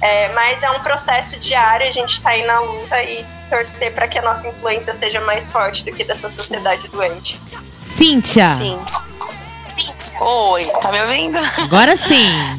É, 0.00 0.28
mas 0.32 0.62
é 0.62 0.70
um 0.70 0.80
processo 0.80 1.38
diário, 1.40 1.86
a 1.86 1.90
gente 1.90 2.14
está 2.14 2.30
aí 2.30 2.46
na 2.46 2.60
luta 2.60 3.02
e 3.02 3.26
torcer 3.48 3.92
para 3.94 4.06
que 4.06 4.18
a 4.18 4.22
nossa 4.22 4.48
influência 4.48 4.94
seja 4.94 5.20
mais 5.20 5.50
forte 5.50 5.84
do 5.84 5.92
que 5.92 6.04
dessa 6.04 6.28
sociedade 6.28 6.86
doente. 6.88 7.38
Cíntia. 7.80 8.48
Sim. 8.48 8.78
Oi, 10.20 10.62
tá 10.80 10.90
me 10.90 11.00
ouvindo? 11.02 11.38
Agora 11.62 11.96
sim. 11.96 12.58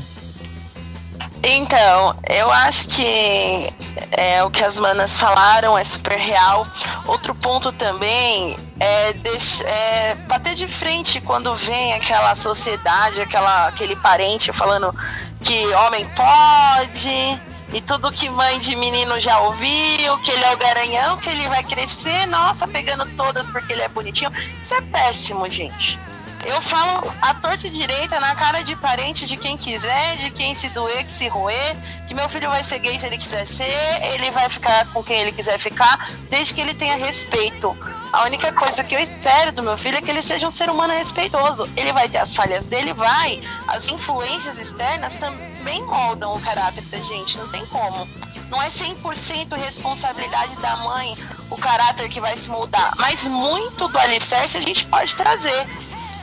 Então, 1.42 2.16
eu 2.30 2.52
acho 2.52 2.88
que 2.90 3.68
é, 4.12 4.44
o 4.44 4.50
que 4.52 4.64
as 4.64 4.78
manas 4.78 5.18
falaram 5.18 5.78
é 5.78 5.84
super 5.84 6.18
real. 6.18 6.68
Outro 7.06 7.34
ponto 7.34 7.72
também 7.72 8.58
é, 8.80 9.14
deixar, 9.14 9.66
é 9.68 10.16
bater 10.28 10.54
de 10.54 10.68
frente 10.68 11.22
quando 11.22 11.56
vem 11.56 11.94
aquela 11.94 12.36
sociedade, 12.36 13.22
aquela, 13.22 13.68
aquele 13.68 13.96
parente 13.96 14.52
falando 14.52 14.94
que 15.42 15.66
homem 15.68 16.06
pode, 16.10 17.42
e 17.74 17.82
tudo 17.82 18.12
que 18.12 18.30
mãe 18.30 18.60
de 18.60 18.76
menino 18.76 19.20
já 19.20 19.40
ouviu, 19.42 20.18
que 20.20 20.32
ele 20.32 20.44
é 20.44 20.54
o 20.54 20.58
garanhão, 20.58 21.18
que 21.18 21.30
ele 21.30 21.48
vai 21.48 21.64
crescer, 21.64 22.26
nossa, 22.28 22.68
pegando 22.68 23.06
todas 23.16 23.48
porque 23.48 23.74
ele 23.74 23.84
é 23.84 23.90
bonitinho. 23.90 24.32
Isso 24.62 24.74
é 24.74 24.82
péssimo, 24.82 25.48
gente. 25.50 26.00
Eu 26.46 26.62
falo 26.62 27.04
a 27.22 27.34
torta 27.34 27.70
direita 27.70 28.20
na 28.20 28.34
cara 28.34 28.64
de 28.64 28.76
parente 28.78 29.26
de 29.26 29.36
quem 29.36 29.58
quiser, 29.58 30.16
de 30.16 30.32
quem 30.32 30.56
se 30.56 30.70
doer, 30.70 31.06
que 31.06 31.14
se 31.14 31.28
roer, 31.28 31.76
que 32.08 32.14
meu 32.14 32.30
filho 32.30 32.50
vai 32.50 32.64
ser 32.64 32.80
gay 32.80 32.98
se 32.98 33.08
ele 33.08 33.18
quiser 33.18 33.46
ser, 33.46 34.04
ele 34.14 34.32
vai 34.32 34.48
ficar 34.48 34.86
com 34.88 35.04
quem 35.04 35.22
ele 35.22 35.32
quiser 35.34 35.60
ficar, 35.60 35.98
desde 36.30 36.54
que 36.54 36.62
ele 36.62 36.74
tenha 36.74 36.96
respeito. 36.96 37.78
A 38.12 38.24
única 38.24 38.52
coisa 38.54 38.84
que 38.84 38.96
eu 38.96 39.00
espero 39.00 39.52
do 39.52 39.62
meu 39.62 39.78
filho 39.78 39.98
é 39.98 40.02
que 40.02 40.10
ele 40.10 40.24
seja 40.24 40.48
um 40.48 40.52
ser 40.52 40.70
humano 40.70 40.94
respeitoso. 40.94 41.70
Ele 41.78 41.94
vai 41.94 42.10
ter 42.10 42.18
as 42.18 42.34
falhas 42.34 42.66
dele, 42.66 42.92
vai. 42.94 43.40
As 43.68 43.88
influências 43.90 44.58
externas 44.58 45.16
também 45.16 45.86
moldam 45.86 46.34
o 46.34 46.40
caráter 46.42 46.84
da 46.86 47.00
gente, 47.00 47.38
não 47.38 47.48
tem 47.50 47.64
como. 47.68 48.08
Não 48.50 48.60
é 48.64 48.68
100% 48.68 49.56
responsabilidade 49.58 50.56
da 50.58 50.76
mãe 50.78 51.16
o 51.52 51.58
caráter 51.58 52.10
que 52.10 52.20
vai 52.20 52.36
se 52.36 52.50
moldar, 52.50 52.94
mas 52.98 53.28
muito 53.28 53.88
do 53.88 53.98
alicerce 54.00 54.58
a 54.58 54.62
gente 54.62 54.88
pode 54.88 55.16
trazer. 55.16 55.68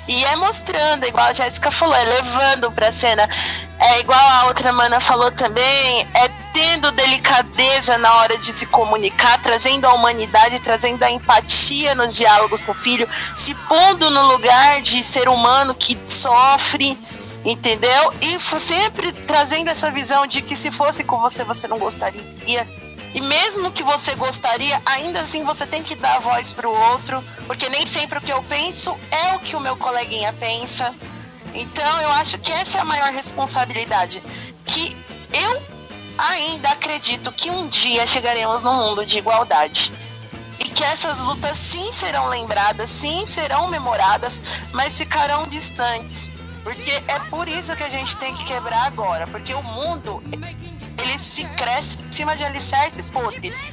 E 0.09 0.25
é 0.25 0.37
mostrando, 0.37 1.05
igual 1.05 1.27
a 1.27 1.33
Jéssica 1.33 1.71
falou, 1.71 1.95
é 1.95 2.05
levando 2.05 2.71
pra 2.71 2.93
cena. 2.93 3.29
É 3.79 4.01
igual 4.01 4.19
a 4.19 4.47
outra 4.47 4.73
mana 4.73 5.01
falou 5.01 5.31
também, 5.31 6.01
é 6.15 6.29
tendo 6.53 6.91
delicadeza 6.93 7.99
na 7.99 8.15
hora 8.15 8.39
de 8.39 8.51
se 8.51 8.67
comunicar, 8.67 9.39
trazendo 9.43 9.85
a 9.87 9.93
humanidade, 9.93 10.61
trazendo 10.61 11.03
a 11.03 11.11
empatia 11.11 11.95
nos 11.95 12.15
diálogos 12.15 12.63
com 12.63 12.73
o 12.73 12.75
filho, 12.75 13.07
se 13.37 13.55
pondo 13.55 14.09
no 14.09 14.29
lugar 14.29 14.81
de 14.81 15.03
ser 15.03 15.29
humano 15.29 15.75
que 15.75 15.99
sofre, 16.07 16.99
entendeu? 17.45 18.15
E 18.23 18.39
sempre 18.41 19.13
trazendo 19.13 19.69
essa 19.69 19.91
visão 19.91 20.27
de 20.27 20.41
que 20.41 20.57
se 20.57 20.71
fosse 20.71 21.05
com 21.05 21.21
você, 21.21 21.45
você 21.45 21.69
não 21.69 21.79
gostaria 21.79 22.67
e 23.17 23.21
mesmo 23.23 23.73
que 23.73 23.83
você 23.83 24.15
gostaria, 24.15 24.79
ainda 24.85 25.21
assim 25.21 25.43
você 25.43 25.67
tem 25.67 25.83
que 25.83 25.95
dar 25.95 26.19
voz 26.19 26.53
para 26.53 26.69
o 26.69 26.81
outro, 26.93 27.25
porque 27.47 27.67
nem 27.71 27.87
sempre 27.87 28.19
o 28.19 28.21
que 28.21 28.31
eu 28.31 28.43
penso 28.43 28.95
é 29.11 29.33
o 29.35 29.39
que 29.39 29.57
o 29.57 29.61
meu 29.61 29.75
coleguinha 29.75 30.35
pensa. 30.35 30.95
Então 31.55 32.01
eu 32.03 32.11
acho 32.13 32.39
que 32.39 32.53
essa 32.53 32.77
é 32.77 32.81
a 32.83 32.85
maior 32.85 33.11
responsabilidade. 33.11 34.23
Que 34.67 34.95
eu 35.33 35.63
ainda 36.19 36.69
acredito 36.69 37.33
que 37.33 37.51
um 37.51 37.67
dia 37.69 38.07
chegaremos 38.07 38.63
num 38.63 38.75
mundo 38.75 39.07
de 39.07 39.17
igualdade. 39.17 39.95
E 40.59 40.69
que 40.69 40.85
essas 40.85 41.21
lutas 41.21 41.57
sim 41.57 41.91
serão 41.93 42.29
lembradas, 42.29 42.91
sim 42.91 43.25
serão 43.25 43.69
memoradas, 43.69 44.39
mas 44.73 44.99
ficarão 44.99 45.45
distantes. 45.45 46.31
Porque 46.63 46.91
é 47.09 47.19
por 47.31 47.49
isso 47.49 47.75
que 47.77 47.83
a 47.83 47.89
gente 47.89 48.15
tem 48.19 48.35
que 48.35 48.45
quebrar 48.45 48.85
agora. 48.85 49.27
Porque 49.27 49.55
o 49.55 49.63
mundo 49.63 50.23
ele 51.07 51.19
se 51.19 51.45
cresce 51.57 51.99
em 52.01 52.13
cima 52.13 52.37
de 52.37 52.45
alicerces 52.45 53.11
podres. 53.11 53.69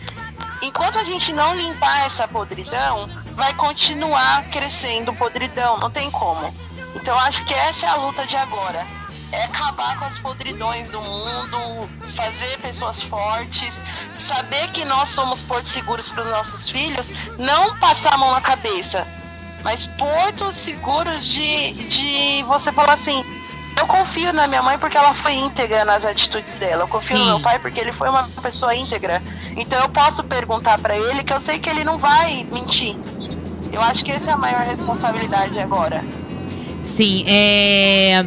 Enquanto 0.62 0.98
a 0.98 1.04
gente 1.04 1.34
não 1.34 1.56
limpar 1.56 2.06
essa 2.06 2.28
podridão, 2.28 3.10
vai 3.34 3.54
continuar 3.56 4.44
crescendo 4.50 5.14
podridão, 5.14 5.78
não 5.80 5.90
tem 5.90 6.10
como. 6.12 6.54
Então 6.96 7.18
acho 7.20 7.44
que 7.46 7.54
essa 7.54 7.86
é 7.86 7.90
a 7.90 7.96
luta 7.96 8.26
de 8.26 8.38
agora. 8.38 8.86
É 9.32 9.46
acabar 9.46 9.98
com 9.98 10.06
as 10.06 10.20
podridões 10.20 10.92
do 10.92 11.02
mundo, 11.02 11.90
fazer 12.16 12.56
pessoas 12.60 13.02
fortes, 13.02 13.82
saber 14.14 14.70
que 14.70 14.86
nós 14.86 15.10
somos 15.10 15.42
portos 15.42 15.72
seguros 15.72 16.08
para 16.08 16.22
os 16.22 16.30
nossos 16.30 16.70
filhos, 16.70 17.12
não 17.40 17.76
passar 17.80 18.14
a 18.14 18.18
mão 18.18 18.32
na 18.32 18.42
cabeça, 18.42 19.08
mas 19.64 19.88
portos 19.88 20.56
seguros 20.56 21.26
de, 21.26 21.74
de 21.74 22.44
você 22.44 22.72
falar 22.72 22.94
assim: 22.94 23.26
eu 23.78 23.88
confio 23.88 24.32
na 24.34 24.48
minha 24.48 24.62
mãe 24.62 24.78
porque 24.78 24.98
ela 24.98 25.14
foi 25.14 25.34
íntegra 25.34 25.84
nas 25.86 26.06
atitudes 26.06 26.56
dela. 26.56 26.84
Eu 26.84 26.88
confio 26.88 27.18
Sim. 27.18 27.24
no 27.24 27.30
meu 27.32 27.40
pai 27.40 27.60
porque 27.60 27.80
ele 27.80 27.92
foi 27.92 28.10
uma 28.10 28.24
pessoa 28.42 28.76
íntegra. 28.76 29.22
Então 29.56 29.80
eu 29.82 29.90
posso 29.90 30.24
perguntar 30.24 30.80
para 30.80 30.98
ele 30.98 31.24
que 31.24 31.34
eu 31.34 31.42
sei 31.42 31.60
que 31.60 31.70
ele 31.70 31.84
não 31.84 31.98
vai 31.98 32.46
mentir. 32.52 32.96
Eu 33.72 33.82
acho 33.82 34.06
que 34.06 34.12
essa 34.12 34.32
é 34.32 34.34
a 34.34 34.38
maior 34.38 34.66
responsabilidade 34.66 35.60
agora. 35.60 36.06
Sim, 36.84 37.24
é 37.28 38.26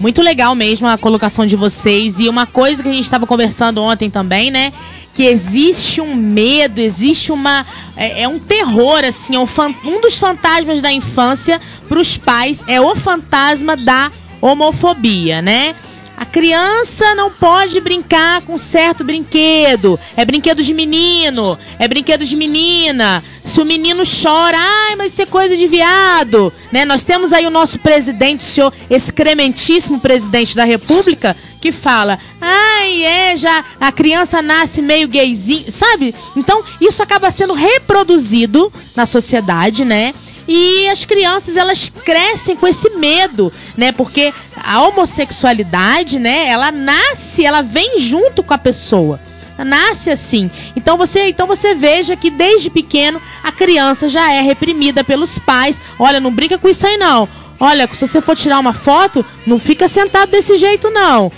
muito 0.00 0.22
legal 0.22 0.54
mesmo 0.54 0.88
a 0.88 0.96
colocação 0.96 1.44
de 1.44 1.54
vocês 1.56 2.18
e 2.18 2.28
uma 2.28 2.46
coisa 2.46 2.82
que 2.82 2.88
a 2.88 2.92
gente 2.92 3.04
estava 3.04 3.26
conversando 3.26 3.82
ontem 3.82 4.10
também, 4.10 4.50
né? 4.50 4.72
Que 5.14 5.24
existe 5.24 6.00
um 6.00 6.14
medo, 6.14 6.80
existe 6.80 7.30
uma 7.30 7.66
é, 7.96 8.22
é 8.22 8.28
um 8.28 8.38
terror 8.38 9.04
assim, 9.04 9.36
é 9.36 9.38
um, 9.38 9.46
um 9.84 10.00
dos 10.00 10.16
fantasmas 10.16 10.80
da 10.80 10.90
infância 10.90 11.60
para 11.88 11.98
os 11.98 12.16
pais 12.16 12.64
é 12.66 12.80
o 12.80 12.96
fantasma 12.96 13.76
da 13.76 14.10
homofobia, 14.40 15.42
né? 15.42 15.74
A 16.20 16.26
criança 16.26 17.14
não 17.14 17.30
pode 17.30 17.80
brincar 17.80 18.42
com 18.42 18.58
certo 18.58 19.02
brinquedo. 19.02 19.98
É 20.14 20.22
brinquedo 20.22 20.62
de 20.62 20.74
menino, 20.74 21.58
é 21.78 21.88
brinquedo 21.88 22.26
de 22.26 22.36
menina. 22.36 23.24
Se 23.42 23.58
o 23.58 23.64
menino 23.64 24.02
chora, 24.04 24.58
ai, 24.58 24.96
mas 24.96 25.12
isso 25.12 25.22
é 25.22 25.26
coisa 25.26 25.56
de 25.56 25.66
viado. 25.66 26.52
Né? 26.70 26.84
Nós 26.84 27.04
temos 27.04 27.32
aí 27.32 27.46
o 27.46 27.50
nosso 27.50 27.78
presidente, 27.78 28.40
o 28.40 28.44
senhor 28.44 28.70
excrementíssimo 28.90 29.98
presidente 29.98 30.54
da 30.54 30.64
República, 30.64 31.34
que 31.58 31.72
fala, 31.72 32.18
ai, 32.38 33.02
é, 33.02 33.34
já 33.34 33.64
a 33.80 33.90
criança 33.90 34.42
nasce 34.42 34.82
meio 34.82 35.08
gayzinho, 35.08 35.72
sabe? 35.72 36.14
Então, 36.36 36.62
isso 36.82 37.02
acaba 37.02 37.30
sendo 37.30 37.54
reproduzido 37.54 38.70
na 38.94 39.06
sociedade, 39.06 39.86
né? 39.86 40.12
E 40.52 40.88
as 40.88 41.04
crianças, 41.04 41.56
elas 41.56 41.92
crescem 42.04 42.56
com 42.56 42.66
esse 42.66 42.90
medo, 42.96 43.52
né? 43.76 43.92
Porque 43.92 44.34
a 44.56 44.82
homossexualidade, 44.82 46.18
né, 46.18 46.48
ela 46.48 46.72
nasce, 46.72 47.46
ela 47.46 47.62
vem 47.62 48.00
junto 48.00 48.42
com 48.42 48.52
a 48.52 48.58
pessoa. 48.58 49.20
Nasce 49.56 50.10
assim. 50.10 50.50
Então 50.74 50.96
você, 50.96 51.28
então 51.28 51.46
você 51.46 51.72
veja 51.72 52.16
que 52.16 52.30
desde 52.30 52.68
pequeno 52.68 53.22
a 53.44 53.52
criança 53.52 54.08
já 54.08 54.32
é 54.32 54.40
reprimida 54.40 55.04
pelos 55.04 55.38
pais. 55.38 55.80
Olha, 55.96 56.18
não 56.18 56.32
brinca 56.32 56.58
com 56.58 56.68
isso 56.68 56.84
aí 56.84 56.96
não. 56.96 57.28
Olha, 57.60 57.88
se 57.92 58.08
você 58.08 58.20
for 58.20 58.36
tirar 58.36 58.58
uma 58.58 58.74
foto, 58.74 59.24
não 59.46 59.56
fica 59.56 59.86
sentado 59.86 60.30
desse 60.30 60.56
jeito 60.56 60.90
não. 60.90 61.30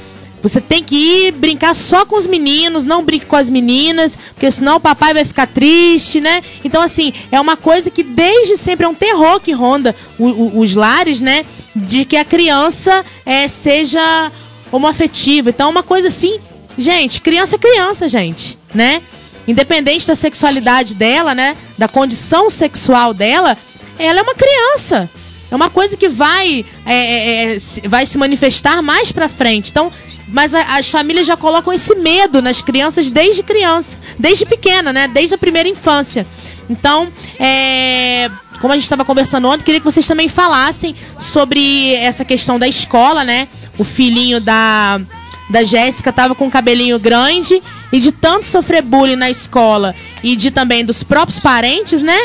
Você 0.42 0.60
tem 0.60 0.82
que 0.82 0.96
ir 0.96 1.32
brincar 1.32 1.74
só 1.74 2.04
com 2.04 2.16
os 2.16 2.26
meninos, 2.26 2.84
não 2.84 3.04
brinque 3.04 3.26
com 3.26 3.36
as 3.36 3.48
meninas, 3.48 4.18
porque 4.34 4.50
senão 4.50 4.76
o 4.76 4.80
papai 4.80 5.14
vai 5.14 5.24
ficar 5.24 5.46
triste, 5.46 6.20
né? 6.20 6.42
Então, 6.64 6.82
assim, 6.82 7.12
é 7.30 7.40
uma 7.40 7.56
coisa 7.56 7.90
que 7.90 8.02
desde 8.02 8.56
sempre 8.56 8.84
é 8.84 8.88
um 8.88 8.94
terror 8.94 9.40
que 9.40 9.52
ronda 9.52 9.94
o, 10.18 10.26
o, 10.26 10.58
os 10.58 10.74
lares, 10.74 11.20
né? 11.20 11.44
De 11.74 12.04
que 12.04 12.16
a 12.16 12.24
criança 12.24 13.04
é, 13.24 13.46
seja 13.46 14.32
homoafetiva. 14.72 15.50
Então, 15.50 15.68
é 15.68 15.70
uma 15.70 15.82
coisa 15.82 16.08
assim. 16.08 16.40
Gente, 16.76 17.20
criança 17.20 17.54
é 17.54 17.58
criança, 17.58 18.08
gente, 18.08 18.58
né? 18.74 19.00
Independente 19.46 20.06
da 20.06 20.16
sexualidade 20.16 20.94
dela, 20.94 21.34
né? 21.34 21.56
Da 21.78 21.86
condição 21.86 22.50
sexual 22.50 23.14
dela, 23.14 23.56
ela 23.98 24.18
é 24.18 24.22
uma 24.22 24.34
criança. 24.34 25.08
É 25.52 25.54
uma 25.54 25.68
coisa 25.68 25.98
que 25.98 26.08
vai, 26.08 26.64
é, 26.86 26.94
é, 26.94 27.56
é 27.56 27.58
vai 27.86 28.06
se 28.06 28.16
manifestar 28.16 28.80
mais 28.80 29.12
pra 29.12 29.28
frente. 29.28 29.68
Então, 29.70 29.92
mas 30.28 30.54
a, 30.54 30.78
as 30.78 30.88
famílias 30.88 31.26
já 31.26 31.36
colocam 31.36 31.70
esse 31.74 31.94
medo 31.94 32.40
nas 32.40 32.62
crianças 32.62 33.12
desde 33.12 33.42
criança, 33.42 33.98
desde 34.18 34.46
pequena, 34.46 34.94
né? 34.94 35.06
Desde 35.08 35.34
a 35.34 35.38
primeira 35.38 35.68
infância. 35.68 36.26
Então, 36.70 37.12
é, 37.38 38.30
como 38.62 38.72
a 38.72 38.76
gente 38.76 38.84
estava 38.84 39.04
conversando 39.04 39.46
ontem, 39.46 39.62
queria 39.62 39.78
que 39.78 39.84
vocês 39.84 40.06
também 40.06 40.26
falassem 40.26 40.94
sobre 41.18 41.96
essa 41.96 42.24
questão 42.24 42.58
da 42.58 42.66
escola, 42.66 43.22
né? 43.22 43.46
O 43.76 43.84
filhinho 43.84 44.40
da, 44.40 45.02
da 45.50 45.62
Jéssica 45.64 46.08
estava 46.08 46.34
com 46.34 46.46
o 46.46 46.50
cabelinho 46.50 46.98
grande 46.98 47.60
e 47.92 48.00
de 48.00 48.10
tanto 48.10 48.46
sofrer 48.46 48.80
bullying 48.80 49.16
na 49.16 49.28
escola 49.28 49.94
e 50.22 50.34
de 50.34 50.50
também 50.50 50.82
dos 50.82 51.02
próprios 51.02 51.38
parentes, 51.38 52.00
né? 52.00 52.16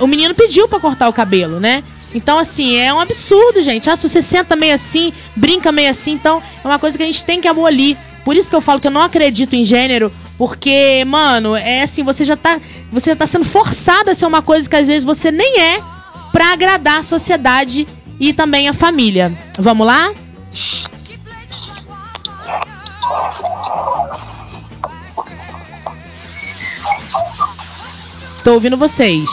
O 0.00 0.06
menino 0.06 0.34
pediu 0.34 0.68
para 0.68 0.80
cortar 0.80 1.08
o 1.08 1.12
cabelo, 1.12 1.60
né? 1.60 1.82
Então, 2.14 2.38
assim, 2.38 2.76
é 2.76 2.92
um 2.92 3.00
absurdo, 3.00 3.62
gente. 3.62 3.88
Ah, 3.88 3.96
se 3.96 4.08
você 4.08 4.20
senta 4.20 4.56
meio 4.56 4.74
assim, 4.74 5.12
brinca 5.36 5.70
meio 5.70 5.90
assim, 5.90 6.12
então 6.12 6.42
é 6.62 6.66
uma 6.66 6.78
coisa 6.78 6.96
que 6.96 7.02
a 7.02 7.06
gente 7.06 7.24
tem 7.24 7.40
que 7.40 7.48
abolir. 7.48 7.96
Por 8.24 8.36
isso 8.36 8.50
que 8.50 8.56
eu 8.56 8.60
falo 8.60 8.80
que 8.80 8.88
eu 8.88 8.92
não 8.92 9.00
acredito 9.00 9.54
em 9.54 9.64
gênero, 9.64 10.12
porque, 10.36 11.04
mano, 11.06 11.56
é 11.56 11.82
assim, 11.82 12.02
você 12.02 12.24
já 12.24 12.36
tá, 12.36 12.60
você 12.90 13.10
já 13.10 13.16
tá 13.16 13.26
sendo 13.26 13.44
forçado 13.44 14.10
a 14.10 14.14
ser 14.14 14.26
uma 14.26 14.42
coisa 14.42 14.68
que 14.68 14.76
às 14.76 14.86
vezes 14.86 15.04
você 15.04 15.30
nem 15.30 15.60
é 15.60 15.82
para 16.32 16.52
agradar 16.52 16.98
a 16.98 17.02
sociedade 17.02 17.86
e 18.20 18.32
também 18.32 18.68
a 18.68 18.72
família. 18.72 19.32
Vamos 19.58 19.86
lá? 19.86 20.12
Tô 28.44 28.54
ouvindo 28.54 28.76
vocês. 28.76 29.28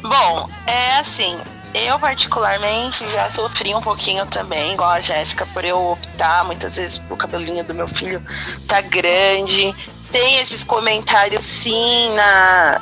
Bom, 0.00 0.48
é 0.66 0.98
assim, 0.98 1.36
eu 1.74 1.98
particularmente 1.98 3.06
já 3.10 3.30
sofri 3.30 3.74
um 3.74 3.80
pouquinho 3.80 4.24
também, 4.26 4.72
igual 4.72 4.90
a 4.90 5.00
Jéssica, 5.00 5.46
por 5.46 5.64
eu 5.64 5.92
optar 5.92 6.44
muitas 6.44 6.76
vezes 6.76 7.02
o 7.10 7.16
cabelinho 7.16 7.64
do 7.64 7.74
meu 7.74 7.86
filho 7.86 8.22
tá 8.66 8.80
grande. 8.80 9.74
Tem 10.10 10.38
esses 10.38 10.64
comentários 10.64 11.44
sim 11.44 12.14
na. 12.14 12.80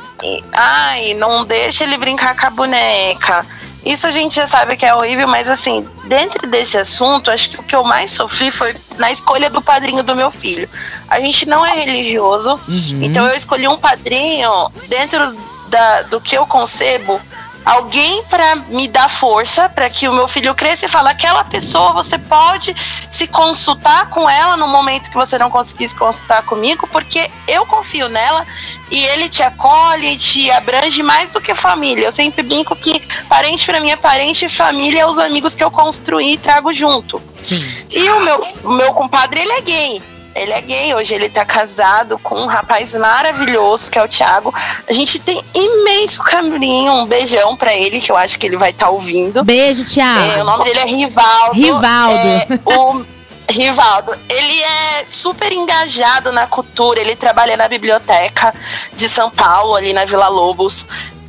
Ai, 0.53 1.15
não 1.15 1.45
deixa 1.45 1.83
ele 1.83 1.99
brincar 1.99 2.37
com 2.37 2.47
a 2.47 2.51
boneca. 2.51 3.45
Isso 3.87 4.05
a 4.05 4.11
gente 4.11 4.34
já 4.34 4.49
sabe 4.49 4.76
que 4.76 4.84
é 4.84 4.93
horrível, 4.93 5.28
mas 5.28 5.49
assim, 5.49 5.89
dentro 6.07 6.45
desse 6.49 6.76
assunto, 6.76 7.30
acho 7.30 7.51
que 7.51 7.61
o 7.61 7.62
que 7.62 7.76
eu 7.76 7.84
mais 7.84 8.11
sofri 8.11 8.51
foi 8.51 8.74
na 8.99 9.12
escolha 9.12 9.49
do 9.49 9.62
padrinho 9.62 10.03
do 10.03 10.16
meu 10.16 10.28
filho. 10.28 10.68
A 11.09 11.20
gente 11.20 11.47
não 11.47 11.64
é 11.64 11.72
religioso, 11.72 12.55
uhum. 12.55 13.03
então 13.03 13.24
eu 13.24 13.37
escolhi 13.37 13.68
um 13.68 13.78
padrinho 13.78 14.72
dentro 14.89 15.37
da, 15.68 16.03
do 16.03 16.20
que 16.20 16.37
eu 16.37 16.45
concebo, 16.47 17.20
alguém 17.67 18.23
para 18.25 18.55
me 18.69 18.87
dar 18.87 19.11
força 19.11 19.69
para 19.69 19.91
que 19.91 20.09
o 20.09 20.12
meu 20.12 20.29
filho 20.29 20.55
cresça 20.55 20.87
e 20.87 20.89
fale 20.89 21.09
aquela 21.09 21.43
pessoa 21.43 21.93
você 21.93 22.17
pode 22.17 22.73
se 23.11 23.27
consultar 23.27 24.09
com 24.09 24.31
ela 24.31 24.57
no 24.57 24.69
momento 24.69 25.11
que 25.11 25.17
você 25.17 25.37
não 25.37 25.51
conseguir 25.51 25.89
se 25.89 25.97
consultar 25.97 26.43
comigo, 26.45 26.87
porque 26.87 27.29
eu 27.49 27.67
confio 27.67 28.09
nela 28.09 28.47
e 28.89 29.05
ele 29.05 29.29
te 29.29 29.43
acolhe, 29.43 30.17
te 30.17 30.49
abrange 30.51 31.03
mais 31.03 31.33
do 31.33 31.41
que 31.41 31.55
família. 31.57 32.07
Eu 32.07 32.12
sempre 32.12 32.43
brinco 32.45 32.77
que 32.77 33.01
parente 33.29 33.67
para 33.67 33.81
mim 33.81 33.91
é 33.91 33.97
parente 33.97 34.45
e 34.45 34.49
família 34.49 35.01
é 35.01 35.07
os 35.07 35.19
amigos 35.19 35.57
que 35.57 35.64
eu 35.64 35.71
construí 35.71 36.35
e 36.35 36.39
trago 36.39 36.73
junto. 36.73 37.21
Sim. 37.43 37.59
E 37.95 38.09
o 38.11 38.21
meu, 38.21 38.41
o 38.62 38.71
meu 38.71 38.93
compadre, 38.93 39.41
ele 39.41 39.53
é 39.53 39.61
gay. 39.62 40.16
Ele 40.37 40.53
é 40.53 40.61
gay, 40.61 40.95
hoje 40.95 41.14
ele 41.14 41.30
tá 41.30 41.47
casado 41.47 42.18
com 42.18 42.34
um 42.34 42.47
rapaz 42.47 42.95
maravilhoso, 42.95 43.91
que 43.91 43.99
é 43.99 44.05
o 44.05 44.09
Thiago. 44.09 44.55
A 44.87 44.93
gente 44.93 45.18
tem 45.18 45.43
imenso 45.55 46.22
caminho, 46.22 46.93
um 46.93 47.07
beijão 47.07 47.57
pra 47.57 47.74
ele, 47.74 48.01
que 48.01 48.12
eu 48.12 48.16
acho 48.16 48.39
que 48.39 48.47
ele 48.47 48.59
vai 48.59 48.70
estar 48.70 48.87
tá 48.87 48.93
ouvindo. 48.93 49.43
Beijo, 49.43 49.84
Thiago. 49.84 50.32
É, 50.32 50.43
o 50.43 50.45
nome 50.45 50.64
dele 50.64 50.80
é 50.80 50.84
Rivaldo. 50.84 51.55
Rivaldo. 51.55 52.18
É, 52.18 52.47
o 52.66 53.05
Rivaldo, 53.49 54.12
ele 54.28 54.62
é 54.62 55.05
super 55.07 55.51
engajado 55.51 56.30
na 56.30 56.47
cultura, 56.47 57.01
ele 57.01 57.16
trabalha 57.16 57.57
na 57.57 57.66
biblioteca 57.66 58.55
de 58.95 59.09
São 59.09 59.30
Paulo, 59.30 59.74
ali 59.74 59.95
na 59.95 60.05
Vila 60.05 60.28
Lobos 60.28 60.84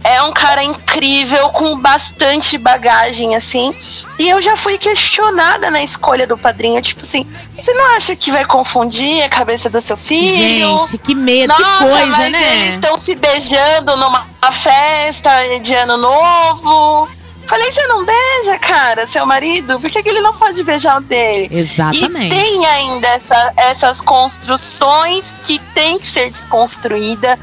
é 0.07 0.23
um 0.23 0.31
cara 0.31 0.63
incrível, 0.63 1.49
com 1.49 1.77
bastante 1.77 2.57
bagagem, 2.57 3.35
assim. 3.35 3.75
E 4.17 4.29
eu 4.29 4.41
já 4.41 4.55
fui 4.55 4.77
questionada 4.77 5.69
na 5.69 5.83
escolha 5.83 6.25
do 6.25 6.37
padrinho, 6.37 6.81
tipo 6.81 7.01
assim, 7.01 7.27
você 7.59 7.73
não 7.73 7.95
acha 7.95 8.15
que 8.15 8.31
vai 8.31 8.45
confundir 8.45 9.21
a 9.23 9.29
cabeça 9.29 9.69
do 9.69 9.81
seu 9.81 9.97
filho? 9.97 10.79
Gente, 10.79 10.97
que 10.99 11.13
medo, 11.13 11.49
Nossa, 11.49 11.63
que 11.63 11.89
coisa, 11.89 12.05
mas 12.05 12.31
né? 12.31 12.55
Eles 12.55 12.75
estão 12.75 12.97
se 12.97 13.15
beijando 13.15 13.97
numa 13.97 14.27
festa 14.51 15.31
de 15.61 15.75
ano 15.75 15.97
novo. 15.97 17.09
Falei, 17.47 17.71
você 17.71 17.87
não 17.87 18.05
beija, 18.05 18.59
cara, 18.59 19.07
seu 19.07 19.25
marido? 19.25 19.79
Por 19.79 19.89
que, 19.89 20.03
que 20.03 20.09
ele 20.09 20.19
não 20.19 20.33
pode 20.33 20.61
beijar 20.63 20.97
o 20.97 21.01
dele? 21.01 21.47
Exatamente. 21.49 22.25
E 22.25 22.29
tem 22.29 22.65
ainda 22.65 23.07
essa, 23.07 23.53
essas 23.55 24.01
construções 24.01 25.35
que 25.41 25.57
tem 25.73 25.97
que 25.97 26.07
ser 26.07 26.29
desconstruída. 26.29 27.39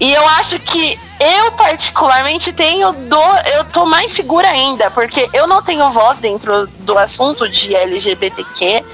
E 0.00 0.12
eu 0.12 0.26
acho 0.28 0.58
que 0.60 0.98
eu, 1.18 1.52
particularmente, 1.52 2.52
tenho 2.52 2.92
do. 2.92 3.20
Eu 3.56 3.64
tô 3.64 3.84
mais 3.84 4.12
segura 4.12 4.48
ainda, 4.48 4.90
porque 4.90 5.28
eu 5.32 5.46
não 5.48 5.60
tenho 5.60 5.90
voz 5.90 6.20
dentro 6.20 6.68
do 6.78 6.96
assunto 6.96 7.48
de 7.48 7.74
LGBTQ, 7.74 8.84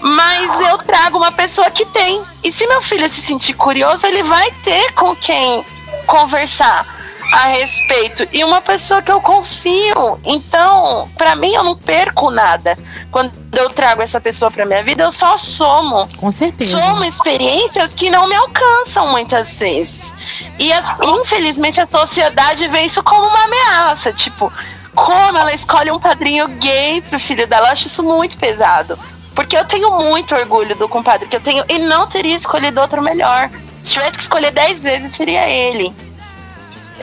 mas 0.00 0.60
eu 0.62 0.78
trago 0.78 1.18
uma 1.18 1.32
pessoa 1.32 1.70
que 1.70 1.84
tem. 1.86 2.22
E 2.42 2.50
se 2.50 2.66
meu 2.66 2.80
filho 2.80 3.08
se 3.10 3.20
sentir 3.20 3.52
curioso, 3.52 4.06
ele 4.06 4.22
vai 4.22 4.50
ter 4.62 4.92
com 4.92 5.14
quem 5.14 5.64
conversar 6.06 6.95
a 7.32 7.48
respeito 7.48 8.26
e 8.32 8.44
uma 8.44 8.60
pessoa 8.60 9.02
que 9.02 9.10
eu 9.10 9.20
confio. 9.20 10.18
Então, 10.24 11.08
para 11.16 11.34
mim, 11.36 11.52
eu 11.52 11.64
não 11.64 11.76
perco 11.76 12.30
nada. 12.30 12.78
Quando 13.10 13.32
eu 13.52 13.68
trago 13.70 14.02
essa 14.02 14.20
pessoa 14.20 14.50
para 14.50 14.64
minha 14.64 14.82
vida, 14.82 15.04
eu 15.04 15.12
só 15.12 15.36
somo. 15.36 16.08
Com 16.16 16.30
certeza. 16.30 16.78
Somo 16.78 17.04
experiências 17.04 17.94
que 17.94 18.10
não 18.10 18.28
me 18.28 18.34
alcançam 18.34 19.08
muitas 19.08 19.58
vezes. 19.58 20.52
E 20.58 20.72
as, 20.72 20.92
infelizmente 21.02 21.80
a 21.80 21.86
sociedade 21.86 22.66
vê 22.68 22.82
isso 22.82 23.02
como 23.02 23.26
uma 23.26 23.44
ameaça, 23.44 24.12
tipo, 24.12 24.52
como 24.94 25.38
ela 25.38 25.52
escolhe 25.52 25.90
um 25.90 26.00
padrinho 26.00 26.48
gay 26.48 27.02
pro 27.02 27.18
filho 27.18 27.46
dela, 27.46 27.68
eu 27.68 27.72
acho 27.72 27.86
isso 27.86 28.02
muito 28.02 28.38
pesado. 28.38 28.98
Porque 29.34 29.56
eu 29.56 29.64
tenho 29.66 29.90
muito 29.98 30.34
orgulho 30.34 30.74
do 30.74 30.88
compadre 30.88 31.28
que 31.28 31.36
eu 31.36 31.40
tenho 31.40 31.62
e 31.68 31.78
não 31.78 32.06
teria 32.06 32.34
escolhido 32.34 32.80
outro 32.80 33.02
melhor. 33.02 33.50
Se 33.82 33.92
tivesse 33.92 34.12
que 34.12 34.22
escolher 34.22 34.50
dez 34.50 34.82
vezes, 34.82 35.12
seria 35.12 35.46
ele. 35.48 35.94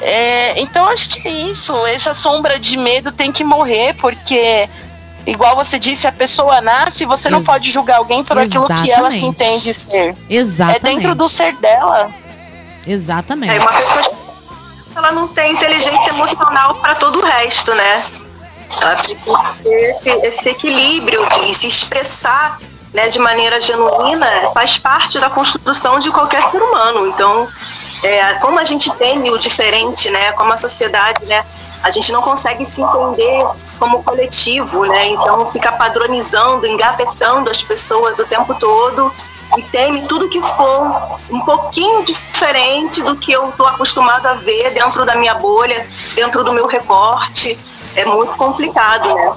É, 0.03 0.59
então 0.59 0.87
acho 0.89 1.09
que 1.09 1.27
é 1.27 1.31
isso. 1.31 1.73
Essa 1.87 2.13
sombra 2.13 2.59
de 2.59 2.77
medo 2.77 3.11
tem 3.11 3.31
que 3.31 3.43
morrer, 3.43 3.93
porque, 3.95 4.69
igual 5.25 5.55
você 5.55 5.79
disse, 5.79 6.05
a 6.07 6.11
pessoa 6.11 6.61
nasce, 6.61 7.05
você 7.05 7.29
não 7.29 7.39
Ex 7.39 7.45
pode 7.45 7.71
julgar 7.71 7.97
alguém 7.97 8.23
por 8.23 8.37
aquilo 8.37 8.67
que 8.67 8.91
ela 8.91 9.09
se 9.11 9.25
entende 9.25 9.73
ser. 9.73 10.15
Exatamente. 10.29 10.85
É 10.87 10.93
dentro 10.95 11.15
do 11.15 11.29
ser 11.29 11.53
dela. 11.55 12.11
Exatamente. 12.85 13.55
É 13.55 13.59
uma 13.59 13.71
pessoa 13.71 14.23
ela 14.95 15.11
não 15.11 15.27
tem 15.27 15.53
inteligência 15.53 16.09
emocional 16.09 16.75
para 16.75 16.95
todo 16.95 17.19
o 17.19 17.25
resto, 17.25 17.73
né? 17.73 18.05
Ela 18.79 18.95
precisa 18.95 19.55
ter 19.63 19.95
esse, 19.95 20.09
esse 20.09 20.49
equilíbrio 20.49 21.27
de 21.29 21.53
se 21.53 21.67
expressar 21.67 22.59
né, 22.93 23.07
de 23.07 23.19
maneira 23.19 23.59
genuína, 23.59 24.51
faz 24.53 24.77
parte 24.77 25.19
da 25.19 25.29
construção 25.29 25.99
de 25.99 26.11
qualquer 26.11 26.43
ser 26.49 26.61
humano. 26.61 27.07
Então, 27.07 27.47
é, 28.03 28.33
como 28.35 28.59
a 28.59 28.65
gente 28.65 28.91
teme 28.95 29.31
o 29.31 29.37
diferente, 29.37 30.09
né, 30.09 30.33
como 30.33 30.51
a 30.53 30.57
sociedade, 30.57 31.25
né, 31.25 31.43
a 31.81 31.89
gente 31.89 32.11
não 32.11 32.21
consegue 32.21 32.65
se 32.65 32.81
entender 32.81 33.45
como 33.79 34.03
coletivo, 34.03 34.85
né, 34.85 35.07
então 35.07 35.49
fica 35.51 35.71
padronizando, 35.71 36.67
engavetando 36.67 37.49
as 37.49 37.63
pessoas 37.63 38.19
o 38.19 38.25
tempo 38.25 38.53
todo 38.55 39.11
e 39.57 39.61
teme 39.63 40.05
tudo 40.07 40.29
que 40.29 40.41
for 40.41 41.19
um 41.29 41.39
pouquinho 41.41 42.03
diferente 42.03 43.01
do 43.01 43.15
que 43.15 43.31
eu 43.31 43.49
estou 43.49 43.67
acostumado 43.67 44.25
a 44.25 44.33
ver 44.33 44.71
dentro 44.73 45.05
da 45.05 45.15
minha 45.15 45.35
bolha, 45.35 45.87
dentro 46.15 46.43
do 46.43 46.51
meu 46.51 46.67
recorte. 46.67 47.57
É 47.95 48.03
muito 48.05 48.31
complicado, 48.33 49.13
né? 49.13 49.33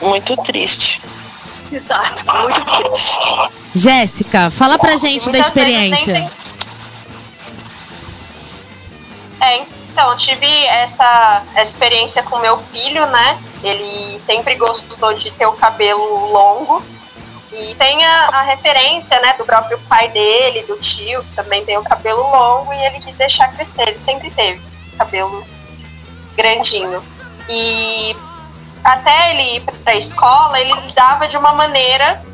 Muito 0.00 0.36
triste. 0.38 1.02
Exato, 1.70 2.24
muito 2.42 2.64
triste. 2.64 3.18
Jéssica, 3.74 4.50
fala 4.50 4.78
pra 4.78 4.96
gente 4.96 5.30
da 5.30 5.38
experiência. 5.38 6.30
É, 9.42 9.56
então, 9.90 10.16
tive 10.16 10.46
essa, 10.66 11.42
experiência 11.56 12.22
com 12.22 12.38
meu 12.38 12.56
filho, 12.58 13.04
né? 13.06 13.42
Ele 13.62 14.18
sempre 14.20 14.54
gostou 14.54 15.12
de 15.14 15.32
ter 15.32 15.46
o 15.46 15.52
cabelo 15.52 16.30
longo. 16.32 16.82
E 17.50 17.74
tem 17.74 18.02
a, 18.04 18.28
a, 18.32 18.42
referência, 18.42 19.20
né, 19.20 19.34
do 19.36 19.44
próprio 19.44 19.78
pai 19.80 20.08
dele, 20.08 20.62
do 20.62 20.78
tio, 20.78 21.22
que 21.22 21.34
também 21.34 21.62
tem 21.64 21.76
o 21.76 21.82
cabelo 21.82 22.22
longo, 22.22 22.72
e 22.72 22.86
ele 22.86 23.00
quis 23.00 23.18
deixar 23.18 23.52
crescer. 23.52 23.88
Ele 23.88 23.98
sempre 23.98 24.30
teve 24.30 24.62
cabelo 24.96 25.44
grandinho. 26.34 27.02
E 27.48 28.16
até 28.82 29.32
ele 29.32 29.56
ir 29.56 29.60
para 29.60 29.92
a 29.92 29.96
escola, 29.96 30.58
ele 30.58 30.72
lidava 30.80 31.28
de 31.28 31.36
uma 31.36 31.52
maneira 31.52 32.24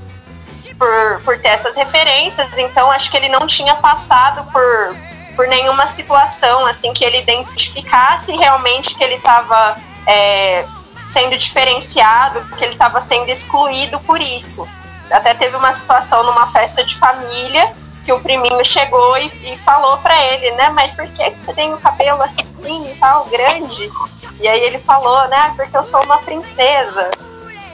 por, 0.79 1.23
por 1.25 1.39
ter 1.41 1.49
essas 1.49 1.77
referências, 1.77 2.57
então 2.57 2.91
acho 2.91 3.11
que 3.11 3.17
ele 3.17 3.29
não 3.29 3.47
tinha 3.47 3.75
passado 3.75 4.45
por, 4.53 4.97
por 5.39 5.47
nenhuma 5.47 5.87
situação 5.87 6.67
assim 6.67 6.93
que 6.93 7.05
ele 7.05 7.19
identificasse 7.19 8.37
realmente 8.37 8.97
que 8.97 9.05
ele 9.05 9.15
estava 9.15 9.77
é, 10.05 10.67
sendo 11.09 11.39
diferenciado, 11.39 12.45
que 12.57 12.65
ele 12.65 12.73
estava 12.73 13.01
sendo 13.01 13.31
excluído 13.31 14.01
por 14.01 14.21
isso. 14.21 14.67
Até 15.09 15.35
teve 15.35 15.57
uma 15.57 15.73
situação 15.73 16.25
numa 16.25 16.51
festa 16.51 16.83
de 16.83 16.99
família 16.99 17.73
que 18.03 18.13
o 18.13 18.19
priminho 18.19 18.65
chegou 18.65 19.17
e, 19.17 19.27
e 19.53 19.57
falou 19.59 19.99
para 19.99 20.21
ele, 20.25 20.51
né? 20.57 20.71
Mas 20.71 20.97
por 20.97 21.07
que, 21.07 21.31
você 21.31 21.53
tem 21.53 21.73
o 21.73 21.79
cabelo 21.79 22.21
assim 22.21 22.91
e 22.91 22.97
tal, 22.97 23.27
grande? 23.27 23.93
E 24.41 24.49
aí 24.49 24.61
ele 24.61 24.81
falou, 24.81 25.29
né? 25.29 25.53
Porque 25.55 25.77
eu 25.77 25.85
sou 25.85 26.03
uma 26.03 26.19
princesa. 26.19 27.13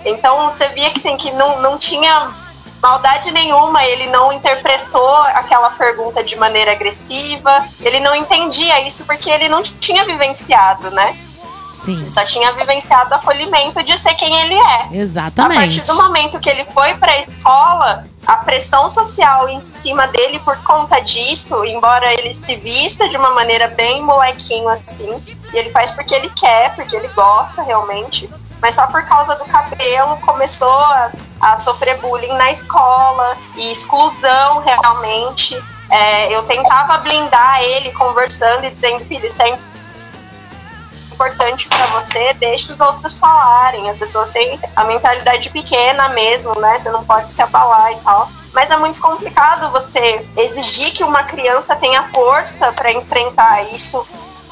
Então 0.05 0.51
você 0.51 0.69
via 0.69 0.91
que, 0.91 0.99
assim, 0.99 1.17
que 1.17 1.31
não, 1.31 1.62
não 1.62 1.79
tinha 1.79 2.31
maldade 2.85 3.30
nenhuma, 3.30 3.82
ele 3.82 4.09
não 4.09 4.30
interpretou 4.30 5.16
aquela 5.32 5.70
pergunta 5.70 6.22
de 6.22 6.37
maneira 6.37 6.72
agressiva, 6.72 7.66
ele 7.80 7.99
não 8.01 8.14
entendia 8.14 8.87
isso 8.87 9.07
porque 9.07 9.30
ele 9.30 9.49
não 9.49 9.62
tinha 9.62 10.05
vivenciado, 10.05 10.91
né? 10.91 11.16
Sim. 11.72 12.09
Só 12.11 12.24
tinha 12.26 12.53
vivenciado 12.53 13.11
o 13.11 13.14
acolhimento 13.14 13.82
de 13.82 13.97
ser 13.97 14.12
quem 14.14 14.39
ele 14.39 14.55
é. 14.55 14.89
Exatamente. 14.99 15.57
A 15.57 15.61
partir 15.61 15.80
do 15.82 15.95
momento 15.95 16.39
que 16.39 16.51
ele 16.51 16.66
foi 16.66 16.93
para 16.95 17.12
a 17.12 17.18
escola, 17.18 18.07
a 18.26 18.37
pressão 18.37 18.91
social 18.91 19.49
em 19.49 19.64
cima 19.64 20.07
dele 20.07 20.39
por 20.41 20.57
conta 20.59 21.01
disso, 21.01 21.64
embora 21.64 22.12
ele 22.12 22.35
se 22.35 22.57
vista 22.57 23.09
de 23.09 23.16
uma 23.16 23.30
maneira 23.30 23.68
bem 23.68 24.03
molequinho 24.03 24.68
assim, 24.68 25.09
e 25.53 25.59
ele 25.59 25.70
faz 25.70 25.91
porque 25.91 26.14
ele 26.14 26.28
quer, 26.30 26.74
porque 26.74 26.95
ele 26.95 27.09
gosta 27.09 27.62
realmente, 27.62 28.30
mas 28.65 28.77
só 28.77 28.87
por 28.87 29.05
causa 29.05 29.37
do 29.37 29.45
cabelo 29.45 30.17
começou 30.23 30.71
a, 30.71 31.12
a 31.39 31.59
sofrer 31.59 31.99
bullying 31.99 32.33
na 32.33 32.51
escola 32.51 33.37
e 33.57 33.71
exclusão 33.71 34.61
realmente. 34.61 35.62
É, 35.91 36.35
eu 36.35 36.43
tentava 36.45 36.97
blindar 36.97 37.62
ele 37.62 37.93
conversando 37.93 38.65
e 38.65 38.71
dizendo, 38.71 39.05
filho, 39.05 39.27
isso 39.27 39.43
é 39.43 39.59
importante 41.12 41.69
para 41.69 41.85
você, 41.89 42.33
deixe 42.33 42.73
os 42.73 42.81
outros 42.81 43.21
falarem. 43.21 43.91
As 43.91 43.99
pessoas 43.99 44.31
têm 44.31 44.59
a 44.75 44.85
mentalidade 44.85 45.51
pequena 45.51 46.09
mesmo, 46.09 46.59
né? 46.59 46.79
Você 46.79 46.91
não 46.91 47.05
pode 47.05 47.31
se 47.31 47.43
abalar 47.43 47.93
e 47.93 47.97
tal. 47.97 48.31
Mas 48.55 48.71
é 48.71 48.79
muito 48.79 48.99
complicado 48.99 49.71
você 49.73 50.27
exigir 50.39 50.95
que 50.95 51.05
uma 51.05 51.25
criança 51.25 51.77
tenha 51.77 52.09
força 52.15 52.73
para 52.73 52.91
enfrentar 52.91 53.62
isso, 53.75 54.07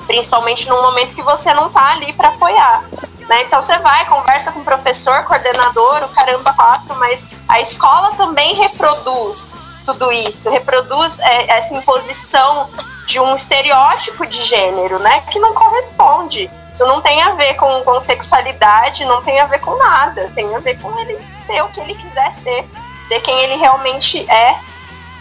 principalmente 0.07 0.69
num 0.69 0.83
momento 0.83 1.15
que 1.15 1.23
você 1.23 1.55
não 1.55 1.71
tá 1.71 1.93
ali 1.93 2.13
para 2.13 2.29
apoiar. 2.29 2.85
Né? 3.29 3.43
Então 3.43 3.63
você 3.63 3.79
vai, 3.79 4.05
conversa 4.07 4.53
com 4.53 4.61
o 4.61 4.65
professor, 4.65 5.25
coordenador, 5.25 6.05
o 6.05 6.09
caramba 6.09 6.53
quatro, 6.53 6.95
mas 6.97 7.27
a 7.49 7.61
escola 7.61 8.15
também 8.17 8.55
reproduz 8.55 9.55
tudo 9.85 10.13
isso, 10.13 10.51
reproduz 10.51 11.19
é, 11.19 11.59
essa 11.59 11.75
imposição 11.75 12.69
de 13.07 13.19
um 13.21 13.35
estereótipo 13.35 14.27
de 14.27 14.43
gênero, 14.45 14.99
né? 14.99 15.23
Que 15.31 15.39
não 15.39 15.55
corresponde. 15.55 16.51
Isso 16.73 16.87
não 16.87 17.01
tem 17.01 17.21
a 17.23 17.35
ver 17.35 17.55
com, 17.55 17.83
com 17.83 18.01
sexualidade, 18.01 19.05
não 19.05 19.23
tem 19.23 19.39
a 19.41 19.47
ver 19.47 19.61
com 19.61 19.77
nada. 19.77 20.31
Tem 20.35 20.55
a 20.55 20.59
ver 20.61 20.79
com 20.81 20.99
ele 21.01 21.19
ser 21.39 21.63
o 21.63 21.69
que 21.69 21.81
ele 21.81 21.95
quiser 21.95 22.33
ser, 22.33 22.65
ser 23.09 23.21
quem 23.21 23.39
ele 23.41 23.57
realmente 23.57 24.19
é. 24.31 24.59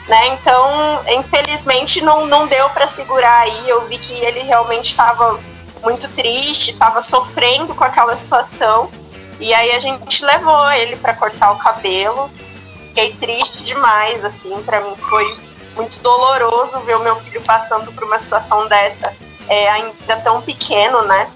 Né? 0.08 0.28
Então, 0.28 1.04
infelizmente, 1.08 2.02
não, 2.02 2.26
não 2.26 2.48
deu 2.48 2.70
para 2.70 2.88
segurar 2.88 3.42
aí. 3.42 3.70
Eu 3.70 3.88
vi 3.88 3.98
que 3.98 4.14
ele 4.26 4.42
realmente 4.42 4.88
estava 4.90 5.40
muito 5.82 6.08
triste, 6.10 6.72
estava 6.72 7.02
sofrendo 7.02 7.74
com 7.76 7.84
aquela 7.84 8.16
situação. 8.16 8.90
E 9.40 9.54
aí 9.54 9.72
a 9.72 9.80
gente 9.80 10.24
levou 10.24 10.72
ele 10.72 10.96
para 10.96 11.14
cortar 11.14 11.52
o 11.52 11.58
cabelo. 11.58 12.30
Fiquei 12.88 13.14
triste 13.16 13.64
demais, 13.64 14.24
assim, 14.24 14.62
para 14.64 14.82
mim 14.82 14.96
foi 14.98 15.38
muito 15.76 16.00
doloroso 16.02 16.80
ver 16.82 16.98
o 16.98 17.04
meu 17.04 17.16
filho 17.22 17.42
passando 17.42 17.92
por 17.94 18.04
uma 18.04 18.20
situação 18.20 18.68
dessa, 18.68 19.14
é, 19.48 19.70
ainda 19.70 20.18
tão 20.24 20.42
pequeno, 20.42 21.02
né? 21.04 21.28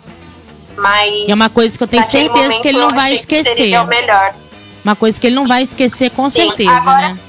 Mas. 0.77 1.29
é 1.29 1.33
uma 1.33 1.49
coisa 1.49 1.77
que 1.77 1.83
eu 1.83 1.87
tenho 1.87 2.03
certeza 2.03 2.59
que 2.59 2.67
ele 2.67 2.77
não 2.77 2.89
vai 2.89 3.13
esquecer. 3.13 3.55
seria 3.55 3.81
o 3.81 3.87
melhor. 3.87 4.35
Uma 4.83 4.95
coisa 4.95 5.19
que 5.19 5.27
ele 5.27 5.35
não 5.35 5.45
vai 5.45 5.63
esquecer, 5.63 6.11
com 6.11 6.29
Sim, 6.29 6.47
certeza, 6.47 6.71
agora, 6.71 7.09
né? 7.09 7.19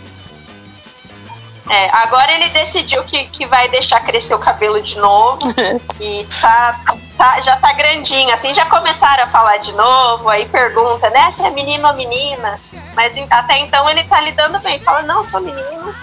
É, 1.68 1.90
agora 1.90 2.32
ele 2.32 2.48
decidiu 2.50 3.02
que, 3.04 3.24
que 3.26 3.46
vai 3.46 3.68
deixar 3.68 4.00
crescer 4.00 4.34
o 4.34 4.38
cabelo 4.38 4.80
de 4.82 4.98
novo. 4.98 5.38
e 6.00 6.26
tá, 6.40 6.80
tá, 7.16 7.40
já 7.40 7.56
tá 7.56 7.72
grandinho, 7.72 8.32
assim, 8.32 8.52
já 8.54 8.66
começaram 8.66 9.24
a 9.24 9.28
falar 9.28 9.56
de 9.58 9.72
novo, 9.72 10.28
aí 10.28 10.46
pergunta, 10.46 11.10
né, 11.10 11.30
se 11.30 11.42
é 11.44 11.50
menino 11.50 11.86
ou 11.88 11.94
menina. 11.94 12.60
Mas 12.94 13.14
até 13.30 13.58
então 13.58 13.88
ele 13.90 14.04
tá 14.04 14.20
lidando 14.20 14.58
bem. 14.60 14.78
Fala, 14.80 15.02
não, 15.02 15.22
sou 15.22 15.40
menino 15.40 15.94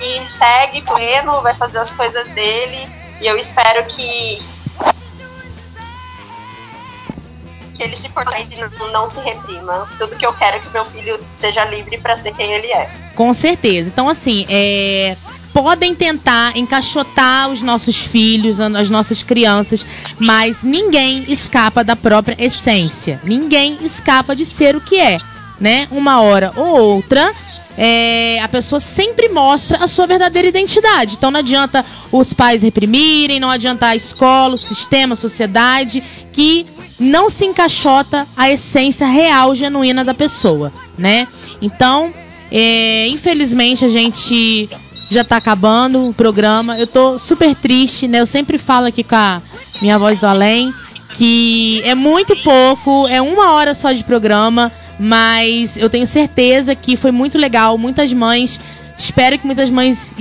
e 0.00 0.26
segue 0.26 0.82
pleno, 0.82 1.42
vai 1.42 1.54
fazer 1.54 1.78
as 1.78 1.92
coisas 1.92 2.28
dele. 2.30 2.88
E 3.20 3.26
eu 3.26 3.36
espero 3.36 3.84
que 3.86 4.42
que 7.74 7.82
ele 7.82 7.96
se 7.96 8.08
porte 8.10 8.48
e 8.50 8.92
não 8.92 9.08
se 9.08 9.20
reprima. 9.20 9.88
Tudo 9.98 10.16
que 10.16 10.26
eu 10.26 10.32
quero 10.34 10.56
é 10.56 10.60
que 10.60 10.68
meu 10.70 10.84
filho 10.84 11.18
seja 11.34 11.64
livre 11.64 11.98
para 11.98 12.16
ser 12.16 12.34
quem 12.34 12.52
ele 12.52 12.70
é. 12.70 12.90
Com 13.14 13.32
certeza. 13.32 13.88
Então, 13.88 14.08
assim, 14.08 14.46
é, 14.48 15.16
podem 15.52 15.94
tentar 15.94 16.56
encaixotar 16.56 17.50
os 17.50 17.62
nossos 17.62 17.96
filhos, 17.96 18.60
as 18.60 18.90
nossas 18.90 19.22
crianças, 19.22 19.84
mas 20.18 20.62
ninguém 20.62 21.24
escapa 21.28 21.84
da 21.84 21.94
própria 21.94 22.36
essência. 22.38 23.20
Ninguém 23.24 23.78
escapa 23.82 24.34
de 24.34 24.44
ser 24.44 24.74
o 24.76 24.80
que 24.80 25.00
é 25.00 25.18
né? 25.62 25.86
Uma 25.92 26.20
hora 26.20 26.52
ou 26.56 26.96
outra, 26.96 27.32
é, 27.78 28.40
a 28.40 28.48
pessoa 28.48 28.80
sempre 28.80 29.28
mostra 29.28 29.78
a 29.78 29.86
sua 29.86 30.08
verdadeira 30.08 30.48
identidade. 30.48 31.14
Então 31.14 31.30
não 31.30 31.38
adianta 31.38 31.84
os 32.10 32.32
pais 32.32 32.62
reprimirem, 32.62 33.38
não 33.38 33.48
adianta 33.48 33.86
a 33.86 33.94
escola, 33.94 34.56
o 34.56 34.58
sistema, 34.58 35.12
a 35.12 35.16
sociedade, 35.16 36.02
que 36.32 36.66
não 36.98 37.30
se 37.30 37.44
encaixota 37.44 38.26
a 38.36 38.50
essência 38.50 39.06
real, 39.06 39.54
genuína 39.54 40.04
da 40.04 40.12
pessoa, 40.12 40.72
né? 40.98 41.28
Então, 41.60 42.12
é, 42.50 43.06
infelizmente, 43.06 43.84
a 43.84 43.88
gente 43.88 44.68
já 45.12 45.24
tá 45.24 45.36
acabando 45.36 46.04
o 46.04 46.14
programa. 46.14 46.78
Eu 46.78 46.86
tô 46.86 47.18
super 47.18 47.54
triste, 47.54 48.08
né? 48.08 48.20
Eu 48.20 48.26
sempre 48.26 48.58
falo 48.58 48.86
aqui 48.86 49.04
com 49.04 49.14
a 49.14 49.42
minha 49.80 49.98
voz 49.98 50.18
do 50.18 50.26
além 50.26 50.72
que 51.14 51.82
é 51.84 51.94
muito 51.94 52.34
pouco, 52.36 53.06
é 53.06 53.20
uma 53.20 53.52
hora 53.52 53.74
só 53.74 53.92
de 53.92 54.02
programa. 54.02 54.72
Mas 54.98 55.76
eu 55.76 55.90
tenho 55.90 56.06
certeza 56.06 56.74
que 56.74 56.96
foi 56.96 57.10
muito 57.10 57.36
legal. 57.36 57.76
Muitas 57.76 58.12
mães, 58.12 58.60
espero 58.96 59.38
que 59.38 59.44
muitas 59.44 59.68
mães 59.68 60.14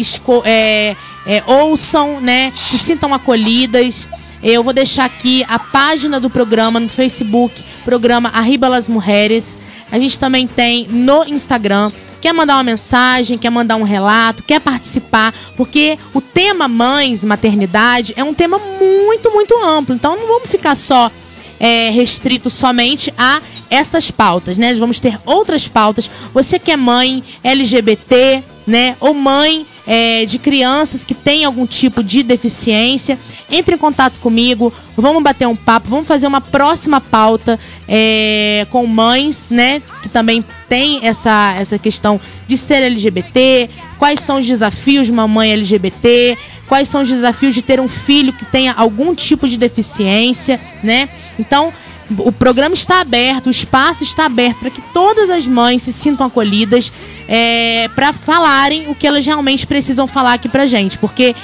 é, 0.43 0.95
é, 1.27 1.43
ouçam, 1.45 2.19
né? 2.19 2.51
Se 2.57 2.77
sintam 2.77 3.13
acolhidas. 3.13 4.09
Eu 4.43 4.63
vou 4.63 4.73
deixar 4.73 5.05
aqui 5.05 5.45
a 5.47 5.59
página 5.59 6.19
do 6.19 6.29
programa 6.29 6.79
no 6.79 6.89
Facebook 6.89 7.63
programa 7.81 8.29
Arriba 8.33 8.67
las 8.67 8.87
Mulheres. 8.87 9.57
A 9.91 9.99
gente 9.99 10.19
também 10.19 10.47
tem 10.47 10.87
no 10.87 11.23
Instagram. 11.25 11.87
Quer 12.21 12.33
mandar 12.33 12.55
uma 12.55 12.63
mensagem, 12.63 13.37
quer 13.37 13.49
mandar 13.49 13.75
um 13.75 13.83
relato, 13.83 14.43
quer 14.43 14.61
participar, 14.61 15.33
porque 15.57 15.97
o 16.13 16.21
tema 16.21 16.67
mães, 16.67 17.23
maternidade 17.23 18.13
é 18.15 18.23
um 18.23 18.33
tema 18.33 18.59
muito, 18.59 19.31
muito 19.31 19.55
amplo. 19.63 19.95
Então 19.95 20.15
não 20.15 20.27
vamos 20.27 20.49
ficar 20.49 20.75
só 20.75 21.11
é, 21.59 21.89
restrito 21.89 22.49
somente 22.49 23.13
a 23.17 23.41
estas 23.69 24.11
pautas, 24.11 24.57
né? 24.57 24.73
Vamos 24.75 24.99
ter 24.99 25.19
outras 25.25 25.67
pautas. 25.67 26.09
Você 26.33 26.57
que 26.59 26.71
é 26.71 26.77
mãe 26.77 27.23
LGBT, 27.43 28.43
né? 28.65 28.95
Ou 28.99 29.13
mãe 29.13 29.65
é, 29.93 30.25
de 30.25 30.39
crianças 30.39 31.03
que 31.03 31.13
têm 31.13 31.43
algum 31.43 31.67
tipo 31.67 32.01
de 32.01 32.23
deficiência, 32.23 33.19
entre 33.51 33.75
em 33.75 33.77
contato 33.77 34.19
comigo, 34.19 34.73
vamos 34.95 35.21
bater 35.21 35.45
um 35.49 35.55
papo, 35.55 35.89
vamos 35.89 36.07
fazer 36.07 36.27
uma 36.27 36.39
próxima 36.39 37.01
pauta 37.01 37.59
é, 37.89 38.65
com 38.69 38.87
mães, 38.87 39.49
né? 39.49 39.81
Que 40.01 40.07
também 40.07 40.45
tem 40.69 41.05
essa, 41.05 41.55
essa 41.59 41.77
questão 41.77 42.21
de 42.47 42.55
ser 42.55 42.83
LGBT, 42.83 43.69
quais 43.99 44.21
são 44.21 44.39
os 44.39 44.47
desafios 44.47 45.07
de 45.07 45.11
uma 45.11 45.27
mãe 45.27 45.51
LGBT, 45.51 46.37
quais 46.69 46.87
são 46.87 47.01
os 47.01 47.09
desafios 47.09 47.53
de 47.53 47.61
ter 47.61 47.77
um 47.77 47.89
filho 47.89 48.31
que 48.31 48.45
tenha 48.45 48.71
algum 48.71 49.13
tipo 49.13 49.45
de 49.45 49.57
deficiência, 49.57 50.57
né? 50.81 51.09
Então, 51.37 51.73
o 52.19 52.31
programa 52.31 52.73
está 52.75 53.01
aberto, 53.01 53.47
o 53.47 53.51
espaço 53.51 54.03
está 54.03 54.25
aberto 54.25 54.59
para 54.59 54.69
que 54.69 54.81
todas 54.93 55.29
as 55.29 55.47
mães 55.47 55.81
se 55.83 55.93
sintam 55.93 56.25
acolhidas 56.27 56.91
é, 57.27 57.87
para 57.95 58.13
falarem 58.13 58.89
o 58.89 58.95
que 58.95 59.07
elas 59.07 59.25
realmente 59.25 59.65
precisam 59.65 60.07
falar 60.07 60.33
aqui 60.33 60.49
pra 60.49 60.67
gente. 60.67 60.97
Porque 60.97 61.35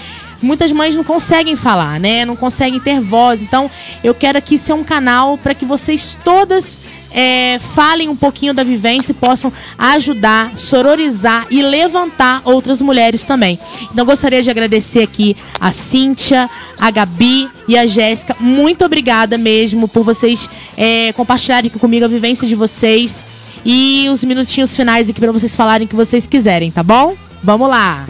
muitas 0.42 0.72
mães 0.72 0.96
não 0.96 1.04
conseguem 1.04 1.56
falar, 1.56 2.00
né? 2.00 2.26
Não 2.26 2.36
conseguem 2.36 2.80
ter 2.80 3.00
voz. 3.00 3.42
Então, 3.42 3.70
eu 4.04 4.14
quero 4.14 4.38
aqui 4.38 4.58
ser 4.58 4.74
um 4.74 4.84
canal 4.84 5.38
para 5.38 5.54
que 5.54 5.66
vocês 5.66 6.18
todas 6.24 6.78
é, 7.12 7.60
falem 7.60 8.10
um 8.10 8.16
pouquinho 8.16 8.54
da 8.54 8.64
vivência 8.64 9.12
e 9.12 9.16
possam 9.16 9.52
ajudar, 9.78 10.58
sororizar 10.58 11.48
e 11.50 11.62
levantar 11.62 12.42
outras 12.46 12.82
mulheres 12.82 13.24
também. 13.24 13.60
Então, 13.92 14.06
gostaria 14.06 14.42
de 14.42 14.50
agradecer 14.50 15.04
aqui 15.04 15.36
a 15.60 15.72
Cíntia, 15.72 16.50
a 16.80 16.92
Gabi 16.92 17.50
e 17.68 17.78
a 17.78 17.86
Jéssica. 17.86 18.36
Muito 18.40 18.86
obrigada 18.86 19.38
mesmo 19.38 19.88
por 19.88 20.04
vocês 20.04 20.50
é, 20.76 21.14
compartilharem 21.14 21.70
comigo 21.72 22.06
a 22.06 22.08
vivência 22.08 22.48
de 22.48 22.56
vocês 22.56 23.24
e 23.66 24.08
os 24.12 24.24
minutinhos 24.24 24.76
finais 24.76 25.10
aqui 25.10 25.20
para 25.20 25.32
vocês 25.32 25.56
falarem 25.56 25.86
o 25.86 25.90
que 25.90 25.96
vocês 25.96 26.26
quiserem, 26.26 26.72
tá 26.72 26.84
bom? 26.84 27.16
Vamos 27.44 27.68
lá! 27.68 28.08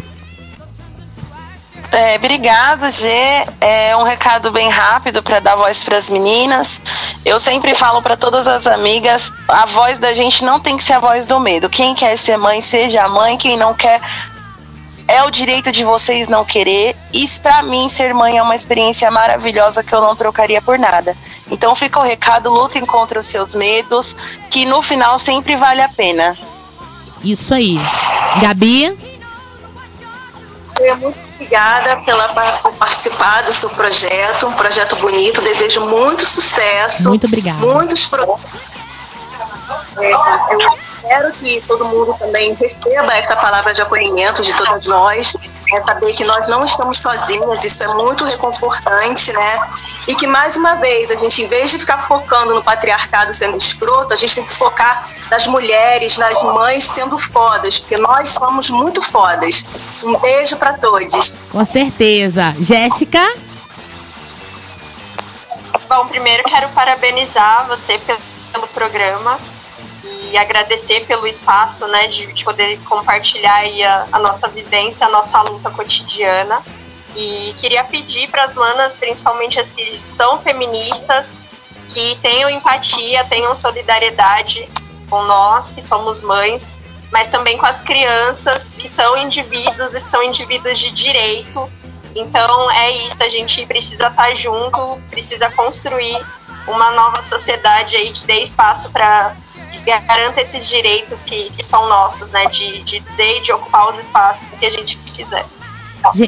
É, 1.98 2.16
obrigado, 2.16 2.88
G. 2.92 3.10
É 3.60 3.98
um 3.98 4.04
recado 4.04 4.52
bem 4.52 4.70
rápido 4.70 5.24
para 5.24 5.40
dar 5.40 5.56
voz 5.56 5.84
para 5.84 5.98
as 5.98 6.12
meninas. 6.12 6.80
Eu 7.26 7.40
sempre 7.40 7.74
falo 7.74 8.04
para 8.04 8.16
todas 8.16 8.48
as 8.48 8.68
amigas, 8.68 9.32
a 9.48 9.66
voz 9.66 9.98
da 9.98 10.14
gente 10.14 10.46
não 10.46 10.60
tem 10.60 10.78
que 10.78 10.84
ser 10.84 10.94
a 10.94 11.00
voz 11.00 11.26
do 11.26 11.40
medo. 11.40 11.68
Quem 11.68 11.96
quer 11.96 12.16
ser 12.16 12.38
mãe, 12.38 12.62
seja 12.62 13.04
a 13.04 13.10
mãe. 13.10 13.36
Quem 13.36 13.58
não 13.58 13.74
quer, 13.74 14.00
é 15.08 15.24
o 15.24 15.32
direito 15.32 15.72
de 15.72 15.84
vocês 15.84 16.28
não 16.28 16.46
querer. 16.46 16.96
E 17.12 17.28
para 17.42 17.64
mim, 17.64 17.90
ser 17.90 18.14
mãe 18.14 18.38
é 18.38 18.44
uma 18.44 18.54
experiência 18.54 19.10
maravilhosa 19.10 19.84
que 19.84 19.92
eu 19.92 20.00
não 20.00 20.16
trocaria 20.16 20.62
por 20.62 20.78
nada. 20.78 21.18
Então 21.50 21.74
fica 21.74 22.00
o 22.00 22.04
recado, 22.04 22.52
lutem 22.52 22.86
contra 22.86 23.20
os 23.20 23.26
seus 23.26 23.56
medos, 23.56 24.16
que 24.52 24.66
no 24.68 24.84
final 24.84 25.18
sempre 25.18 25.56
vale 25.56 25.82
a 25.82 25.90
pena. 25.90 26.38
Isso 27.24 27.56
aí. 27.56 27.80
Gabi? 28.40 28.96
Muito 31.02 31.27
obrigada 31.38 31.98
pela, 32.02 32.28
por 32.62 32.74
participar 32.74 33.44
do 33.44 33.54
seu 33.54 33.70
projeto, 33.70 34.48
um 34.48 34.54
projeto 34.54 34.96
bonito. 34.96 35.42
Desejo 35.42 35.82
muito 35.82 36.26
sucesso. 36.26 37.10
Muito 37.10 37.28
obrigada. 37.28 37.60
Muitos 37.60 38.08
projetos. 38.08 38.42
É, 40.00 40.14
eu 40.54 40.60
espero 40.60 41.34
que 41.34 41.62
todo 41.62 41.86
mundo 41.86 42.16
também 42.18 42.54
receba 42.56 43.14
essa 43.14 43.36
palavra 43.36 43.74
de 43.74 43.82
acolhimento 43.82 44.42
de 44.42 44.54
todas 44.56 44.86
nós. 44.88 45.34
É 45.74 45.82
saber 45.82 46.14
que 46.14 46.24
nós 46.24 46.48
não 46.48 46.64
estamos 46.64 47.00
sozinhas, 47.00 47.64
isso 47.64 47.84
é 47.84 47.88
muito 47.94 48.24
reconfortante, 48.24 49.34
né? 49.34 49.60
E 50.08 50.16
que 50.16 50.26
mais 50.26 50.56
uma 50.56 50.76
vez, 50.76 51.12
a 51.12 51.18
gente, 51.18 51.44
em 51.44 51.48
vez 51.48 51.70
de 51.70 51.78
ficar 51.78 51.98
focando 51.98 52.56
no 52.56 52.64
patriarcado 52.64 53.34
sendo 53.34 53.58
escroto, 53.58 54.14
a 54.14 54.18
gente 54.18 54.36
tem 54.36 54.46
que 54.46 54.54
focar 54.54 55.10
nas 55.30 55.46
mulheres, 55.46 56.18
nas 56.18 56.42
mães 56.42 56.86
sendo 56.86 57.18
fodas, 57.18 57.80
porque 57.80 57.98
nós 57.98 58.30
somos 58.30 58.70
muito 58.70 59.02
fodas. 59.02 59.66
Um 60.02 60.18
beijo 60.20 60.56
para 60.56 60.78
todos. 60.78 61.38
Com 61.52 61.66
certeza. 61.66 62.56
Jéssica? 62.60 63.22
Bom, 65.90 66.08
primeiro 66.08 66.44
quero 66.44 66.70
parabenizar 66.70 67.68
você 67.68 68.00
pelo 68.54 68.68
programa 68.68 69.38
e 70.32 70.38
agradecer 70.38 71.06
pelo 71.06 71.28
espaço, 71.28 71.88
né, 71.88 72.08
de, 72.08 72.32
de 72.34 72.44
poder 72.44 72.80
compartilhar 72.84 73.64
a, 73.64 74.08
a, 74.12 74.20
nossa 74.20 74.48
vivência, 74.48 75.08
a 75.08 75.10
nossa 75.10 75.42
luta 75.42 75.70
cotidiana. 75.72 76.62
E 77.16 77.54
queria 77.58 77.84
pedir 77.84 78.30
para 78.30 78.44
as 78.44 78.54
manas, 78.56 79.00
principalmente 79.00 79.60
as 79.60 79.72
que 79.72 80.00
são 80.08 80.40
feministas, 80.42 81.38
que 81.90 82.16
tenham 82.22 82.50
empatia, 82.50 83.24
tenham 83.26 83.56
solidariedade 83.56 84.68
com 85.10 85.24
nós, 85.24 85.72
que 85.72 85.82
somos 85.82 86.22
mães, 86.22 86.76
mas 87.12 87.28
também 87.28 87.58
com 87.58 87.66
as 87.66 87.82
crianças, 87.82 88.72
que 88.78 88.88
são 88.88 89.18
indivíduos 89.18 89.94
e 89.94 90.02
são 90.02 90.22
indivíduos 90.22 90.78
de 90.78 90.92
direito. 90.92 91.72
Então 92.16 92.70
é 92.72 92.92
isso, 93.08 93.24
a 93.24 93.30
gente 93.30 93.66
precisa 93.66 94.08
estar 94.08 94.36
junto, 94.36 95.02
precisa 95.10 95.50
construir 95.52 96.24
uma 96.68 96.92
nova 96.92 97.24
sociedade 97.24 97.96
aí 97.96 98.12
que 98.12 98.26
dê 98.26 98.42
espaço 98.42 98.92
para 98.92 99.36
garanta 100.08 100.42
esses 100.42 100.68
direitos 100.68 101.24
que, 101.24 101.50
que 101.52 101.64
são 101.66 101.88
nossos, 101.88 102.32
né? 102.32 102.46
De, 102.48 102.84
de 102.84 103.00
dizer 103.00 103.38
e 103.38 103.42
de 103.42 103.52
ocupar 103.52 103.90
os 103.90 104.00
espaços 104.00 104.56
que 104.56 104.66
a 104.66 104.72
gente 104.72 104.98
quiser. 104.98 105.46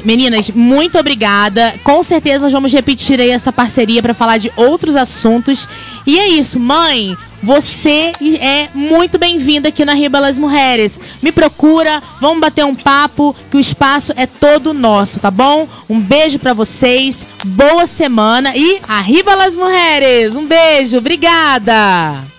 Meninas, 0.04 0.50
muito 0.50 0.98
obrigada. 0.98 1.74
Com 1.82 2.02
certeza 2.02 2.44
nós 2.44 2.52
vamos 2.52 2.72
repetir 2.72 3.20
aí 3.20 3.30
essa 3.30 3.52
parceria 3.52 4.02
para 4.02 4.12
falar 4.12 4.38
de 4.38 4.52
outros 4.56 4.96
assuntos. 4.96 5.68
E 6.06 6.18
é 6.18 6.28
isso, 6.28 6.58
mãe. 6.58 7.16
Você 7.42 8.12
é 8.38 8.68
muito 8.74 9.18
bem-vinda 9.18 9.68
aqui 9.68 9.82
na 9.82 9.94
Riba 9.94 10.20
das 10.20 10.36
Mulheres. 10.36 11.00
Me 11.22 11.32
procura, 11.32 12.02
vamos 12.20 12.40
bater 12.40 12.66
um 12.66 12.74
papo, 12.74 13.34
que 13.50 13.56
o 13.56 13.60
espaço 13.60 14.12
é 14.14 14.26
todo 14.26 14.74
nosso, 14.74 15.20
tá 15.20 15.30
bom? 15.30 15.66
Um 15.88 15.98
beijo 15.98 16.38
para 16.38 16.52
vocês, 16.52 17.26
boa 17.46 17.86
semana 17.86 18.52
e 18.54 18.78
Arriba 18.86 19.34
las 19.34 19.56
Mulheres. 19.56 20.34
Um 20.34 20.44
beijo, 20.44 20.98
obrigada. 20.98 22.29